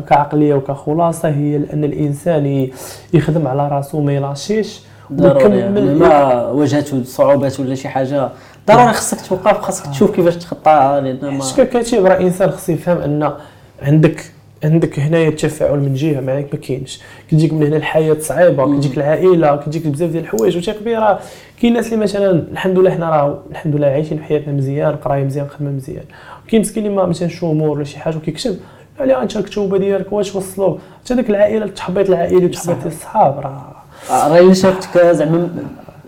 [0.09, 2.67] كعقلية وكخلاصة هي ان الإنسان
[3.13, 4.79] يخدم على راسو ما يلاشيش.
[5.13, 5.57] ضروري.
[5.59, 8.29] يعني ما واجهته صعوبات ولا شي حاجة.
[8.67, 13.31] ضروري خصك توقف خصك تشوف كيفاش تخطاها لأن ما ككاتب راه إنسان خصو يفهم أن
[13.81, 14.31] عندك
[14.63, 17.01] عندك هنايا التفاعل من جهة ما عليك ما كاينش.
[17.27, 21.19] كتجيك من هنا الحياة صعيبة كتجيك العائلة كتجيك بزاف ديال الحوايج وثيق بي راه
[21.61, 25.47] كاين ناس اللي مثلا الحمد لله حنا راه الحمد لله عايشين حياتنا مزيان قراية مزيان
[25.47, 26.03] خدمة مزيان.
[26.47, 28.57] كاين مسكين اللي ما مثلا شو أمور ولا شي حاجة وكيكتب
[28.99, 33.75] على أنت الكتوبه ديالك واش وصلوا حتى ديك العائلة التحبيط العائلي وتحبيط ديال الصحاب راه.
[34.09, 35.49] راه إلا شافتك زعما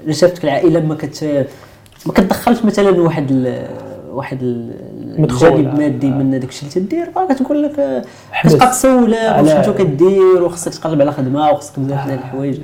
[0.05, 1.47] إلا شافتك العائلة ما كت
[2.05, 3.57] ما كتدخلش مثلا واحد.
[4.18, 4.43] واحد.
[5.20, 8.05] الجانب مادي من داك الشيء اللي تدير راه كتقول لك آه،.
[8.44, 12.60] كتبقى تسولك واش على- انت كدير وخصك تقلب على خدمة وخصك بزاف ديال الحوايج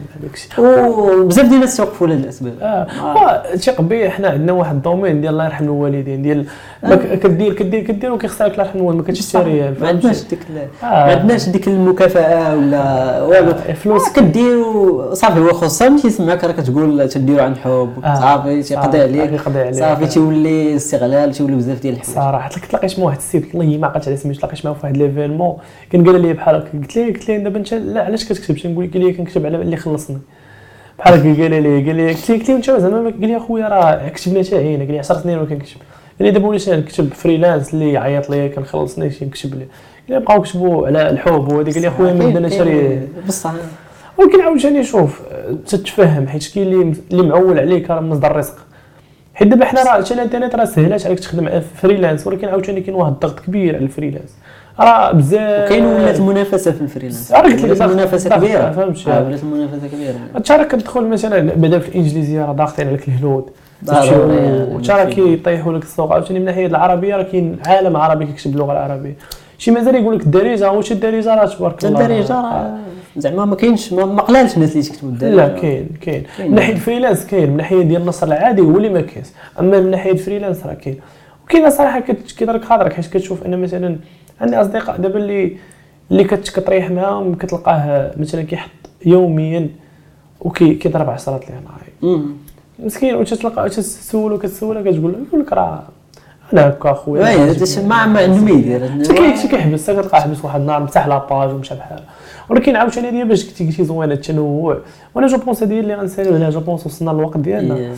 [0.60, 3.56] وبزاف ديال الناس توقفوا لهاد الاسباب آه.
[3.56, 6.46] ثق بي حنا عندنا واحد ال domaine ديال الله يرحم الوالدين ديال
[6.86, 10.40] ك- كدير كدير كدير وكيخسر لك الله يرحم الوالدين ما كتشتري ما عندناش ديك
[10.84, 10.86] آه.
[10.86, 13.52] ما عندناش ديك المكافاه ولا والو.
[13.52, 14.08] آه، فلوس.
[14.10, 17.90] آه، كدير وصافي هو خصوصا ملي تيسمعك راه كتقول تديرو عن حب.
[18.04, 18.16] آه.
[18.16, 19.42] صافي تيقضي عليك.
[19.74, 22.16] صافي تيولي استغلال تيولي بزاف ديال الحوايج.
[22.20, 25.58] صراحة تلاقيت مع واحد السيد والله ما عقلت على سميتو تلاقيت معاه في واحد l'événement
[25.90, 26.80] كان قال لي بحال هكا.
[26.80, 29.78] قلت ليه قلت ليه دابا انت لا علاش كتكتب؟ تنقول قال لي كنكتب على اللي
[29.78, 30.18] خلصني.
[31.00, 33.68] بحال هكا قال لي قال لي قلت ليه قلت ليه انت زعما قال لي اخويا
[33.68, 35.78] راه كتبنا حتى عينا قال لي 10 سنين وأنا كنكتب
[36.20, 39.68] قال لي دابا وليت نكتب freelance اللي يعيط لي كنخلصني شي نكتب لي قال
[40.10, 43.54] لي بقاو كتبوا على الحب وهذه قال لي اخويا ما بدنا شري بصح.
[44.18, 45.22] ولكن عاوتاني شوف
[45.68, 48.56] تتفهم حيت كاين اللي اللي معول عليك راه مصدر الرزق
[49.34, 52.28] حيت دابا حنا راه حتى الانترنت راه سهلات عليك تخدم freelance.
[52.28, 54.36] ولكن عاوتاني كاين واحد الضغط كبير على ال freelance.
[54.80, 57.32] راه بزاف وكاين ولات المنافسه في ال freelance.
[57.32, 58.72] راه قلت لك ضغط، كبيرة.
[58.72, 59.08] فهمتش.
[59.08, 60.16] آه، ولات المنافسه كبيرة.
[60.36, 63.50] انت راه كتدخل مثلا بعدا في الإنجليزية راه ضاغطين عليك الهنود.
[63.82, 66.14] انت راه كيطيحوا لك السوق.
[66.14, 69.16] عاوتاني من ناحية العربية راه كاين عالم عربي كيكتب باللغة العربية.
[69.58, 72.02] شي مازال يقول لك الدارجة شي الدارجة؟ راه تبارك الله.
[72.02, 72.78] الدارجة راه
[73.18, 75.36] زعما ما كاينش ما قلالش الناس اللي تكتبوا الدارجة.
[75.36, 76.24] لا كاين كاين.
[76.40, 77.50] من ناحية ال freelance كاين.
[77.50, 79.28] من ناحية ديال النشر العادي هو اللي ما كاينش.
[79.60, 81.00] أما من ناحية ال freelance راه كاين.
[81.46, 82.00] وكاين صراحة
[82.38, 83.98] كيضرك خاطرك حيت كتشوف أن مثلا
[84.42, 85.58] عندي أصدقاء دابا اللي
[86.12, 88.70] اللي كت- كتريح معاهم كتلقاه مثلا كيحط
[89.06, 89.70] يوميا
[90.42, 91.82] وكي كيضرب عشرات لي نهار
[92.18, 92.26] مم.
[92.80, 95.84] مسكين وتتلقى تسولو كتسولو كتقول له؟ يقول لك راه
[96.54, 97.22] أنا هكا أخويا.
[97.88, 98.90] ما ما عنده ما يدير
[99.38, 102.00] حتى كيحبس كتلقاه حبس واحد النهار مسح la page ومشى بحال
[102.50, 104.78] ولكن عاوتاني هذه باش قلتي قلتي زوينة التنوع
[105.16, 107.76] وأنا je pense هذه اللي غنساليو عليها je pense وصلنا للوقت ديالنا.
[107.76, 107.92] إيه.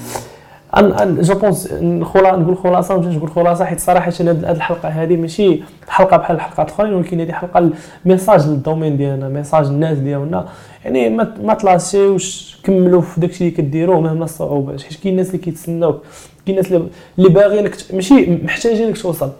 [1.22, 6.36] je pense نقول خلاصة ماشي نقول خلاصة حيت صراحة هاد الحلقة هذه ماشي حلقة بحال
[6.36, 7.70] الحلقات الاخرين ولكن هذه حلقة
[8.06, 10.46] message لل domaine ديالنا message للناس ديالنا.
[10.86, 15.38] يعني ما ما تلاشيوش كملوا في داكشي اللي كديروه مهما الصعوبات حيت كاين الناس اللي
[15.38, 16.02] كيتسناوك
[16.46, 16.72] كاين الناس
[17.20, 17.30] اللي
[17.76, 19.32] ت- ماشي محتاجينك توصل.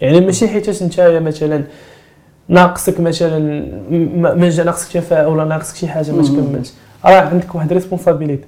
[0.00, 1.64] يعني ماشي حيتاش نتايا مثلا
[2.48, 3.38] ناقصك مثلا
[3.90, 6.22] ما ما جا ناقصك تفاؤل ولا ناقصك شي حاجة ما.
[6.22, 6.72] تكملش.
[7.04, 8.44] راه عندك واحد ريسبونسابيلتي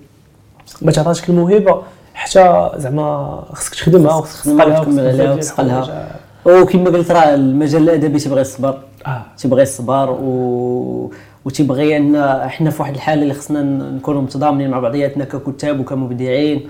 [0.83, 1.83] ما تعطاش الموهبة.
[2.31, 6.07] حتى زعما خصك تخدمها وخصك تخدمها وتكمل عليها وتسقلها.
[6.45, 8.79] وكما قلت راه المجال الأدبي تيبغي الصبر.
[9.07, 9.23] آه.
[9.39, 11.13] تيبغي الصبر و
[11.45, 16.69] وتيبغي أن إحنا في واحد الحالة اللي خصنا نكونوا متضامنين مع بعضياتنا ككتاب وكمبدعين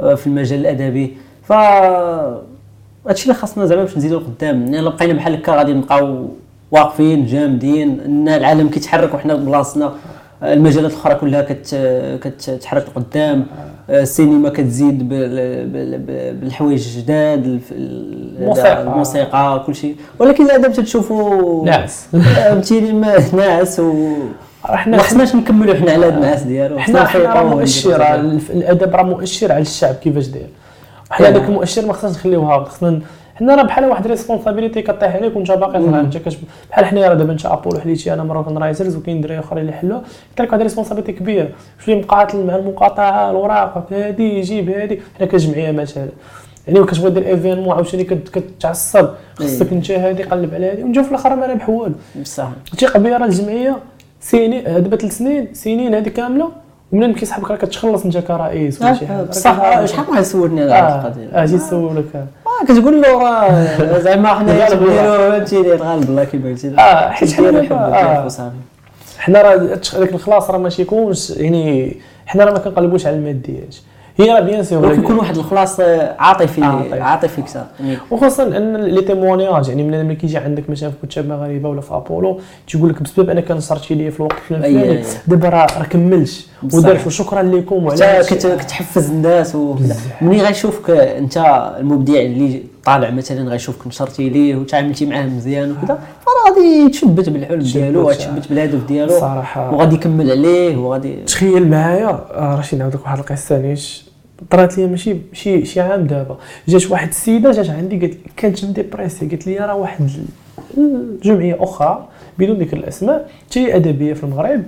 [0.00, 1.16] آه، في المجال الأدبي.
[1.42, 4.62] ف هادشي اللي خاصنا زعما باش نزيدوا قدام.
[4.62, 6.28] يعني الا بقينا بحال هكا غادي نبقاو
[6.70, 9.92] واقفين جامدين إن العالم كيتحرك وحنا بلاصتنا آه،
[10.42, 11.74] المجالات الأخرى كلها كت
[12.22, 13.46] كتحرك لقدام
[13.90, 18.82] آه، السينما كتزيد بال- بال- بال- بالحوايج الجداد الموسيقى.
[18.82, 19.96] الموسيقى كل شيء.
[20.18, 24.14] ولكن الادب تتشوفوا ناعس فهمتيني ما ناعس و
[24.64, 26.78] حنا ما خصناش نكملوا حنا على هاد النعاس ديالو.
[26.78, 28.14] حنا حنا مؤشر
[28.50, 30.46] الأدب راه مؤشر على الشعب كيفاش داير.
[31.10, 31.28] حنا.
[31.28, 33.00] هذاك المؤشر ما خصناش نخليوه هابط خصنا
[33.38, 35.82] حنا راه بحال واحد responsabilité كطيح عليك وانت باقي.
[35.82, 36.16] صغير انت
[36.70, 39.98] بحال حنايا راه دابا انت ابولو حليتي أنا Moroccan Writers وكاين دراري آخرين اللي حلوها
[40.30, 41.54] قلت لك واحد responsabilité كبير.
[41.84, 45.00] شوية مقاتل مع المقاطعه الوراق هادي جيب هادي.
[45.18, 46.08] حنا كجمعية مثلا.
[46.68, 49.08] يعني كتبغي دير événement عاوتاني كت- كتعصب.
[49.38, 49.72] خصك.
[49.72, 50.82] انت هادي قلب على هادي.
[50.82, 52.48] ونجاو في الآخر ما رابح والو بصح.
[52.76, 53.76] شي قبيلة راه الجمعية
[54.20, 56.48] سنين دابا ثلاث سنين سنين هذه كاملة.
[56.92, 59.20] ومنين كيسحبك راه كتخلص انت كرئيس ولا شي حاجة.
[59.20, 62.26] آه، بصح آه، شحال واحد سولني على هاد آه القضية؟ أجي نسولك آه،
[62.68, 64.68] كتقول له راه زعما حنا.
[64.68, 68.52] تنديروا فهمتيني الغالب الله كيما قلتي آه حيت حنا آه.
[69.18, 69.54] حنا راه
[69.94, 73.76] هذاك الخلاص راه ماشي يكونش يعني حنا راه ما كنقلبوش على الماديات
[74.20, 77.00] هي راه bien sûr ولكن يكون واحد الخلاص آه، عاطفي عاطفي.
[77.00, 81.28] عاطفي كثر يعني وخاصة أن les témoignages يعني من ملي كيجي عندك مثلا في كتاب
[81.28, 85.02] مغاربة ولا في أبولو تيقول لك بسبب أنا كان نشرتي لي في الوقت الفلاني.
[85.26, 86.46] دابا راه كملش.
[86.62, 89.96] ودرت وشكرا لكم وعلى كتحفز الناس وكذا.
[90.20, 91.36] ملي غيشوفك انت
[91.80, 97.58] المبدع اللي طالع مثلا غيشوفك نشرتي ليه وتعاملتي معاه مزيان وكذا فراه غادي يتشبت بالحلم
[97.58, 98.06] ديالو.
[98.06, 99.74] ويتشبت بالهدف ديالو صراحة.
[99.74, 102.08] وغادي يكمل عليه وغادي تخيل معايا.
[102.08, 104.04] آه، راه شي نعاود لك واحد القصة نيش
[104.50, 106.36] طرات لي ماشي شي شي عام دابا.
[106.68, 110.08] جات واحد السيدة جات عندي قالت كانت مديبريسي قالت لي راه واحد
[110.78, 112.08] الجمعيه أخرى
[112.38, 113.30] بدون ذكر الأسماء.
[113.50, 114.62] حتى أدبية في المغرب.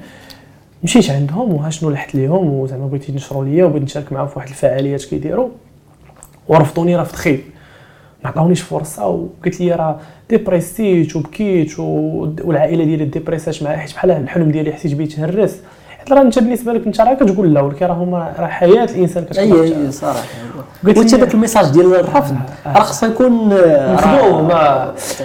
[0.85, 4.49] مشيت عندهم وها شنو لحت ليهم وزعما بغيت ينشروا ليا وبغيت نشارك معاهم في واحد
[4.49, 5.49] الفعاليات كيديروا
[6.49, 7.41] ورفضوني رفض خيب
[8.25, 9.99] ما عطاونيش فرصة وقالت لي راه
[10.31, 15.57] ديبريسيت وبكيت و- والعائلة ديالي ديبريسات معايا حيت بحال الحلم ديالي حسيت بيه تهرس
[15.99, 19.23] حيت راه انت بالنسبة لك انت راه كتقول لا ولكن راه هما راه حياة الإنسان
[19.25, 20.23] اي كتقدر اي صراحة.
[20.87, 22.37] قلت ذاك ال message ديال الرفض.
[22.67, 24.51] راه خصو يكون آه، مخدوم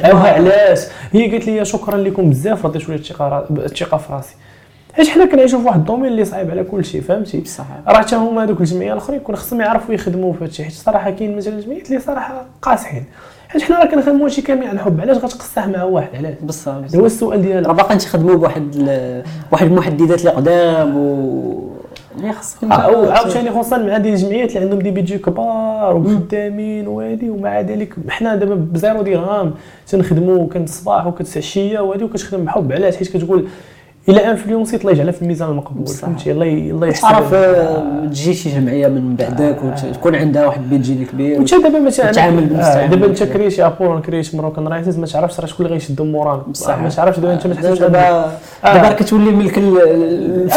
[0.06, 0.80] ايوا علاش؟
[1.12, 4.36] هي قالت لي شكرا لكم بزاف رديت الثقه الثقة في راسي.
[4.96, 7.66] حيت حنا كنعيشوا في واحد ال domaine اللي صعيب على كل شيء فهمتي؟ بصح.
[7.88, 11.38] راه حتى هما هذوك الجمعية الأخرين كون خصهم يعرفوا يخدموا في هادشي حيت صراحة كاين
[11.38, 13.04] مثلا جمعيات اللي صراحة قاصحين.
[13.50, 17.00] حيت حنا راه كنخدموا هادشي كامل عن حب علاش غتقصح مع واحد؟ علاش؟ بصح هذا
[17.00, 18.76] هو السؤال راه ديالك باقي تخدموا بواحد
[19.52, 21.66] واحد المحددات اللي قدام و
[22.22, 27.30] يعني انت- آه، عاوتاني خصوصا مع دي الجمعيات اللي عندهم des budgets كبار وخدامين وهادي
[27.30, 29.54] ومع ذلك حنا دابا ب zéro درهم
[29.88, 32.72] تنخدموا كنت الصباح وكنت العشيه وهادي وكتخدم بحب.
[32.72, 33.48] علاش؟ حيت كتقول
[34.10, 35.88] الا انفلونسيت الله يجعلها في الميزان المقبول.
[35.88, 41.06] فهمتي الله الله يحسن تعرف آه، تجي شي جمعية من بعدك وتكون عندها واحد budget
[41.06, 42.86] كبير وانت دابا مثلا تتعامل آه،.
[42.86, 46.78] دابا أنت كريتي أبولو كريتي Moroccan Writers ما تعرفش راه شكون اللي غيشدو مورانا بصح.
[46.78, 48.32] ما تعرفش دابا أنت ما تحسبش دابا
[48.64, 49.62] دابا كتولي ملك آه،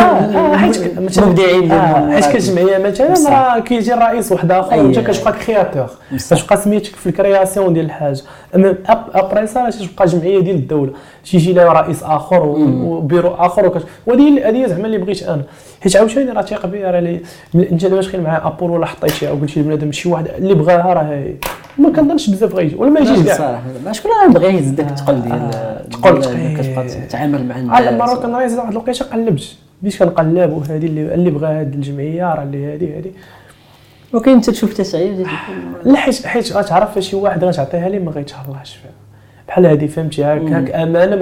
[0.02, 0.72] آه،
[1.18, 3.30] المبدعين آه، حيت كجمعية مثلا.
[3.30, 4.98] راه كيجي الرئيس واحد آخر أي، وأنت.
[4.98, 5.90] كتبقى créateur.
[6.16, 8.20] كتبقى سميتك في ال création ديال الحاجة
[8.54, 8.74] أما
[9.14, 10.92] après سا تبقى جمعية ديال الدولة
[11.24, 13.86] تيجي لها رئيس آخر وبيرو آخر وكت...
[14.06, 15.42] وهذه هذه زعما اللي بغيت أنا.
[15.82, 17.20] حيت عاوتاني راه تيق بها راه لي-
[17.54, 21.32] انت دابا تخيل مع ابول ولا حطيتيها وقلتي لبنادم شي واحد اللي بغاها راه
[21.78, 23.36] ما كنظنش بزاف غيجي ولا ما يجيش كاع.
[23.36, 26.56] صراحة شكون غيبغي يهز داك الثقل ديال آه، ثقل ديال ثقيل.
[26.58, 28.08] كتبقى تتعامل مع على الناس.
[28.10, 29.56] مره كان راه واحد الوقيته قلبت.
[29.82, 33.10] بديت كنقلب وهذه اللي اللي بغى هذه الجمعية راه اللي هذه هذه
[34.12, 35.26] وكاين أنت تشوف تسعير؟
[35.84, 38.90] لا حيت حيت غتعرف شي واحد غتعطيها ليه ما غيتهلاش فيها.
[39.48, 41.16] بحال هذه فهمتي؟ هاك هاك أمانة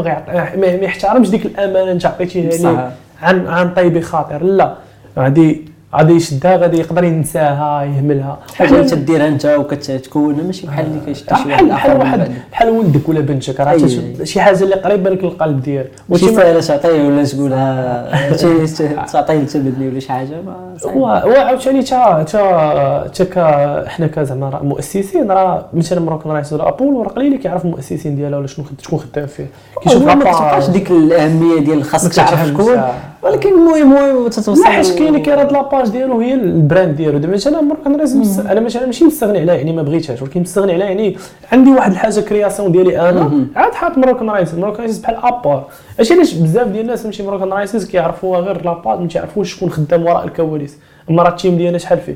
[0.56, 2.50] ما يحترمش ديك الأمانة انت عطيتيها.
[2.50, 2.90] ليه
[3.22, 4.42] عن عن طيب خاطر.
[4.42, 4.74] لا
[5.18, 8.38] غادي غادي يشدها غادي يقدر ينساها يهملها.
[8.54, 12.68] حاجة انت ديرها انت وكتكونها ماشي بحال اللي كيشد شي بحال واحد بحال واحد بحال
[12.68, 13.76] ولدك ولا بنتك راه
[14.24, 15.90] شي حاجة اللي قريبة لك للقلب ديالك.
[16.08, 20.96] ماشي ساهله تعطيه ولا تقولها؟ تعطيه تبدني ولا شي حاجة ما صعيب.
[20.96, 26.68] هو هو عاوتاني تا تا تا حنا كزعما راه مؤسسين راه مثلا Moroccan Writers ولا
[26.68, 29.46] ابولو راه قليل اللي كيعرف المؤسسين ديالها ولا شنو شكون خدام فيه.
[29.88, 30.14] هو ما.
[30.14, 32.94] كتبقاش ديك الأهمية ديال خاصك تعرف شكون؟ آه.
[33.26, 37.18] ولكن المهم المهم تتوصل لا حيت كاين هاد la page ديالو هي ال brand ديالو.
[37.18, 40.72] دابا مثلا Moroccan Writers مس- أنا مثلا ماشي مستغني عليها يعني ما بغيتهاش ولكن مستغني
[40.72, 41.16] عليها يعني
[41.52, 43.46] عندي واحد الحاجة création ديالي أنا.
[43.56, 45.64] عاد حاط Moroccan Writers Moroccan Writers بحال ابار
[46.00, 49.70] اش علاش بزاف ديال الناس ماشي Moroccan Writers كيعرفوها غير la page ما تيعرفوش شكون
[49.70, 50.78] خدام وراء الكواليس.
[51.10, 52.14] أما راه ال team ديالنا شحال فيه؟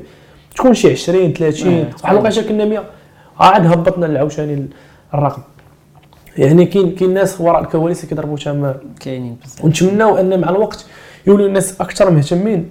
[0.55, 2.83] تكون شي 20 30 آه، واحد الوقيتة كنا 100
[3.39, 4.65] عاد هبطنا العاوتاني
[5.13, 5.41] الرقم.
[6.37, 9.65] يعني كاين كاين ناس وراء الكواليس كيضربوا تما كاينين بزاف.
[9.65, 10.85] ونتمناو أن مع الوقت
[11.27, 12.69] يولوا الناس أكثر مهتمين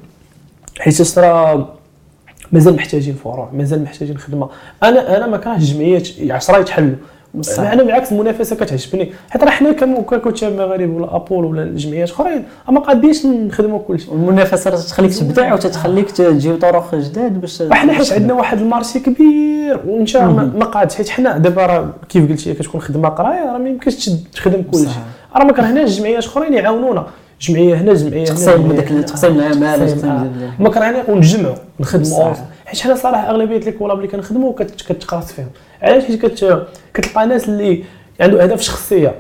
[0.79, 1.69] حيت راه
[2.53, 4.49] مازال محتاجين فروع مازال محتاجين خدمة.
[4.83, 6.97] أنا أنا ما كرهتش الجمعيات 10 يتحلوا.
[7.35, 7.63] بصح.
[7.63, 9.13] أنا بالعكس المنافسة كتعجبني.
[9.31, 14.11] حيت راه حنا ككتاب مغاربه ولا أبول ولا الجمعيات أخرين ما قادينش نخدموا كلشي.
[14.11, 19.01] والمنافسه راه تخليك تبدع وتتخليك تجيب طرق جداد باش وحنا حيت عندنا واحد ال marché
[19.01, 20.95] كبير وانت ما ما قادش.
[20.95, 24.99] حيت حنا دابا راه كيف قلتي كتكون خدمة قراية راه ما يمكنش تخدم كلشي.
[25.37, 27.07] راه ما كرهناش جمعيات أخرين يعاونونا.
[27.41, 29.05] جمعية هنا جمعية هنا تقسيم جمعية داك.
[29.09, 32.33] تقسيم العماله ما كرهنا ونجمعوا نخدموا.
[32.67, 35.47] حيت حنا صراحة أغلبية لي كولاب اللي كنخدموا كت- كتقراص فيهم.
[35.83, 37.85] علاش؟ حيت كت- كتلقى ناس اللي
[38.21, 39.15] عنده أهداف شخصية.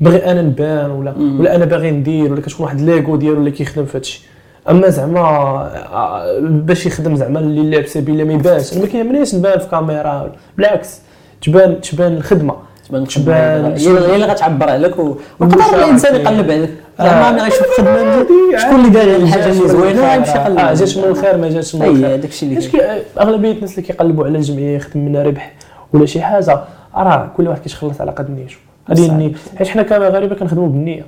[0.00, 3.84] باغي أنا نبان ولا ولا أنا باغي ندير ولا كتكون واحد ليغو ديالو اللي كيخدم
[3.84, 4.22] في هادشي.
[4.70, 8.72] أما زعما آه، باش يخدم زعما اللي لعب سبيله ما يبانش.
[8.72, 10.32] أنا ما كيهمنيش نبان في كاميرا.
[10.56, 10.98] بالعكس
[11.42, 12.54] تبان تبان الخدمة.
[12.88, 15.16] تبان تبان هي اللي غتعبر عليك و- ويقدر
[15.58, 15.84] والمشاركة.
[15.84, 16.70] الإنسان يقلب عليك.
[16.98, 20.18] زعما ملي غيشوف خدمة هادي شكون اللي دار عادي، الحاجة اللي زوينة الخير.
[20.18, 20.58] يمشي يقلب.
[20.58, 22.06] آه جات من الخير ما جاتش من اي الخير.
[22.14, 25.52] هذاك الشيء اللي كي- أغلبية الناس اللي كيقلبوا على الجمعيه يخدم منها ربح
[25.92, 26.60] ولا شي حاجة
[26.96, 28.56] راه كل واحد كيتخلص على قد نيته.
[28.90, 29.06] هذه.
[29.08, 29.32] النية.
[29.58, 31.04] حيت حنا كمغاربه كنخدموا بالنية.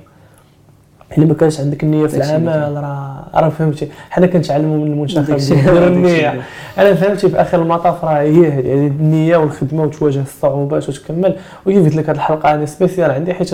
[1.17, 3.87] الا ما كانش عندك النيه في داكشي العمل راه راه فهمتي.
[4.09, 6.41] حنا كنتعلموا من المنتخب داكشي- داكشي النيه
[6.77, 11.35] أنا فهمتي في آخر المطاف راه هي هذه يعني النية والخدمة وتواجه الصعوبات وتكمل.
[11.65, 13.53] قلت لك هذه الحلقة أنا spéciale عندي حيت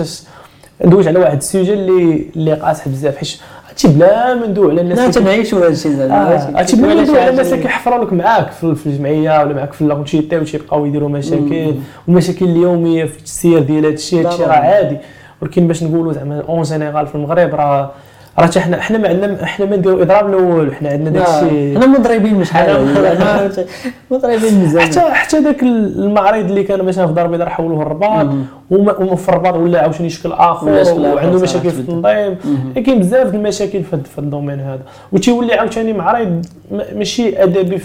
[0.84, 3.28] ندوز على واحد ال sujet اللي اللي قاصح بزاف حيت
[3.70, 7.20] هادشي بلا ما ندوي على الناس لا تنعيشوا هذا الشيء زعما هادشي بلا ما ندوي
[7.20, 11.08] على الناس اللي كيحفروا لك معاك في في الجمعية ولا معاك في اللونشيتي وتيبقاو يديروا
[11.08, 11.74] مشاكل
[12.08, 14.52] والمشاكل اليومية في السير ديال هادشي هادشي راه.
[14.52, 14.96] عادي.
[15.42, 17.90] ولكن باش نقولوا زعما en général في المغرب راه
[18.38, 21.76] راه حنا حنا ما عندنا حنا ما نديروا اضراب الأول حنا عندنا داكشي.
[21.78, 23.50] حنا مضربين مش حاجة حنا-
[24.10, 24.60] مضربين.
[24.64, 28.44] مزيان حتى حتى ذاك المعرض اللي كان مثلا في دار البيضاء حولوه الرباط مم.
[28.70, 30.68] وما وما في الرباط ولا عاوتاني شكل آخر
[30.98, 31.80] وعنده مشاكل في.
[31.80, 32.36] التنظيم.
[32.86, 34.80] كاين بزاف المشاكل في في الدومين هذا.
[35.12, 37.78] وتيولي عاوتاني معرض ما- ماشي أدبي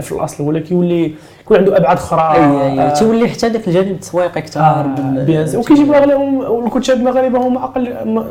[0.00, 1.12] في الأصل ولا كيولي
[1.42, 2.34] يكون عنده أبعاد أخرى.
[2.34, 5.56] أي أي آه، تولي حتى ذاك الجانب التسويقي أكثر آه،.
[5.56, 7.88] وكيجيبوا اغلبهم والكتاب المغاربه هما أقل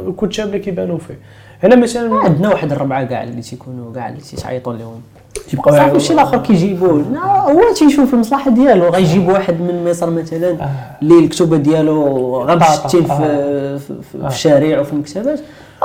[0.08, 1.18] الكتاب اللي كيبانوا فيه.
[1.64, 5.02] هنا مثلا عندنا واحد الربعة كاع اللي تيكونوا كاع اللي تيعيطوا لهم.
[5.50, 7.06] تيبقاو صافي الشيء الآخر كيجيبوه.
[7.52, 8.90] هو تيشوف المصلحة ديالو.
[8.90, 10.70] غيجيب واحد من مصر مثلا آه.
[11.02, 13.78] اللي الكتوبه ديالو غمشتين في, آه.
[13.78, 15.40] في, في, في الشارع وفي المكتبات.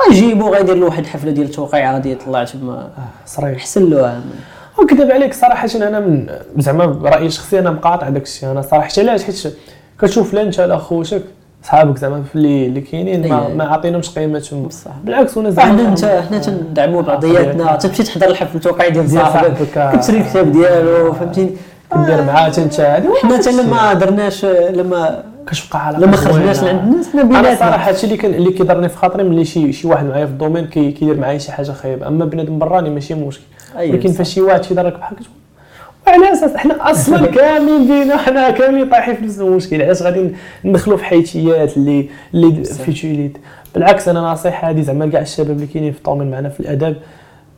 [0.07, 2.89] غيجيبو غيدير له واحد الحفلة ديال التوقيع غادي يطلع تما
[3.25, 3.55] صريح.
[3.55, 4.21] احسن له.
[4.79, 5.69] وكذب عليك صراحة.
[5.75, 6.27] أنا من
[6.57, 8.51] زعما برايي الشخصي أنا مقاطع داك الشيء.
[8.51, 9.53] أنا صراحة علاش؟ حيت
[10.01, 11.21] كتشوف لا إنت لا خوتك
[11.63, 13.53] صحابك زعما في اللي اللي كاينين ما, أي.
[13.53, 14.63] ما عاطينهمش قيمتهم.
[14.67, 14.91] بصح.
[15.03, 19.95] بالعكس وأنا حنا أنت حنا تندعموا بعضياتنا تمشي تحضر الحفل التوقيع ديال صاحبك آه.
[19.95, 21.51] كتشري الكتاب ديالو فهمتيني
[21.93, 26.63] كدير معاه حتى أنت حنا حتى لما درناش لما كتبقى علاقه لما خرجناش.
[26.63, 27.53] لعند الناس حنا أنا بيناتنا.
[27.53, 30.35] الصراحه هادشي اللي كان اللي كيضرني في خاطري ملي شي شي واحد معايا في ال
[30.35, 32.07] domaine كي كيدير معايا شي حاجة خايبة.
[32.07, 33.43] أما بنادم براني ماشي مشكل.
[33.77, 34.17] ولكن صح.
[34.17, 35.33] فاش شي واحد كيضرك بحال كتقول
[36.07, 40.29] وعلى أساس إحنا أصلا كاملين بينا حنا كاملين طايحين في نفس المشكل علاش غادي
[40.65, 42.81] ندخلوا في حيتيات اللي اللي صح.
[42.83, 43.37] futilités
[43.75, 46.95] بالعكس أنا نصيحه هذه زعما كاع الشباب اللي كاينين في ال domaine معنا في الاداب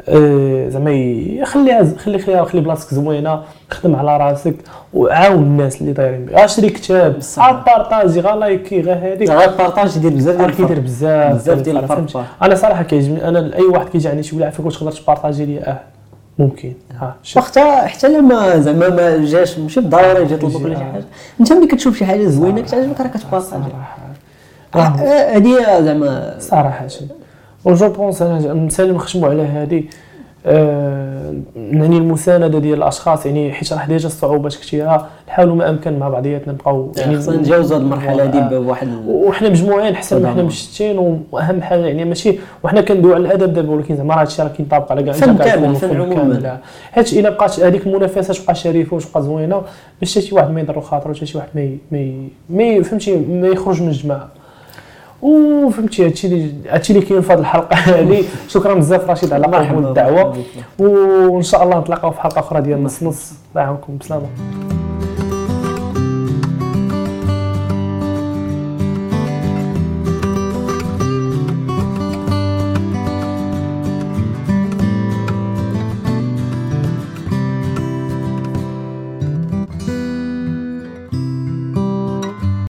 [0.09, 3.41] آه، زعما خليها خلي خليها خلي بلاصتك زوينة
[3.71, 4.55] خدم على راسك
[4.93, 7.19] وعاون الناس اللي دايرين بك غير شري كتاب.
[7.37, 10.79] عاد partager غير liker غير هذيك غير partage يدير بزاف ديال كيدير.
[10.79, 12.25] بزاف بزاف ديال؟ الفرق.
[12.41, 15.59] أنا صراحة كيعجبني أنا اي واحد كيجي عندي شي عافاك واش تقدر ت partager لي
[15.59, 15.79] آه
[16.39, 16.73] ممكن.
[16.99, 17.15] ها.
[17.23, 17.43] شوف.
[17.43, 21.03] وقتها حتى لما زعما ما جاش ماشي بالضروره يجي يطلبك ولا شي حاجة.
[21.39, 23.97] انت ملي كتشوف شي حاجة زوينة كتعجبك راه كت partager صراحة.
[24.75, 26.87] آه، آه، هذه زعما صراحة
[27.65, 29.83] و je pense أنا مثلا نخشموا على هذه آه
[30.45, 36.53] يعني المساندة ديال الأشخاص يعني حيت راه déjà الصعوبات كثيره نحاولوا ما أمكن مع بعضياتنا
[36.53, 38.49] نبقاو يعني خصنا نتجاوزوا هذه المرحلة هذه آه.
[38.49, 40.43] بواحد وحنا مجموعين حسن ما حنا.
[40.43, 44.47] مشتين وأهم حاجة يعني ماشي وحنا كندويو على الأدب دابا ولكن زعما راه هادشي راه
[44.49, 46.35] كينطبق على كاع فن كاع كامل، الفنون فن عموماً.
[46.35, 46.57] كامل.
[46.91, 49.61] حيت إلا بقات هذيك المنافسة تبقى شريفة وتبقى زوينة
[49.99, 53.81] باش حتى شي واحد ما يضر خاطره حتى شي واحد ما ما فهمتي ما يخرج
[53.81, 54.27] من الجماعة
[55.21, 59.87] وفهمتي هادشي اللي هادشي اللي كاين في هذه الحلقة هذه شكرا بزاف رشيد على قبول
[59.87, 60.37] الدعوه.
[60.79, 63.33] وإن شاء الله نتلاقاو في حلقة أخرى ديال نص نص.
[63.51, 63.97] الله يعاونكم.
[63.97, 64.78] بسلامة.